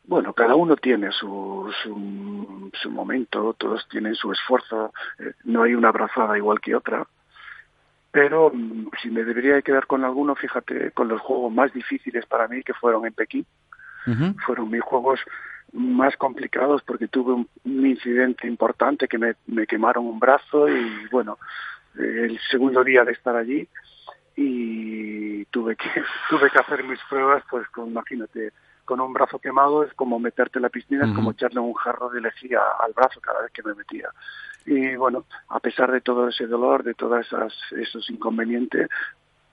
Bueno, 0.04 0.32
cada 0.32 0.54
uno 0.56 0.74
tiene 0.76 1.10
su, 1.12 1.70
su, 1.82 2.70
su 2.74 2.90
momento, 2.90 3.54
todos 3.56 3.86
tienen 3.88 4.14
su 4.14 4.32
esfuerzo, 4.32 4.92
eh, 5.18 5.32
no 5.44 5.62
hay 5.62 5.74
una 5.74 5.88
abrazada 5.90 6.36
igual 6.36 6.60
que 6.60 6.74
otra. 6.74 7.06
Pero 8.12 8.50
mm, 8.54 8.90
si 9.02 9.10
me 9.10 9.24
debería 9.24 9.54
de 9.54 9.62
quedar 9.62 9.86
con 9.86 10.04
alguno, 10.04 10.36
fíjate, 10.36 10.92
con 10.92 11.08
los 11.08 11.20
juegos 11.20 11.52
más 11.52 11.72
difíciles 11.72 12.26
para 12.26 12.46
mí 12.46 12.62
que 12.62 12.74
fueron 12.74 13.06
en 13.06 13.14
Pekín, 13.14 13.46
fueron 14.44 14.68
mis 14.68 14.82
juegos 14.82 15.20
más 15.72 16.16
complicados 16.16 16.82
porque 16.82 17.08
tuve 17.08 17.32
un, 17.32 17.48
un 17.64 17.86
incidente 17.86 18.46
importante 18.46 19.08
que 19.08 19.16
me, 19.16 19.34
me 19.46 19.66
quemaron 19.66 20.04
un 20.06 20.18
brazo 20.18 20.68
y 20.68 21.06
bueno, 21.10 21.38
el 21.96 22.38
segundo 22.50 22.84
día 22.84 23.04
de 23.04 23.12
estar 23.12 23.36
allí 23.36 23.68
y 24.36 25.44
tuve 25.46 25.76
que 25.76 25.88
tuve 26.30 26.50
que 26.50 26.58
hacer 26.58 26.84
mis 26.84 27.00
pruebas 27.08 27.42
pues 27.50 27.68
con 27.68 27.88
imagínate 27.88 28.52
con 28.84 29.00
un 29.00 29.12
brazo 29.12 29.38
quemado 29.38 29.84
es 29.84 29.94
como 29.94 30.18
meterte 30.18 30.58
en 30.58 30.62
la 30.62 30.68
piscina, 30.68 31.06
es 31.06 31.14
como 31.14 31.30
echarle 31.30 31.60
un 31.60 31.72
jarro 31.74 32.10
de 32.10 32.20
lejía 32.20 32.60
al 32.80 32.92
brazo 32.92 33.20
cada 33.20 33.42
vez 33.42 33.52
que 33.52 33.62
me 33.62 33.74
metía. 33.74 34.08
Y 34.66 34.96
bueno, 34.96 35.26
a 35.48 35.60
pesar 35.60 35.90
de 35.90 36.00
todo 36.00 36.28
ese 36.28 36.46
dolor, 36.46 36.84
de 36.84 36.94
todos 36.94 37.26
esos 37.72 38.10
inconvenientes, 38.10 38.88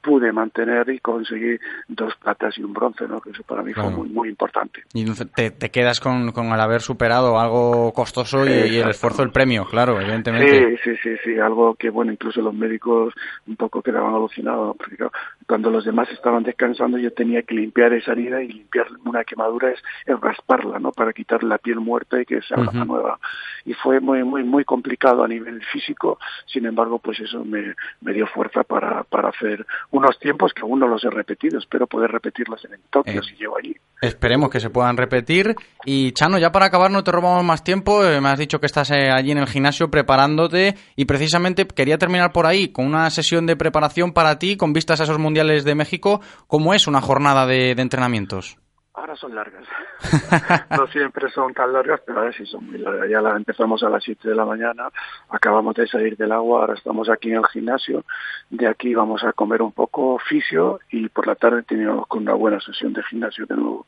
pude 0.09 0.31
mantener 0.31 0.89
y 0.89 0.99
conseguir 0.99 1.61
dos 1.87 2.15
platas 2.15 2.57
y 2.57 2.63
un 2.63 2.73
bronce, 2.73 3.07
¿no? 3.07 3.21
Que 3.21 3.29
eso 3.29 3.43
para 3.43 3.61
mí 3.61 3.73
Claro. 3.73 3.89
fue 3.89 3.99
muy, 3.99 4.09
muy 4.09 4.29
importante. 4.29 4.81
Y 4.91 5.05
te, 5.35 5.51
te 5.51 5.69
quedas 5.69 5.99
con, 5.99 6.31
con 6.31 6.47
el 6.47 6.59
haber 6.59 6.81
superado 6.81 7.39
algo 7.39 7.93
costoso 7.93 8.47
y, 8.47 8.71
y 8.71 8.77
el 8.79 8.89
esfuerzo 8.89 9.21
del 9.21 9.31
premio, 9.31 9.65
claro, 9.65 10.01
evidentemente. 10.01 10.77
Sí, 10.77 10.77
sí, 10.83 10.97
sí, 11.03 11.17
sí, 11.23 11.39
algo 11.39 11.75
que, 11.75 11.91
bueno, 11.91 12.11
incluso 12.11 12.41
los 12.41 12.55
médicos 12.55 13.13
un 13.45 13.55
poco 13.55 13.83
quedaban 13.83 14.15
alucinados, 14.15 14.75
porque 14.77 14.95
claro, 14.95 15.11
cuando 15.45 15.69
los 15.69 15.85
demás 15.85 16.09
estaban 16.09 16.41
descansando 16.41 16.97
yo 16.97 17.13
tenía 17.13 17.43
que 17.43 17.53
limpiar 17.53 17.93
esa 17.93 18.13
herida 18.13 18.41
y 18.41 18.47
limpiar 18.47 18.87
una 19.05 19.23
quemadura 19.23 19.69
es, 19.69 19.79
es 20.07 20.19
rasparla, 20.19 20.79
¿no? 20.79 20.91
Para 20.91 21.13
quitar 21.13 21.43
la 21.43 21.59
piel 21.59 21.79
muerta 21.79 22.19
y 22.19 22.25
que 22.25 22.41
salga 22.41 22.71
Ujú. 22.71 22.85
nueva. 22.85 23.19
Y 23.63 23.73
fue 23.75 23.99
muy, 23.99 24.23
muy, 24.23 24.43
muy 24.43 24.65
complicado 24.65 25.23
a 25.23 25.27
nivel 25.27 25.63
físico, 25.65 26.17
sin 26.47 26.65
embargo, 26.65 26.97
pues 26.97 27.19
eso 27.19 27.45
me, 27.45 27.75
me 28.01 28.13
dio 28.13 28.25
fuerza 28.25 28.63
para, 28.63 29.03
para 29.03 29.29
hacer 29.29 29.67
unos 29.99 30.17
tiempos 30.19 30.51
que 30.53 30.61
aún 30.61 30.79
no 30.79 30.87
los 30.87 31.03
he 31.03 31.09
repetido, 31.09 31.59
espero 31.59 31.87
poder 31.87 32.09
repetirlos 32.11 32.63
en 32.65 32.79
Tokio 32.89 33.21
Eh. 33.21 33.23
si 33.23 33.35
llego 33.35 33.57
allí. 33.57 33.75
Esperemos 34.01 34.49
que 34.49 34.59
se 34.59 34.69
puedan 34.69 34.97
repetir. 34.97 35.55
Y 35.85 36.11
Chano, 36.13 36.37
ya 36.37 36.51
para 36.51 36.65
acabar, 36.67 36.89
no 36.89 37.03
te 37.03 37.11
robamos 37.11 37.43
más 37.43 37.63
tiempo. 37.63 38.03
eh, 38.05 38.19
me 38.21 38.29
has 38.29 38.39
dicho 38.39 38.59
que 38.59 38.65
estás 38.65 38.89
eh, 38.91 39.09
allí 39.11 39.31
en 39.31 39.37
el 39.39 39.47
gimnasio 39.47 39.91
preparándote 39.91 40.75
y 40.95 41.05
precisamente 41.05 41.67
quería 41.67 41.97
terminar 41.97 42.31
por 42.31 42.45
ahí 42.45 42.69
con 42.69 42.85
una 42.85 43.09
sesión 43.09 43.45
de 43.45 43.55
preparación 43.57 44.13
para 44.13 44.39
ti 44.39 44.55
con 44.57 44.73
vistas 44.73 45.01
a 45.01 45.03
esos 45.03 45.19
mundiales 45.19 45.63
de 45.65 45.75
México. 45.75 46.21
¿Cómo 46.47 46.73
es 46.73 46.87
una 46.87 47.01
jornada 47.01 47.45
de, 47.45 47.75
de 47.75 47.81
entrenamientos? 47.81 48.57
Ahora 48.93 49.15
son 49.15 49.35
largas. 49.35 49.65
no 50.77 50.87
siempre 50.87 51.29
son 51.29 51.53
tan 51.53 51.71
largas, 51.71 52.01
pero 52.05 52.19
ahora 52.19 52.33
sí 52.33 52.45
son 52.45 52.65
muy 52.65 52.79
largas. 52.79 53.09
Ya 53.09 53.21
la 53.21 53.35
empezamos 53.35 53.83
a 53.83 53.89
las 53.89 54.03
7 54.03 54.27
de 54.27 54.35
la 54.35 54.45
mañana, 54.45 54.89
acabamos 55.29 55.75
de 55.75 55.87
salir 55.87 56.17
del 56.17 56.31
agua, 56.31 56.61
ahora 56.61 56.73
estamos 56.73 57.09
aquí 57.09 57.29
en 57.29 57.37
el 57.37 57.45
gimnasio. 57.47 58.03
De 58.49 58.67
aquí 58.67 58.93
vamos 58.95 59.23
a 59.23 59.33
comer 59.33 59.61
un 59.61 59.71
poco 59.71 60.17
fisio 60.19 60.79
y 60.89 61.07
por 61.09 61.27
la 61.27 61.35
tarde 61.35 61.63
tenemos 61.63 62.07
con 62.07 62.23
una 62.23 62.33
buena 62.33 62.59
sesión 62.59 62.93
de 62.93 63.03
gimnasio 63.03 63.45
de 63.45 63.55
nuevo. 63.55 63.85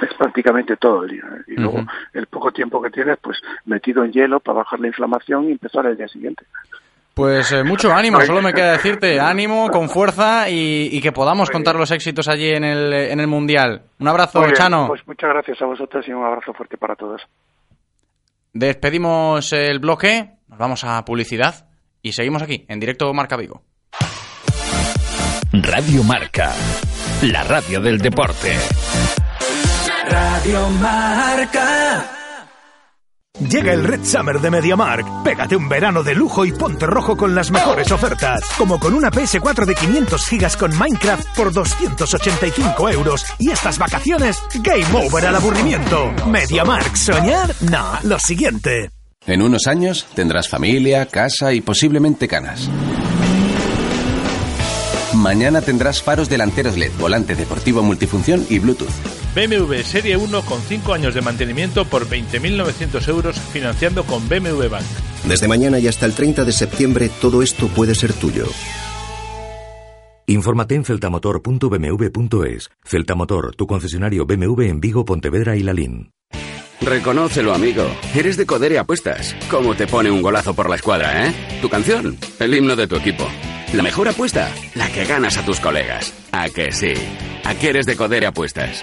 Es 0.00 0.14
prácticamente 0.14 0.76
todo 0.76 1.04
el 1.04 1.10
día. 1.10 1.24
¿eh? 1.24 1.42
Y 1.48 1.56
luego 1.56 1.84
el 2.14 2.26
poco 2.26 2.50
tiempo 2.50 2.80
que 2.80 2.90
tienes, 2.90 3.18
pues 3.18 3.40
metido 3.66 4.04
en 4.04 4.12
hielo 4.12 4.40
para 4.40 4.58
bajar 4.58 4.80
la 4.80 4.86
inflamación 4.86 5.48
y 5.48 5.52
empezar 5.52 5.86
el 5.86 5.96
día 5.96 6.08
siguiente. 6.08 6.46
Pues 7.14 7.52
eh, 7.52 7.62
mucho 7.62 7.92
ánimo, 7.94 8.20
solo 8.22 8.42
me 8.42 8.52
queda 8.52 8.72
decirte 8.72 9.20
ánimo, 9.20 9.68
con 9.70 9.88
fuerza 9.88 10.48
y, 10.48 10.88
y 10.92 11.00
que 11.00 11.12
podamos 11.12 11.50
contar 11.50 11.76
los 11.76 11.90
éxitos 11.90 12.28
allí 12.28 12.50
en 12.50 12.64
el, 12.64 12.92
en 12.92 13.20
el 13.20 13.26
Mundial. 13.26 13.82
Un 13.98 14.08
abrazo, 14.08 14.40
bien, 14.40 14.54
Chano. 14.54 14.88
Pues 14.88 15.06
muchas 15.06 15.30
gracias 15.30 15.60
a 15.60 15.66
vosotros 15.66 16.06
y 16.08 16.12
un 16.12 16.24
abrazo 16.24 16.52
fuerte 16.54 16.76
para 16.76 16.96
todos. 16.96 17.22
Despedimos 18.54 19.52
el 19.52 19.78
bloque, 19.78 20.30
nos 20.48 20.58
vamos 20.58 20.84
a 20.84 21.04
publicidad 21.04 21.66
y 22.02 22.12
seguimos 22.12 22.42
aquí, 22.42 22.64
en 22.68 22.80
directo 22.80 23.12
Marca 23.14 23.36
Vigo. 23.36 23.62
Radio 25.52 26.02
Marca, 26.02 26.52
la 27.22 27.44
radio 27.44 27.80
del 27.80 27.98
deporte. 27.98 28.56
Radio 30.08 30.68
Marca. 30.80 32.21
Llega 33.40 33.72
el 33.72 33.82
Red 33.82 34.04
Summer 34.04 34.40
de 34.40 34.50
MediaMark. 34.50 35.24
Pégate 35.24 35.56
un 35.56 35.68
verano 35.68 36.02
de 36.02 36.14
lujo 36.14 36.44
y 36.44 36.52
ponte 36.52 36.86
rojo 36.86 37.16
con 37.16 37.34
las 37.34 37.50
mejores 37.50 37.90
ofertas. 37.90 38.42
Como 38.58 38.78
con 38.78 38.94
una 38.94 39.10
PS4 39.10 39.64
de 39.64 39.74
500 39.74 40.26
gigas 40.26 40.56
con 40.56 40.76
Minecraft 40.76 41.34
por 41.34 41.52
285 41.52 42.90
euros. 42.90 43.24
Y 43.38 43.50
estas 43.50 43.78
vacaciones, 43.78 44.42
game 44.62 44.86
over 44.94 45.26
al 45.26 45.36
aburrimiento. 45.36 46.12
MediaMark, 46.26 46.94
¿soñar? 46.94 47.54
No, 47.62 47.98
lo 48.02 48.18
siguiente. 48.18 48.90
En 49.26 49.40
unos 49.40 49.66
años 49.66 50.06
tendrás 50.14 50.48
familia, 50.48 51.06
casa 51.06 51.52
y 51.54 51.62
posiblemente 51.62 52.28
canas. 52.28 52.68
Mañana 55.14 55.62
tendrás 55.62 56.02
faros 56.02 56.28
delanteros 56.28 56.76
LED, 56.76 56.92
volante 56.98 57.34
deportivo 57.34 57.82
multifunción 57.82 58.44
y 58.50 58.58
Bluetooth. 58.58 59.21
BMW 59.34 59.82
Serie 59.82 60.16
1 60.16 60.42
con 60.42 60.60
5 60.60 60.92
años 60.92 61.14
de 61.14 61.22
mantenimiento 61.22 61.84
por 61.84 62.06
20.900 62.06 63.08
euros 63.08 63.40
financiando 63.52 64.04
con 64.04 64.28
BMW 64.28 64.68
Bank. 64.68 64.84
Desde 65.24 65.48
mañana 65.48 65.78
y 65.78 65.88
hasta 65.88 66.06
el 66.06 66.14
30 66.14 66.44
de 66.44 66.52
septiembre 66.52 67.10
todo 67.20 67.42
esto 67.42 67.68
puede 67.68 67.94
ser 67.94 68.12
tuyo. 68.12 68.46
Infórmate 70.26 70.74
en 70.74 70.84
celtamotor.bmw.es. 70.84 72.70
Celtamotor, 72.84 73.54
tu 73.56 73.66
concesionario 73.66 74.26
BMW 74.26 74.62
en 74.62 74.80
Vigo, 74.80 75.04
Pontevedra 75.04 75.56
y 75.56 75.62
Lalín. 75.62 76.12
Reconócelo, 76.80 77.54
amigo. 77.54 77.84
Eres 78.14 78.36
de 78.36 78.44
Codere 78.44 78.78
Apuestas. 78.78 79.36
¿Cómo 79.50 79.74
te 79.74 79.86
pone 79.86 80.10
un 80.10 80.20
golazo 80.20 80.54
por 80.54 80.68
la 80.68 80.76
escuadra, 80.76 81.26
eh? 81.26 81.34
Tu 81.60 81.68
canción, 81.68 82.18
el 82.40 82.54
himno 82.54 82.74
de 82.76 82.88
tu 82.88 82.96
equipo. 82.96 83.26
La 83.72 83.82
mejor 83.82 84.08
apuesta, 84.08 84.50
la 84.74 84.90
que 84.90 85.04
ganas 85.04 85.38
a 85.38 85.44
tus 85.44 85.60
colegas. 85.60 86.12
¿A 86.32 86.48
que 86.48 86.72
sí? 86.72 86.92
¿A 87.44 87.54
que 87.54 87.68
eres 87.68 87.86
de 87.86 87.96
Codere 87.96 88.26
Apuestas? 88.26 88.82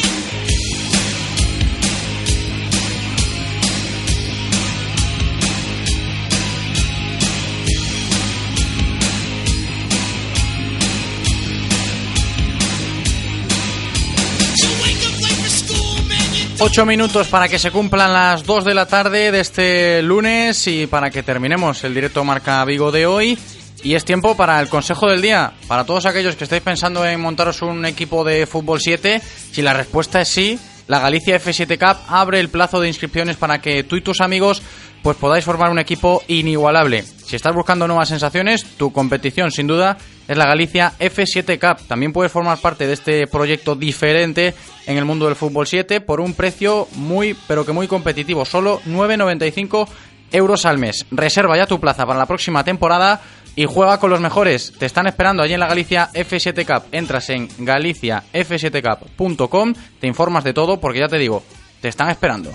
Ocho 16.63 16.85
minutos 16.85 17.27
para 17.27 17.49
que 17.49 17.57
se 17.57 17.71
cumplan 17.71 18.13
las 18.13 18.45
2 18.45 18.65
de 18.65 18.75
la 18.75 18.85
tarde 18.85 19.31
de 19.31 19.39
este 19.39 20.03
lunes 20.03 20.67
y 20.67 20.85
para 20.85 21.09
que 21.09 21.23
terminemos 21.23 21.83
el 21.83 21.95
directo 21.95 22.23
Marca 22.23 22.63
Vigo 22.65 22.91
de 22.91 23.07
hoy. 23.07 23.35
Y 23.81 23.95
es 23.95 24.05
tiempo 24.05 24.37
para 24.37 24.61
el 24.61 24.69
consejo 24.69 25.09
del 25.09 25.23
día. 25.23 25.53
Para 25.67 25.85
todos 25.85 26.05
aquellos 26.05 26.35
que 26.35 26.43
estáis 26.43 26.61
pensando 26.61 27.03
en 27.03 27.19
montaros 27.19 27.63
un 27.63 27.83
equipo 27.87 28.23
de 28.23 28.45
fútbol 28.45 28.79
7, 28.79 29.19
si 29.51 29.63
la 29.63 29.73
respuesta 29.73 30.21
es 30.21 30.29
sí, 30.29 30.59
la 30.87 30.99
Galicia 30.99 31.41
F7 31.41 31.79
Cup 31.79 32.03
abre 32.07 32.39
el 32.39 32.49
plazo 32.49 32.79
de 32.79 32.89
inscripciones 32.89 33.37
para 33.37 33.59
que 33.59 33.83
tú 33.83 33.95
y 33.95 34.01
tus 34.01 34.21
amigos 34.21 34.61
pues 35.01 35.17
podáis 35.17 35.43
formar 35.43 35.71
un 35.71 35.79
equipo 35.79 36.21
inigualable. 36.27 37.03
Si 37.25 37.35
estás 37.35 37.55
buscando 37.55 37.87
nuevas 37.87 38.09
sensaciones, 38.09 38.65
tu 38.77 38.93
competición 38.93 39.51
sin 39.51 39.65
duda 39.65 39.97
es 40.27 40.37
la 40.37 40.45
Galicia 40.45 40.93
F7 40.99 41.59
Cup. 41.59 41.87
También 41.87 42.13
puedes 42.13 42.31
formar 42.31 42.59
parte 42.59 42.87
de 42.87 42.93
este 42.93 43.27
proyecto 43.27 43.75
diferente 43.75 44.53
en 44.85 44.97
el 44.97 45.05
mundo 45.05 45.25
del 45.25 45.35
fútbol 45.35 45.67
7 45.67 46.01
por 46.01 46.21
un 46.21 46.33
precio 46.33 46.87
muy 46.95 47.35
pero 47.47 47.65
que 47.65 47.71
muy 47.71 47.87
competitivo, 47.87 48.45
solo 48.45 48.81
9.95 48.85 49.87
euros 50.31 50.65
al 50.65 50.77
mes. 50.77 51.05
Reserva 51.11 51.57
ya 51.57 51.67
tu 51.67 51.79
plaza 51.79 52.05
para 52.05 52.19
la 52.19 52.25
próxima 52.25 52.63
temporada 52.63 53.21
y 53.55 53.65
juega 53.65 53.99
con 53.99 54.09
los 54.09 54.21
mejores. 54.21 54.73
Te 54.77 54.85
están 54.85 55.07
esperando 55.07 55.43
allí 55.43 55.53
en 55.53 55.59
la 55.59 55.67
Galicia 55.67 56.09
F7 56.13 56.65
Cup. 56.65 56.85
Entras 56.91 57.29
en 57.29 57.49
galiciaf7cup.com, 57.49 59.73
te 59.99 60.07
informas 60.07 60.43
de 60.43 60.53
todo 60.53 60.79
porque 60.79 60.99
ya 60.99 61.07
te 61.07 61.17
digo, 61.17 61.43
te 61.81 61.89
están 61.89 62.09
esperando. 62.09 62.51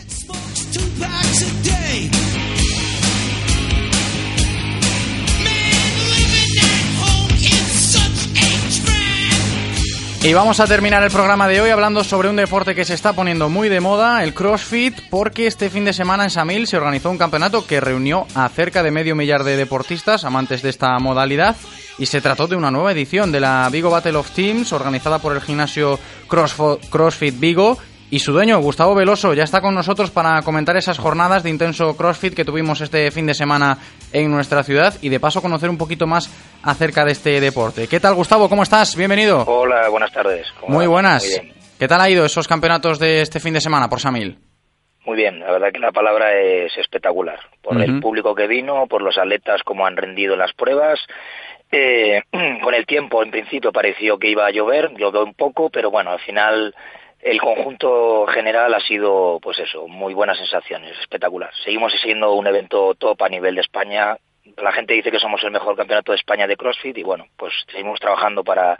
Y 10.27 10.35
vamos 10.35 10.59
a 10.59 10.67
terminar 10.67 11.05
el 11.05 11.13
programa 11.13 11.47
de 11.47 11.61
hoy 11.61 11.71
hablando 11.71 12.03
sobre 12.03 12.29
un 12.29 12.35
deporte 12.35 12.75
que 12.75 12.85
se 12.85 12.95
está 12.95 13.13
poniendo 13.13 13.49
muy 13.49 13.69
de 13.69 13.79
moda, 13.79 14.25
el 14.25 14.35
CrossFit, 14.35 15.03
porque 15.09 15.47
este 15.47 15.71
fin 15.71 15.85
de 15.85 15.93
semana 15.93 16.25
en 16.25 16.31
Samil 16.31 16.67
se 16.67 16.77
organizó 16.77 17.13
un 17.13 17.17
campeonato 17.17 17.65
que 17.65 17.81
reunió 17.81 18.27
a 18.35 18.49
cerca 18.49 18.83
de 18.83 18.91
medio 18.91 19.15
millar 19.15 19.45
de 19.45 19.57
deportistas 19.57 20.25
amantes 20.25 20.63
de 20.63 20.71
esta 20.71 20.99
modalidad 20.99 21.55
y 21.97 22.07
se 22.07 22.21
trató 22.21 22.49
de 22.49 22.57
una 22.57 22.73
nueva 22.73 22.91
edición 22.91 23.31
de 23.31 23.39
la 23.39 23.69
Vigo 23.71 23.89
Battle 23.89 24.17
of 24.17 24.33
Teams 24.33 24.73
organizada 24.73 25.21
por 25.21 25.33
el 25.33 25.43
gimnasio 25.43 25.97
CrossFit 26.27 27.39
Vigo 27.39 27.79
y 28.11 28.21
su 28.21 28.33
dueño, 28.33 28.61
Gustavo 28.61 28.95
Veloso, 28.95 29.35
ya 29.35 29.45
está 29.45 29.61
con 29.61 29.75
nosotros 29.75 30.11
para 30.11 30.41
comentar 30.43 30.77
esas 30.77 30.99
jornadas 30.99 31.43
de 31.43 31.51
intenso 31.51 31.97
CrossFit 31.97 32.35
que 32.35 32.45
tuvimos 32.45 32.81
este 32.81 33.11
fin 33.11 33.27
de 33.27 33.35
semana 33.35 33.79
en 34.13 34.31
nuestra 34.31 34.63
ciudad 34.63 34.95
y 35.03 35.09
de 35.09 35.19
paso 35.19 35.43
conocer 35.43 35.71
un 35.71 35.79
poquito 35.79 36.07
más 36.07 36.31
acerca 36.63 37.05
de 37.05 37.13
este 37.13 37.41
deporte. 37.41 37.89
¿Qué 37.89 37.99
tal, 37.99 38.15
Gustavo? 38.15 38.49
¿Cómo 38.49 38.63
estás? 38.63 38.97
Bienvenido. 38.97 39.45
Hola, 39.47 39.89
buenas 39.89 40.13
tardes. 40.13 40.47
¿Cómo 40.61 40.75
Muy 40.75 40.87
buenas. 40.87 41.25
Muy. 41.43 41.53
¿Qué 41.79 41.89
tal 41.89 42.01
ha 42.01 42.09
ido 42.09 42.25
esos 42.25 42.49
campeonatos 42.49 42.99
de 42.99 43.21
este 43.21 43.41
fin 43.41 43.55
de 43.55 43.61
semana 43.61 43.89
por 43.89 44.01
Samil? 44.01 44.39
Muy 45.05 45.17
bien, 45.17 45.41
la 45.41 45.53
verdad 45.53 45.69
que 45.73 45.79
la 45.79 45.93
palabra 45.93 46.33
es 46.35 46.77
espectacular. 46.79 47.39
Por 47.63 47.81
el 47.81 48.01
público 48.01 48.35
que 48.35 48.47
vino, 48.47 48.87
por 48.89 49.03
los 49.03 49.19
atletas, 49.19 49.63
cómo 49.65 49.87
han 49.87 49.97
rendido 49.97 50.33
en 50.33 50.41
las 50.41 50.53
pruebas. 50.53 50.99
Eh, 51.71 52.23
con 52.63 52.75
el 52.75 52.87
tiempo, 52.87 53.23
en 53.23 53.31
principio, 53.31 53.73
pareció 53.73 54.19
que 54.19 54.31
iba 54.31 54.47
a 54.47 54.51
llover, 54.51 54.93
llovió 54.97 55.23
un 55.23 55.35
poco, 55.35 55.71
pero 55.71 55.91
bueno, 55.91 56.11
al 56.11 56.21
final 56.21 56.75
el 57.27 57.41
conjunto 57.41 58.25
general 58.29 58.73
ha 58.73 58.81
sido, 58.81 59.41
pues 59.43 59.59
eso, 59.59 59.89
muy 59.89 60.15
buenas 60.15 60.39
sensaciones, 60.39 60.97
espectacular. 61.01 61.51
Seguimos 61.65 61.93
siendo 62.01 62.33
un 62.35 62.47
evento 62.47 62.95
top 62.95 63.21
a 63.25 63.29
nivel 63.29 63.57
de 63.57 63.63
España. 63.63 64.17
La 64.59 64.71
gente 64.71 64.95
dice 64.95 65.11
que 65.11 65.19
somos 65.19 65.43
el 65.43 65.51
mejor 65.51 65.77
campeonato 65.77 66.13
de 66.13 66.19
España 66.19 66.47
de 66.47 66.57
CrossFit 66.57 66.97
y 66.97 67.03
bueno, 67.03 67.25
pues 67.37 67.53
seguimos 67.69 67.99
trabajando 67.99 68.45
para 68.45 68.79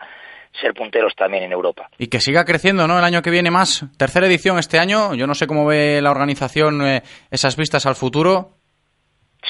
ser 0.61 0.75
punteros 0.75 1.13
también 1.17 1.43
en 1.43 1.53
Europa. 1.53 1.89
Y 1.99 2.07
que 2.07 2.21
siga 2.21 2.45
creciendo, 2.45 2.87
¿no? 2.87 2.97
El 2.99 3.05
año 3.05 3.21
que 3.21 3.31
viene 3.31 3.51
más. 3.51 3.85
Tercera 3.99 4.29
edición 4.29 4.61
este 4.61 4.79
año. 4.79 5.15
Yo 5.15 5.27
no 5.27 5.35
sé 5.35 5.49
cómo 5.49 5.67
ve 5.67 6.01
la 6.01 6.13
organización 6.13 6.87
eh, 6.87 7.03
esas 7.33 7.57
vistas 7.57 7.85
al 7.85 7.97
futuro. 7.97 8.56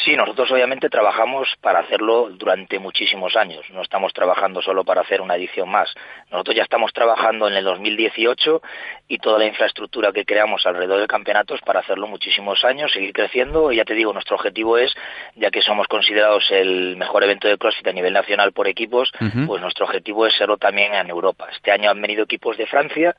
Sí, 0.05 0.15
nosotros 0.15 0.51
obviamente 0.51 0.89
trabajamos 0.89 1.49
para 1.61 1.81
hacerlo 1.81 2.29
durante 2.31 2.79
muchísimos 2.79 3.35
años. 3.35 3.65
No 3.71 3.83
estamos 3.83 4.13
trabajando 4.13 4.61
solo 4.61 4.85
para 4.85 5.01
hacer 5.01 5.21
una 5.21 5.37
edición 5.37 5.69
más. 5.71 5.93
Nosotros 6.31 6.55
ya 6.55 6.63
estamos 6.63 6.93
trabajando 6.93 7.49
en 7.49 7.55
el 7.55 7.65
2018 7.65 8.63
y 9.09 9.19
toda 9.19 9.39
la 9.39 9.47
infraestructura 9.47 10.13
que 10.13 10.25
creamos 10.25 10.67
alrededor 10.67 10.99
del 10.99 11.09
campeonato 11.09 11.55
es 11.55 11.61
para 11.63 11.81
hacerlo 11.81 12.07
muchísimos 12.07 12.65
años, 12.65 12.93
seguir 12.93 13.13
creciendo. 13.13 13.73
Y 13.73 13.77
ya 13.77 13.85
te 13.85 13.95
digo, 13.95 14.13
nuestro 14.13 14.37
objetivo 14.37 14.77
es, 14.77 14.95
ya 15.35 15.51
que 15.51 15.63
somos 15.63 15.87
considerados 15.89 16.51
el 16.51 16.97
mejor 16.97 17.25
evento 17.25 17.49
de 17.49 17.57
CrossFit 17.57 17.89
a 17.89 17.93
nivel 17.93 18.13
nacional 18.13 18.53
por 18.53 18.69
equipos, 18.69 19.11
pues 19.47 19.63
nuestro 19.63 19.87
objetivo 19.87 20.27
es 20.27 20.35
serlo 20.37 20.59
también 20.59 20.95
en 20.95 21.09
Europa. 21.09 21.49
Este 21.51 21.73
año 21.73 21.91
han 21.91 22.01
venido 22.01 22.25
equipos 22.25 22.57
de 22.57 22.67
Francia, 22.67 23.17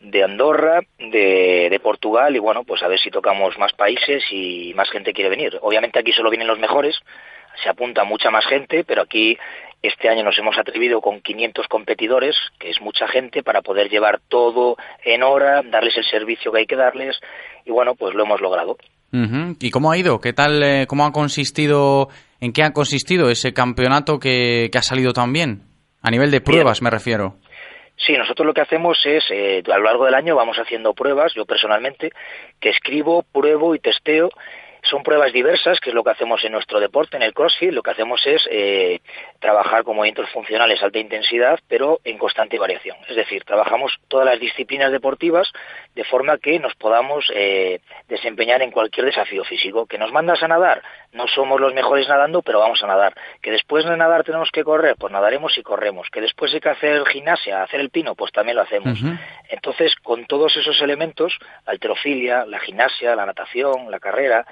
de 0.00 0.24
Andorra, 0.24 0.80
de, 0.98 1.68
de 1.70 1.80
Portugal 1.80 2.34
y 2.34 2.38
bueno, 2.38 2.64
pues 2.64 2.82
a 2.82 2.88
ver 2.88 2.98
si 2.98 3.10
tocamos 3.10 3.58
más 3.58 3.72
países 3.72 4.24
y 4.30 4.72
más 4.74 4.90
gente 4.90 5.12
quiere 5.12 5.30
venir. 5.30 5.58
Obviamente 5.60 5.98
aquí 5.98 6.12
solo 6.12 6.30
vienen 6.30 6.48
los 6.48 6.58
mejores, 6.58 6.96
se 7.62 7.68
apunta 7.68 8.04
mucha 8.04 8.30
más 8.30 8.46
gente, 8.46 8.84
pero 8.84 9.02
aquí 9.02 9.36
este 9.82 10.08
año 10.08 10.24
nos 10.24 10.38
hemos 10.38 10.58
atrevido 10.58 11.00
con 11.00 11.20
500 11.20 11.66
competidores, 11.68 12.36
que 12.58 12.70
es 12.70 12.80
mucha 12.80 13.08
gente, 13.08 13.42
para 13.42 13.62
poder 13.62 13.88
llevar 13.88 14.20
todo 14.28 14.76
en 15.04 15.22
hora, 15.22 15.62
darles 15.62 15.96
el 15.96 16.04
servicio 16.04 16.52
que 16.52 16.58
hay 16.58 16.66
que 16.66 16.76
darles, 16.76 17.18
y 17.64 17.70
bueno, 17.70 17.94
pues 17.94 18.14
lo 18.14 18.24
hemos 18.24 18.40
logrado. 18.40 18.76
¿Y 19.12 19.70
cómo 19.70 19.90
ha 19.90 19.98
ido? 19.98 20.20
¿Qué 20.20 20.32
tal, 20.32 20.62
eh, 20.62 20.86
cómo 20.86 21.04
ha 21.04 21.12
consistido, 21.12 22.08
en 22.40 22.52
qué 22.52 22.62
ha 22.62 22.72
consistido 22.72 23.28
ese 23.28 23.52
campeonato 23.52 24.20
que, 24.20 24.68
que 24.70 24.78
ha 24.78 24.82
salido 24.82 25.12
tan 25.12 25.32
bien? 25.32 25.62
A 26.02 26.10
nivel 26.10 26.30
de 26.30 26.40
pruebas, 26.40 26.80
me 26.80 26.90
refiero. 26.90 27.36
Sí, 28.06 28.16
nosotros 28.16 28.46
lo 28.46 28.54
que 28.54 28.62
hacemos 28.62 28.98
es, 29.04 29.24
eh, 29.30 29.62
a 29.70 29.78
lo 29.78 29.84
largo 29.84 30.06
del 30.06 30.14
año 30.14 30.34
vamos 30.34 30.58
haciendo 30.58 30.94
pruebas, 30.94 31.34
yo 31.34 31.44
personalmente, 31.44 32.10
que 32.58 32.70
escribo, 32.70 33.22
pruebo 33.22 33.74
y 33.74 33.78
testeo 33.78 34.30
son 34.82 35.02
pruebas 35.02 35.32
diversas, 35.32 35.80
que 35.80 35.90
es 35.90 35.94
lo 35.94 36.04
que 36.04 36.10
hacemos 36.10 36.44
en 36.44 36.52
nuestro 36.52 36.80
deporte, 36.80 37.16
en 37.16 37.22
el 37.22 37.34
CrossFit. 37.34 37.72
Lo 37.72 37.82
que 37.82 37.90
hacemos 37.90 38.26
es 38.26 38.46
eh, 38.50 39.00
trabajar 39.38 39.84
con 39.84 39.96
movimientos 39.96 40.28
funcionales 40.30 40.82
alta 40.82 40.98
intensidad, 40.98 41.58
pero 41.68 42.00
en 42.04 42.18
constante 42.18 42.58
variación. 42.58 42.96
Es 43.08 43.16
decir, 43.16 43.44
trabajamos 43.44 43.98
todas 44.08 44.26
las 44.26 44.40
disciplinas 44.40 44.92
deportivas 44.92 45.52
de 45.94 46.04
forma 46.04 46.38
que 46.38 46.58
nos 46.58 46.74
podamos 46.74 47.30
eh, 47.34 47.80
desempeñar 48.08 48.62
en 48.62 48.70
cualquier 48.70 49.06
desafío 49.06 49.44
físico. 49.44 49.86
Que 49.86 49.98
nos 49.98 50.12
mandas 50.12 50.42
a 50.42 50.48
nadar, 50.48 50.82
no 51.12 51.26
somos 51.26 51.60
los 51.60 51.74
mejores 51.74 52.08
nadando, 52.08 52.42
pero 52.42 52.60
vamos 52.60 52.82
a 52.82 52.86
nadar. 52.86 53.14
Que 53.42 53.50
después 53.50 53.84
de 53.84 53.96
nadar 53.96 54.24
tenemos 54.24 54.50
que 54.50 54.64
correr, 54.64 54.96
pues 54.98 55.12
nadaremos 55.12 55.56
y 55.58 55.62
corremos. 55.62 56.08
Que 56.10 56.20
después 56.20 56.52
hay 56.54 56.60
que 56.60 56.68
hacer 56.68 57.04
gimnasia, 57.06 57.62
hacer 57.62 57.80
el 57.80 57.90
pino, 57.90 58.14
pues 58.14 58.32
también 58.32 58.56
lo 58.56 58.62
hacemos. 58.62 58.98
Entonces, 59.48 59.94
con 60.02 60.26
todos 60.26 60.56
esos 60.56 60.80
elementos, 60.80 61.38
alterofilia, 61.66 62.44
la 62.46 62.60
gimnasia, 62.60 63.16
la 63.16 63.26
natación, 63.26 63.90
la 63.90 63.98
carrera, 63.98 64.46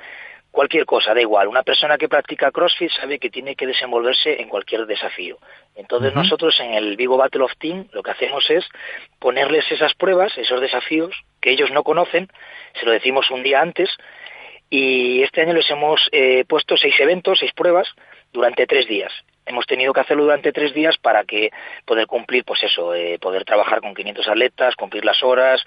cualquier 0.58 0.86
cosa, 0.86 1.14
da 1.14 1.20
igual. 1.20 1.46
Una 1.46 1.62
persona 1.62 1.96
que 1.96 2.08
practica 2.08 2.50
CrossFit 2.50 2.90
sabe 2.90 3.20
que 3.20 3.30
tiene 3.30 3.54
que 3.54 3.64
desenvolverse 3.64 4.42
en 4.42 4.48
cualquier 4.48 4.86
desafío. 4.86 5.38
Entonces 5.76 6.12
nosotros 6.16 6.58
en 6.58 6.74
el 6.74 6.96
Vigo 6.96 7.16
Battle 7.16 7.44
of 7.44 7.52
Team 7.60 7.86
lo 7.92 8.02
que 8.02 8.10
hacemos 8.10 8.44
es 8.50 8.64
ponerles 9.20 9.70
esas 9.70 9.94
pruebas, 9.94 10.36
esos 10.36 10.60
desafíos 10.60 11.14
que 11.40 11.52
ellos 11.52 11.70
no 11.70 11.84
conocen, 11.84 12.26
se 12.74 12.84
lo 12.86 12.90
decimos 12.90 13.30
un 13.30 13.44
día 13.44 13.60
antes 13.60 13.88
y 14.68 15.22
este 15.22 15.42
año 15.42 15.52
les 15.52 15.70
hemos 15.70 16.00
eh, 16.10 16.44
puesto 16.48 16.76
seis 16.76 16.98
eventos, 16.98 17.38
seis 17.38 17.52
pruebas 17.52 17.86
durante 18.32 18.66
tres 18.66 18.88
días 18.88 19.12
hemos 19.48 19.66
tenido 19.66 19.92
que 19.92 20.00
hacerlo 20.00 20.24
durante 20.24 20.52
tres 20.52 20.74
días 20.74 20.96
para 21.00 21.24
que 21.24 21.50
poder 21.84 22.06
cumplir, 22.06 22.44
pues 22.44 22.62
eso, 22.62 22.94
eh, 22.94 23.18
poder 23.18 23.44
trabajar 23.44 23.80
con 23.80 23.94
500 23.94 24.28
atletas, 24.28 24.76
cumplir 24.76 25.04
las 25.04 25.22
horas 25.22 25.60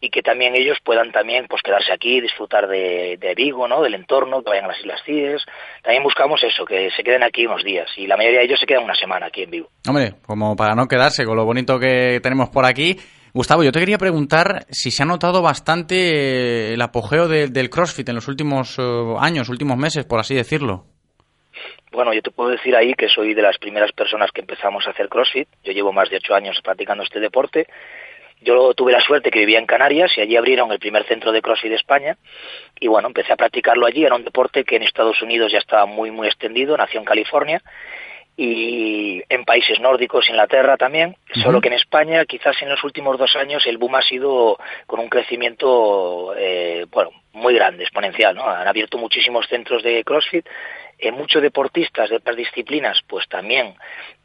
y 0.00 0.10
que 0.10 0.22
también 0.22 0.54
ellos 0.54 0.78
puedan 0.84 1.12
también 1.12 1.46
pues 1.48 1.62
quedarse 1.62 1.92
aquí, 1.92 2.20
disfrutar 2.20 2.68
de, 2.68 3.34
Vigo, 3.36 3.68
¿no? 3.68 3.82
Del 3.82 3.94
entorno, 3.94 4.42
que 4.42 4.50
vayan 4.50 4.64
a 4.64 4.68
las 4.68 4.80
Islas 4.80 5.00
Cíes. 5.04 5.42
También 5.82 6.02
buscamos 6.02 6.42
eso, 6.42 6.64
que 6.64 6.90
se 6.90 7.04
queden 7.04 7.22
aquí 7.22 7.46
unos 7.46 7.62
días 7.62 7.88
y 7.96 8.06
la 8.06 8.16
mayoría 8.16 8.40
de 8.40 8.46
ellos 8.46 8.60
se 8.60 8.66
quedan 8.66 8.84
una 8.84 8.96
semana 8.96 9.26
aquí 9.26 9.42
en 9.44 9.50
Vigo. 9.50 9.68
Hombre, 9.86 10.14
como 10.26 10.56
para 10.56 10.74
no 10.74 10.88
quedarse 10.88 11.24
con 11.24 11.36
lo 11.36 11.44
bonito 11.44 11.78
que 11.78 12.20
tenemos 12.22 12.48
por 12.50 12.66
aquí. 12.66 12.96
Gustavo, 13.32 13.62
yo 13.62 13.70
te 13.70 13.78
quería 13.78 13.98
preguntar 13.98 14.66
si 14.70 14.90
se 14.90 15.02
ha 15.02 15.06
notado 15.06 15.42
bastante 15.42 16.72
el 16.72 16.82
apogeo 16.82 17.28
del 17.28 17.70
CrossFit 17.70 18.08
en 18.08 18.16
los 18.16 18.26
últimos 18.26 18.76
eh, 18.78 19.14
años, 19.20 19.48
últimos 19.48 19.76
meses, 19.76 20.04
por 20.06 20.18
así 20.18 20.34
decirlo. 20.34 20.86
Bueno, 21.92 22.12
yo 22.12 22.22
te 22.22 22.30
puedo 22.30 22.50
decir 22.50 22.76
ahí 22.76 22.94
que 22.94 23.08
soy 23.08 23.34
de 23.34 23.42
las 23.42 23.58
primeras 23.58 23.92
personas 23.92 24.30
que 24.32 24.40
empezamos 24.40 24.86
a 24.86 24.90
hacer 24.90 25.08
CrossFit. 25.08 25.48
Yo 25.64 25.72
llevo 25.72 25.92
más 25.92 26.10
de 26.10 26.16
ocho 26.16 26.34
años 26.34 26.60
practicando 26.62 27.02
este 27.02 27.20
deporte. 27.20 27.66
Yo 28.40 28.72
tuve 28.74 28.92
la 28.92 29.00
suerte 29.00 29.30
que 29.30 29.40
vivía 29.40 29.58
en 29.58 29.66
Canarias 29.66 30.12
y 30.16 30.20
allí 30.20 30.36
abrieron 30.36 30.70
el 30.70 30.78
primer 30.78 31.04
centro 31.04 31.32
de 31.32 31.42
CrossFit 31.42 31.70
de 31.70 31.76
España. 31.76 32.16
Y 32.78 32.86
bueno, 32.86 33.08
empecé 33.08 33.32
a 33.32 33.36
practicarlo 33.36 33.86
allí. 33.86 34.04
Era 34.04 34.14
un 34.14 34.24
deporte 34.24 34.64
que 34.64 34.76
en 34.76 34.82
Estados 34.82 35.20
Unidos 35.22 35.50
ya 35.50 35.58
estaba 35.58 35.86
muy, 35.86 36.10
muy 36.10 36.28
extendido. 36.28 36.76
Nació 36.76 37.00
en 37.00 37.06
California 37.06 37.62
y 38.40 39.20
en 39.28 39.44
países 39.44 39.80
nórdicos, 39.80 40.28
Inglaterra 40.28 40.76
también, 40.76 41.16
solo 41.42 41.60
que 41.60 41.66
en 41.66 41.74
España 41.74 42.24
quizás 42.24 42.54
en 42.62 42.68
los 42.68 42.84
últimos 42.84 43.18
dos 43.18 43.34
años 43.34 43.66
el 43.66 43.78
boom 43.78 43.96
ha 43.96 44.02
sido 44.02 44.56
con 44.86 45.00
un 45.00 45.08
crecimiento 45.08 46.36
eh, 46.38 46.86
bueno 46.88 47.10
muy 47.32 47.54
grande, 47.54 47.82
exponencial, 47.82 48.36
¿no? 48.36 48.48
Han 48.48 48.68
abierto 48.68 48.96
muchísimos 48.96 49.48
centros 49.48 49.82
de 49.82 50.04
CrossFit 50.04 50.46
eh, 50.98 51.12
muchos 51.12 51.40
deportistas 51.40 52.10
de 52.10 52.16
otras 52.16 52.36
disciplinas 52.36 53.00
pues 53.06 53.28
también 53.28 53.74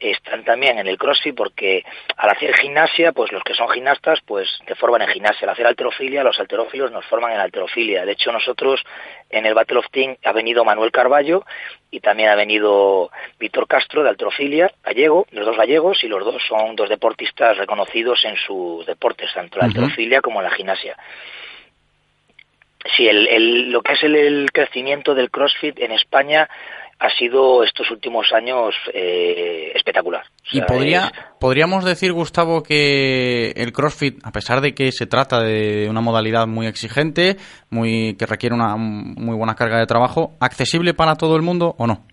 están 0.00 0.44
también 0.44 0.78
en 0.78 0.88
el 0.88 0.98
CrossFit 0.98 1.34
porque 1.34 1.84
al 2.16 2.30
hacer 2.30 2.54
gimnasia 2.56 3.12
pues 3.12 3.30
los 3.30 3.44
que 3.44 3.54
son 3.54 3.68
gimnastas 3.68 4.20
pues 4.26 4.48
te 4.66 4.74
forman 4.74 5.02
en 5.02 5.08
gimnasia. 5.08 5.46
Al 5.46 5.50
hacer 5.50 5.66
alterofilia 5.66 6.24
los 6.24 6.38
alterófilos 6.40 6.90
nos 6.90 7.04
forman 7.06 7.32
en 7.32 7.40
alterofilia. 7.40 8.04
De 8.04 8.12
hecho 8.12 8.32
nosotros 8.32 8.82
en 9.30 9.46
el 9.46 9.54
Battle 9.54 9.78
of 9.78 9.90
Team 9.90 10.16
ha 10.24 10.32
venido 10.32 10.64
Manuel 10.64 10.90
Carballo 10.90 11.44
y 11.90 12.00
también 12.00 12.30
ha 12.30 12.34
venido 12.34 13.10
Víctor 13.38 13.68
Castro 13.68 14.02
de 14.02 14.08
alterofilia 14.08 14.72
gallego 14.82 15.26
los 15.30 15.46
dos 15.46 15.56
gallegos 15.56 16.02
y 16.02 16.08
los 16.08 16.24
dos 16.24 16.42
son 16.48 16.74
dos 16.74 16.88
deportistas 16.88 17.56
reconocidos 17.56 18.24
en 18.24 18.36
sus 18.36 18.84
deportes 18.84 19.32
tanto 19.32 19.58
la 19.58 19.66
alterofilia 19.66 20.20
como 20.20 20.42
la 20.42 20.50
gimnasia 20.50 20.96
sí, 22.96 23.06
el, 23.06 23.70
lo 23.70 23.82
que 23.82 23.92
es 23.94 24.02
el, 24.02 24.50
crecimiento 24.52 25.14
del 25.14 25.30
CrossFit 25.30 25.78
en 25.78 25.92
España 25.92 26.48
ha 26.98 27.10
sido 27.10 27.64
estos 27.64 27.90
últimos 27.90 28.32
años 28.32 28.74
eh, 28.92 29.72
espectacular. 29.74 30.22
y 30.52 30.60
podría, 30.62 31.12
podríamos 31.40 31.84
decir, 31.84 32.12
Gustavo, 32.12 32.62
que 32.62 33.50
el 33.56 33.72
CrossFit, 33.72 34.24
a 34.24 34.30
pesar 34.30 34.60
de 34.60 34.74
que 34.74 34.92
se 34.92 35.06
trata 35.06 35.42
de 35.42 35.88
una 35.90 36.00
modalidad 36.00 36.46
muy 36.46 36.66
exigente, 36.66 37.36
muy 37.70 38.16
que 38.16 38.26
requiere 38.26 38.54
una 38.54 38.76
muy 38.76 39.36
buena 39.36 39.54
carga 39.54 39.78
de 39.78 39.86
trabajo, 39.86 40.34
accesible 40.40 40.94
para 40.94 41.16
todo 41.16 41.36
el 41.36 41.42
mundo 41.42 41.74
o 41.78 41.86
no? 41.86 42.04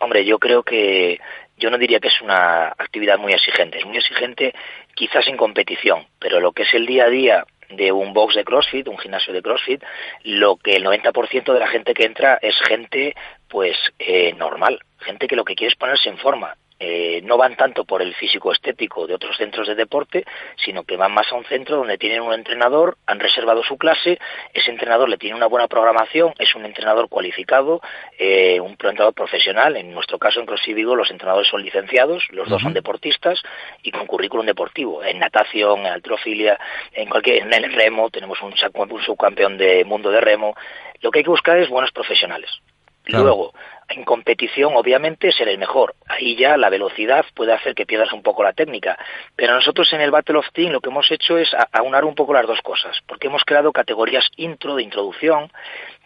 Hombre, 0.00 0.24
yo 0.24 0.38
creo 0.38 0.62
que 0.62 1.20
yo 1.58 1.70
no 1.70 1.78
diría 1.78 2.00
que 2.00 2.08
es 2.08 2.20
una 2.22 2.68
actividad 2.68 3.18
muy 3.18 3.32
exigente. 3.32 3.78
Es 3.78 3.84
muy 3.84 3.96
exigente 3.96 4.54
quizás 4.94 5.26
en 5.28 5.36
competición, 5.36 6.06
pero 6.18 6.40
lo 6.40 6.52
que 6.52 6.62
es 6.62 6.72
el 6.72 6.86
día 6.86 7.04
a 7.04 7.10
día 7.10 7.44
de 7.70 7.92
un 7.92 8.12
box 8.12 8.34
de 8.34 8.44
CrossFit, 8.44 8.88
un 8.88 8.98
gimnasio 8.98 9.32
de 9.32 9.42
CrossFit, 9.42 9.82
lo 10.24 10.56
que 10.56 10.76
el 10.76 10.84
90% 10.84 11.52
de 11.52 11.60
la 11.60 11.68
gente 11.68 11.94
que 11.94 12.04
entra 12.04 12.38
es 12.40 12.56
gente 12.66 13.14
pues 13.48 13.76
eh, 13.98 14.32
normal, 14.34 14.80
gente 14.98 15.26
que 15.26 15.36
lo 15.36 15.44
que 15.44 15.54
quiere 15.54 15.72
es 15.72 15.78
ponerse 15.78 16.08
en 16.08 16.18
forma. 16.18 16.56
Eh, 16.80 17.20
no 17.24 17.36
van 17.36 17.56
tanto 17.56 17.84
por 17.84 18.02
el 18.02 18.14
físico 18.14 18.52
estético 18.52 19.08
de 19.08 19.14
otros 19.14 19.36
centros 19.36 19.66
de 19.66 19.74
deporte, 19.74 20.24
sino 20.64 20.84
que 20.84 20.96
van 20.96 21.12
más 21.12 21.32
a 21.32 21.34
un 21.34 21.44
centro 21.44 21.76
donde 21.76 21.98
tienen 21.98 22.22
un 22.22 22.32
entrenador, 22.32 22.98
han 23.04 23.18
reservado 23.18 23.64
su 23.64 23.76
clase, 23.76 24.18
ese 24.54 24.70
entrenador 24.70 25.08
le 25.08 25.18
tiene 25.18 25.34
una 25.34 25.46
buena 25.46 25.66
programación, 25.66 26.34
es 26.38 26.54
un 26.54 26.64
entrenador 26.64 27.08
cualificado, 27.08 27.80
eh, 28.16 28.60
un 28.60 28.70
entrenador 28.70 29.12
profesional, 29.12 29.76
en 29.76 29.92
nuestro 29.92 30.20
caso 30.20 30.38
en 30.38 30.46
CrossFit 30.46 30.76
Vigo 30.76 30.94
los 30.94 31.10
entrenadores 31.10 31.48
son 31.48 31.64
licenciados, 31.64 32.22
los 32.30 32.48
dos 32.48 32.62
son 32.62 32.74
deportistas 32.74 33.42
y 33.82 33.90
con 33.90 34.06
currículum 34.06 34.46
deportivo, 34.46 35.02
en 35.02 35.18
natación, 35.18 35.80
en 35.80 35.86
altrofilia, 35.86 36.60
en 36.92 37.08
cualquier, 37.08 37.42
en 37.42 37.52
el 37.52 37.72
remo, 37.72 38.08
tenemos 38.10 38.40
un, 38.40 38.52
un 38.52 39.02
subcampeón 39.02 39.58
de 39.58 39.84
mundo 39.84 40.10
de 40.10 40.20
remo, 40.20 40.54
lo 41.00 41.10
que 41.10 41.18
hay 41.18 41.24
que 41.24 41.30
buscar 41.30 41.58
es 41.58 41.68
buenos 41.68 41.90
profesionales. 41.90 42.50
Luego, 43.06 43.52
en 43.88 44.04
competición, 44.04 44.74
obviamente, 44.76 45.32
ser 45.32 45.48
el 45.48 45.58
mejor. 45.58 45.94
Ahí 46.06 46.36
ya 46.36 46.56
la 46.56 46.70
velocidad 46.70 47.24
puede 47.34 47.52
hacer 47.52 47.74
que 47.74 47.86
pierdas 47.86 48.12
un 48.12 48.22
poco 48.22 48.42
la 48.42 48.52
técnica. 48.52 48.98
Pero 49.36 49.54
nosotros 49.54 49.92
en 49.92 50.00
el 50.00 50.10
Battle 50.10 50.38
of 50.38 50.50
Team 50.52 50.72
lo 50.72 50.80
que 50.80 50.90
hemos 50.90 51.10
hecho 51.10 51.38
es 51.38 51.50
aunar 51.72 52.04
un 52.04 52.14
poco 52.14 52.32
las 52.32 52.46
dos 52.46 52.60
cosas, 52.62 52.98
porque 53.06 53.28
hemos 53.28 53.44
creado 53.44 53.72
categorías 53.72 54.28
intro, 54.36 54.76
de 54.76 54.82
introducción, 54.82 55.50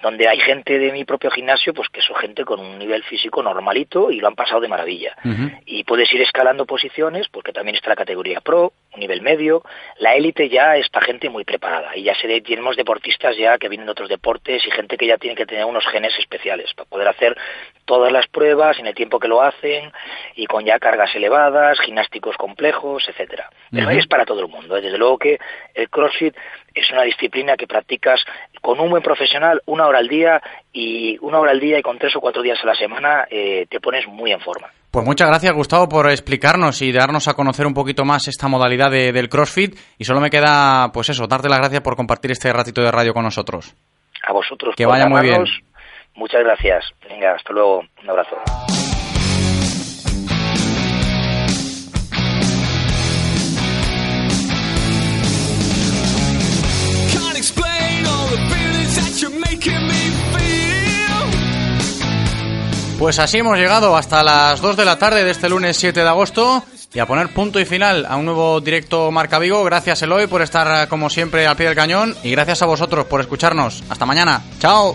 donde 0.03 0.28
hay 0.28 0.41
gente 0.41 0.78
de 0.78 0.93
mi 0.93 1.05
propio 1.05 1.30
gimnasio, 1.30 1.72
pues 1.72 1.89
que 1.89 2.03
son 2.03 2.16
gente 2.16 2.45
con 2.45 2.59
un 2.59 2.78
nivel 2.78 3.05
físico 3.05 3.43
normalito 3.43 4.11
y 4.11 4.20
lo 4.20 4.26
han 4.26 4.35
pasado 4.35 4.61
de 4.61 4.68
maravilla. 4.68 5.16
Y 5.64 5.85
puedes 5.85 6.12
ir 6.12 6.20
escalando 6.20 6.66
posiciones, 6.66 7.28
porque 7.28 7.53
también 7.53 7.76
está 7.76 7.91
la 7.91 7.97
categoría 7.97 8.41
pro, 8.41 8.72
un 8.93 9.01
nivel 9.01 9.22
medio. 9.22 9.62
La 9.99 10.14
élite 10.14 10.49
ya 10.49 10.76
está 10.76 11.01
gente 11.01 11.30
muy 11.30 11.45
preparada 11.45 11.97
y 11.97 12.03
ya 12.03 12.14
se 12.16 12.33
tenemos 12.41 12.76
deportistas 12.76 13.37
ya 13.37 13.59
que 13.59 13.68
vienen 13.68 13.87
de 13.87 13.93
otros 13.93 14.09
deportes 14.09 14.66
y 14.66 14.70
gente 14.70 14.97
que 14.97 15.07
ya 15.07 15.18
tiene 15.18 15.37
que 15.37 15.47
tener 15.47 15.64
unos 15.64 15.87
genes 15.87 16.18
especiales 16.18 16.72
para 16.74 16.89
poder 16.89 17.09
hacer 17.09 17.37
todas 17.85 18.12
las 18.12 18.26
pruebas 18.28 18.78
en 18.78 18.87
el 18.87 18.95
tiempo 18.95 19.18
que 19.18 19.28
lo 19.28 19.43
hacen 19.43 19.93
y 20.37 20.47
con 20.47 20.64
ya 20.64 20.78
cargas 20.78 21.14
elevadas, 21.14 21.78
gimnásticos 21.80 22.37
complejos, 22.37 23.05
etcétera. 23.09 23.51
Pero 23.70 23.91
es 23.91 24.07
para 24.07 24.24
todo 24.24 24.41
el 24.41 24.49
mundo. 24.49 24.76
¿eh? 24.76 24.80
Desde 24.80 24.99
luego 24.99 25.18
que 25.18 25.39
el 25.74 25.89
CrossFit 25.89 26.35
es 26.74 26.91
una 26.91 27.03
disciplina 27.03 27.57
que 27.57 27.66
practicas 27.66 28.20
con 28.61 28.80
un 28.80 28.91
buen 28.91 29.03
profesional 29.03 29.61
una 29.66 29.87
hora 29.87 29.99
al 29.99 30.09
día 30.09 30.41
y 30.72 31.18
una 31.20 31.39
hora 31.39 31.51
al 31.51 31.61
día 31.61 31.78
y 31.78 31.83
con 31.83 31.99
tres 31.99 32.14
o 32.16 32.20
cuatro 32.20 32.43
días 32.43 32.59
a 32.62 32.66
la 32.66 32.74
semana 32.74 33.26
eh, 33.30 33.66
te 33.68 33.80
pones 33.80 34.07
muy 34.07 34.33
en 34.33 34.41
forma. 34.41 34.68
Pues 34.91 35.07
muchas 35.07 35.28
gracias 35.28 35.55
Gustavo 35.55 35.89
por 35.89 36.11
explicarnos 36.11 36.83
y 36.83 36.93
darnos 36.93 37.26
a 37.26 37.35
conocer 37.35 37.66
un 37.66 37.74
poquito 37.74 38.05
más 38.05 38.28
esta 38.28 38.49
modalidad 38.49 38.91
del 38.91 39.28
CrossFit 39.28 39.74
y 39.99 40.05
solo 40.05 40.20
me 40.20 40.30
queda 40.30 40.91
pues 40.93 41.09
eso, 41.09 41.26
darte 41.26 41.49
las 41.49 41.59
gracias 41.59 41.80
por 41.80 41.97
compartir 41.97 42.30
este 42.30 42.53
ratito 42.53 42.83
de 42.83 42.91
radio 42.91 43.14
con 43.14 43.24
nosotros. 43.24 43.74
A 44.24 44.33
vosotros. 44.33 44.74
Que 44.76 44.87
vaya 44.87 45.09
muy 45.09 45.22
bien. 45.22 45.45
Muchas 46.14 46.42
gracias. 46.42 46.84
Venga, 47.08 47.34
hasta 47.34 47.52
luego. 47.52 47.82
Un 48.02 48.10
abrazo. 48.10 48.36
Pues 63.02 63.18
así 63.18 63.38
hemos 63.38 63.58
llegado 63.58 63.96
hasta 63.96 64.22
las 64.22 64.60
2 64.60 64.76
de 64.76 64.84
la 64.84 64.96
tarde 64.96 65.24
de 65.24 65.32
este 65.32 65.48
lunes 65.48 65.76
7 65.76 66.02
de 66.02 66.08
agosto 66.08 66.62
y 66.94 67.00
a 67.00 67.06
poner 67.06 67.30
punto 67.30 67.58
y 67.58 67.64
final 67.64 68.06
a 68.08 68.14
un 68.16 68.26
nuevo 68.26 68.60
directo 68.60 69.10
Marca 69.10 69.40
Vigo. 69.40 69.64
Gracias 69.64 70.02
Eloy 70.02 70.28
por 70.28 70.40
estar 70.40 70.86
como 70.86 71.10
siempre 71.10 71.48
al 71.48 71.56
pie 71.56 71.66
del 71.66 71.74
cañón 71.74 72.14
y 72.22 72.30
gracias 72.30 72.62
a 72.62 72.66
vosotros 72.66 73.06
por 73.06 73.20
escucharnos. 73.20 73.82
Hasta 73.90 74.06
mañana. 74.06 74.40
Chao. 74.60 74.94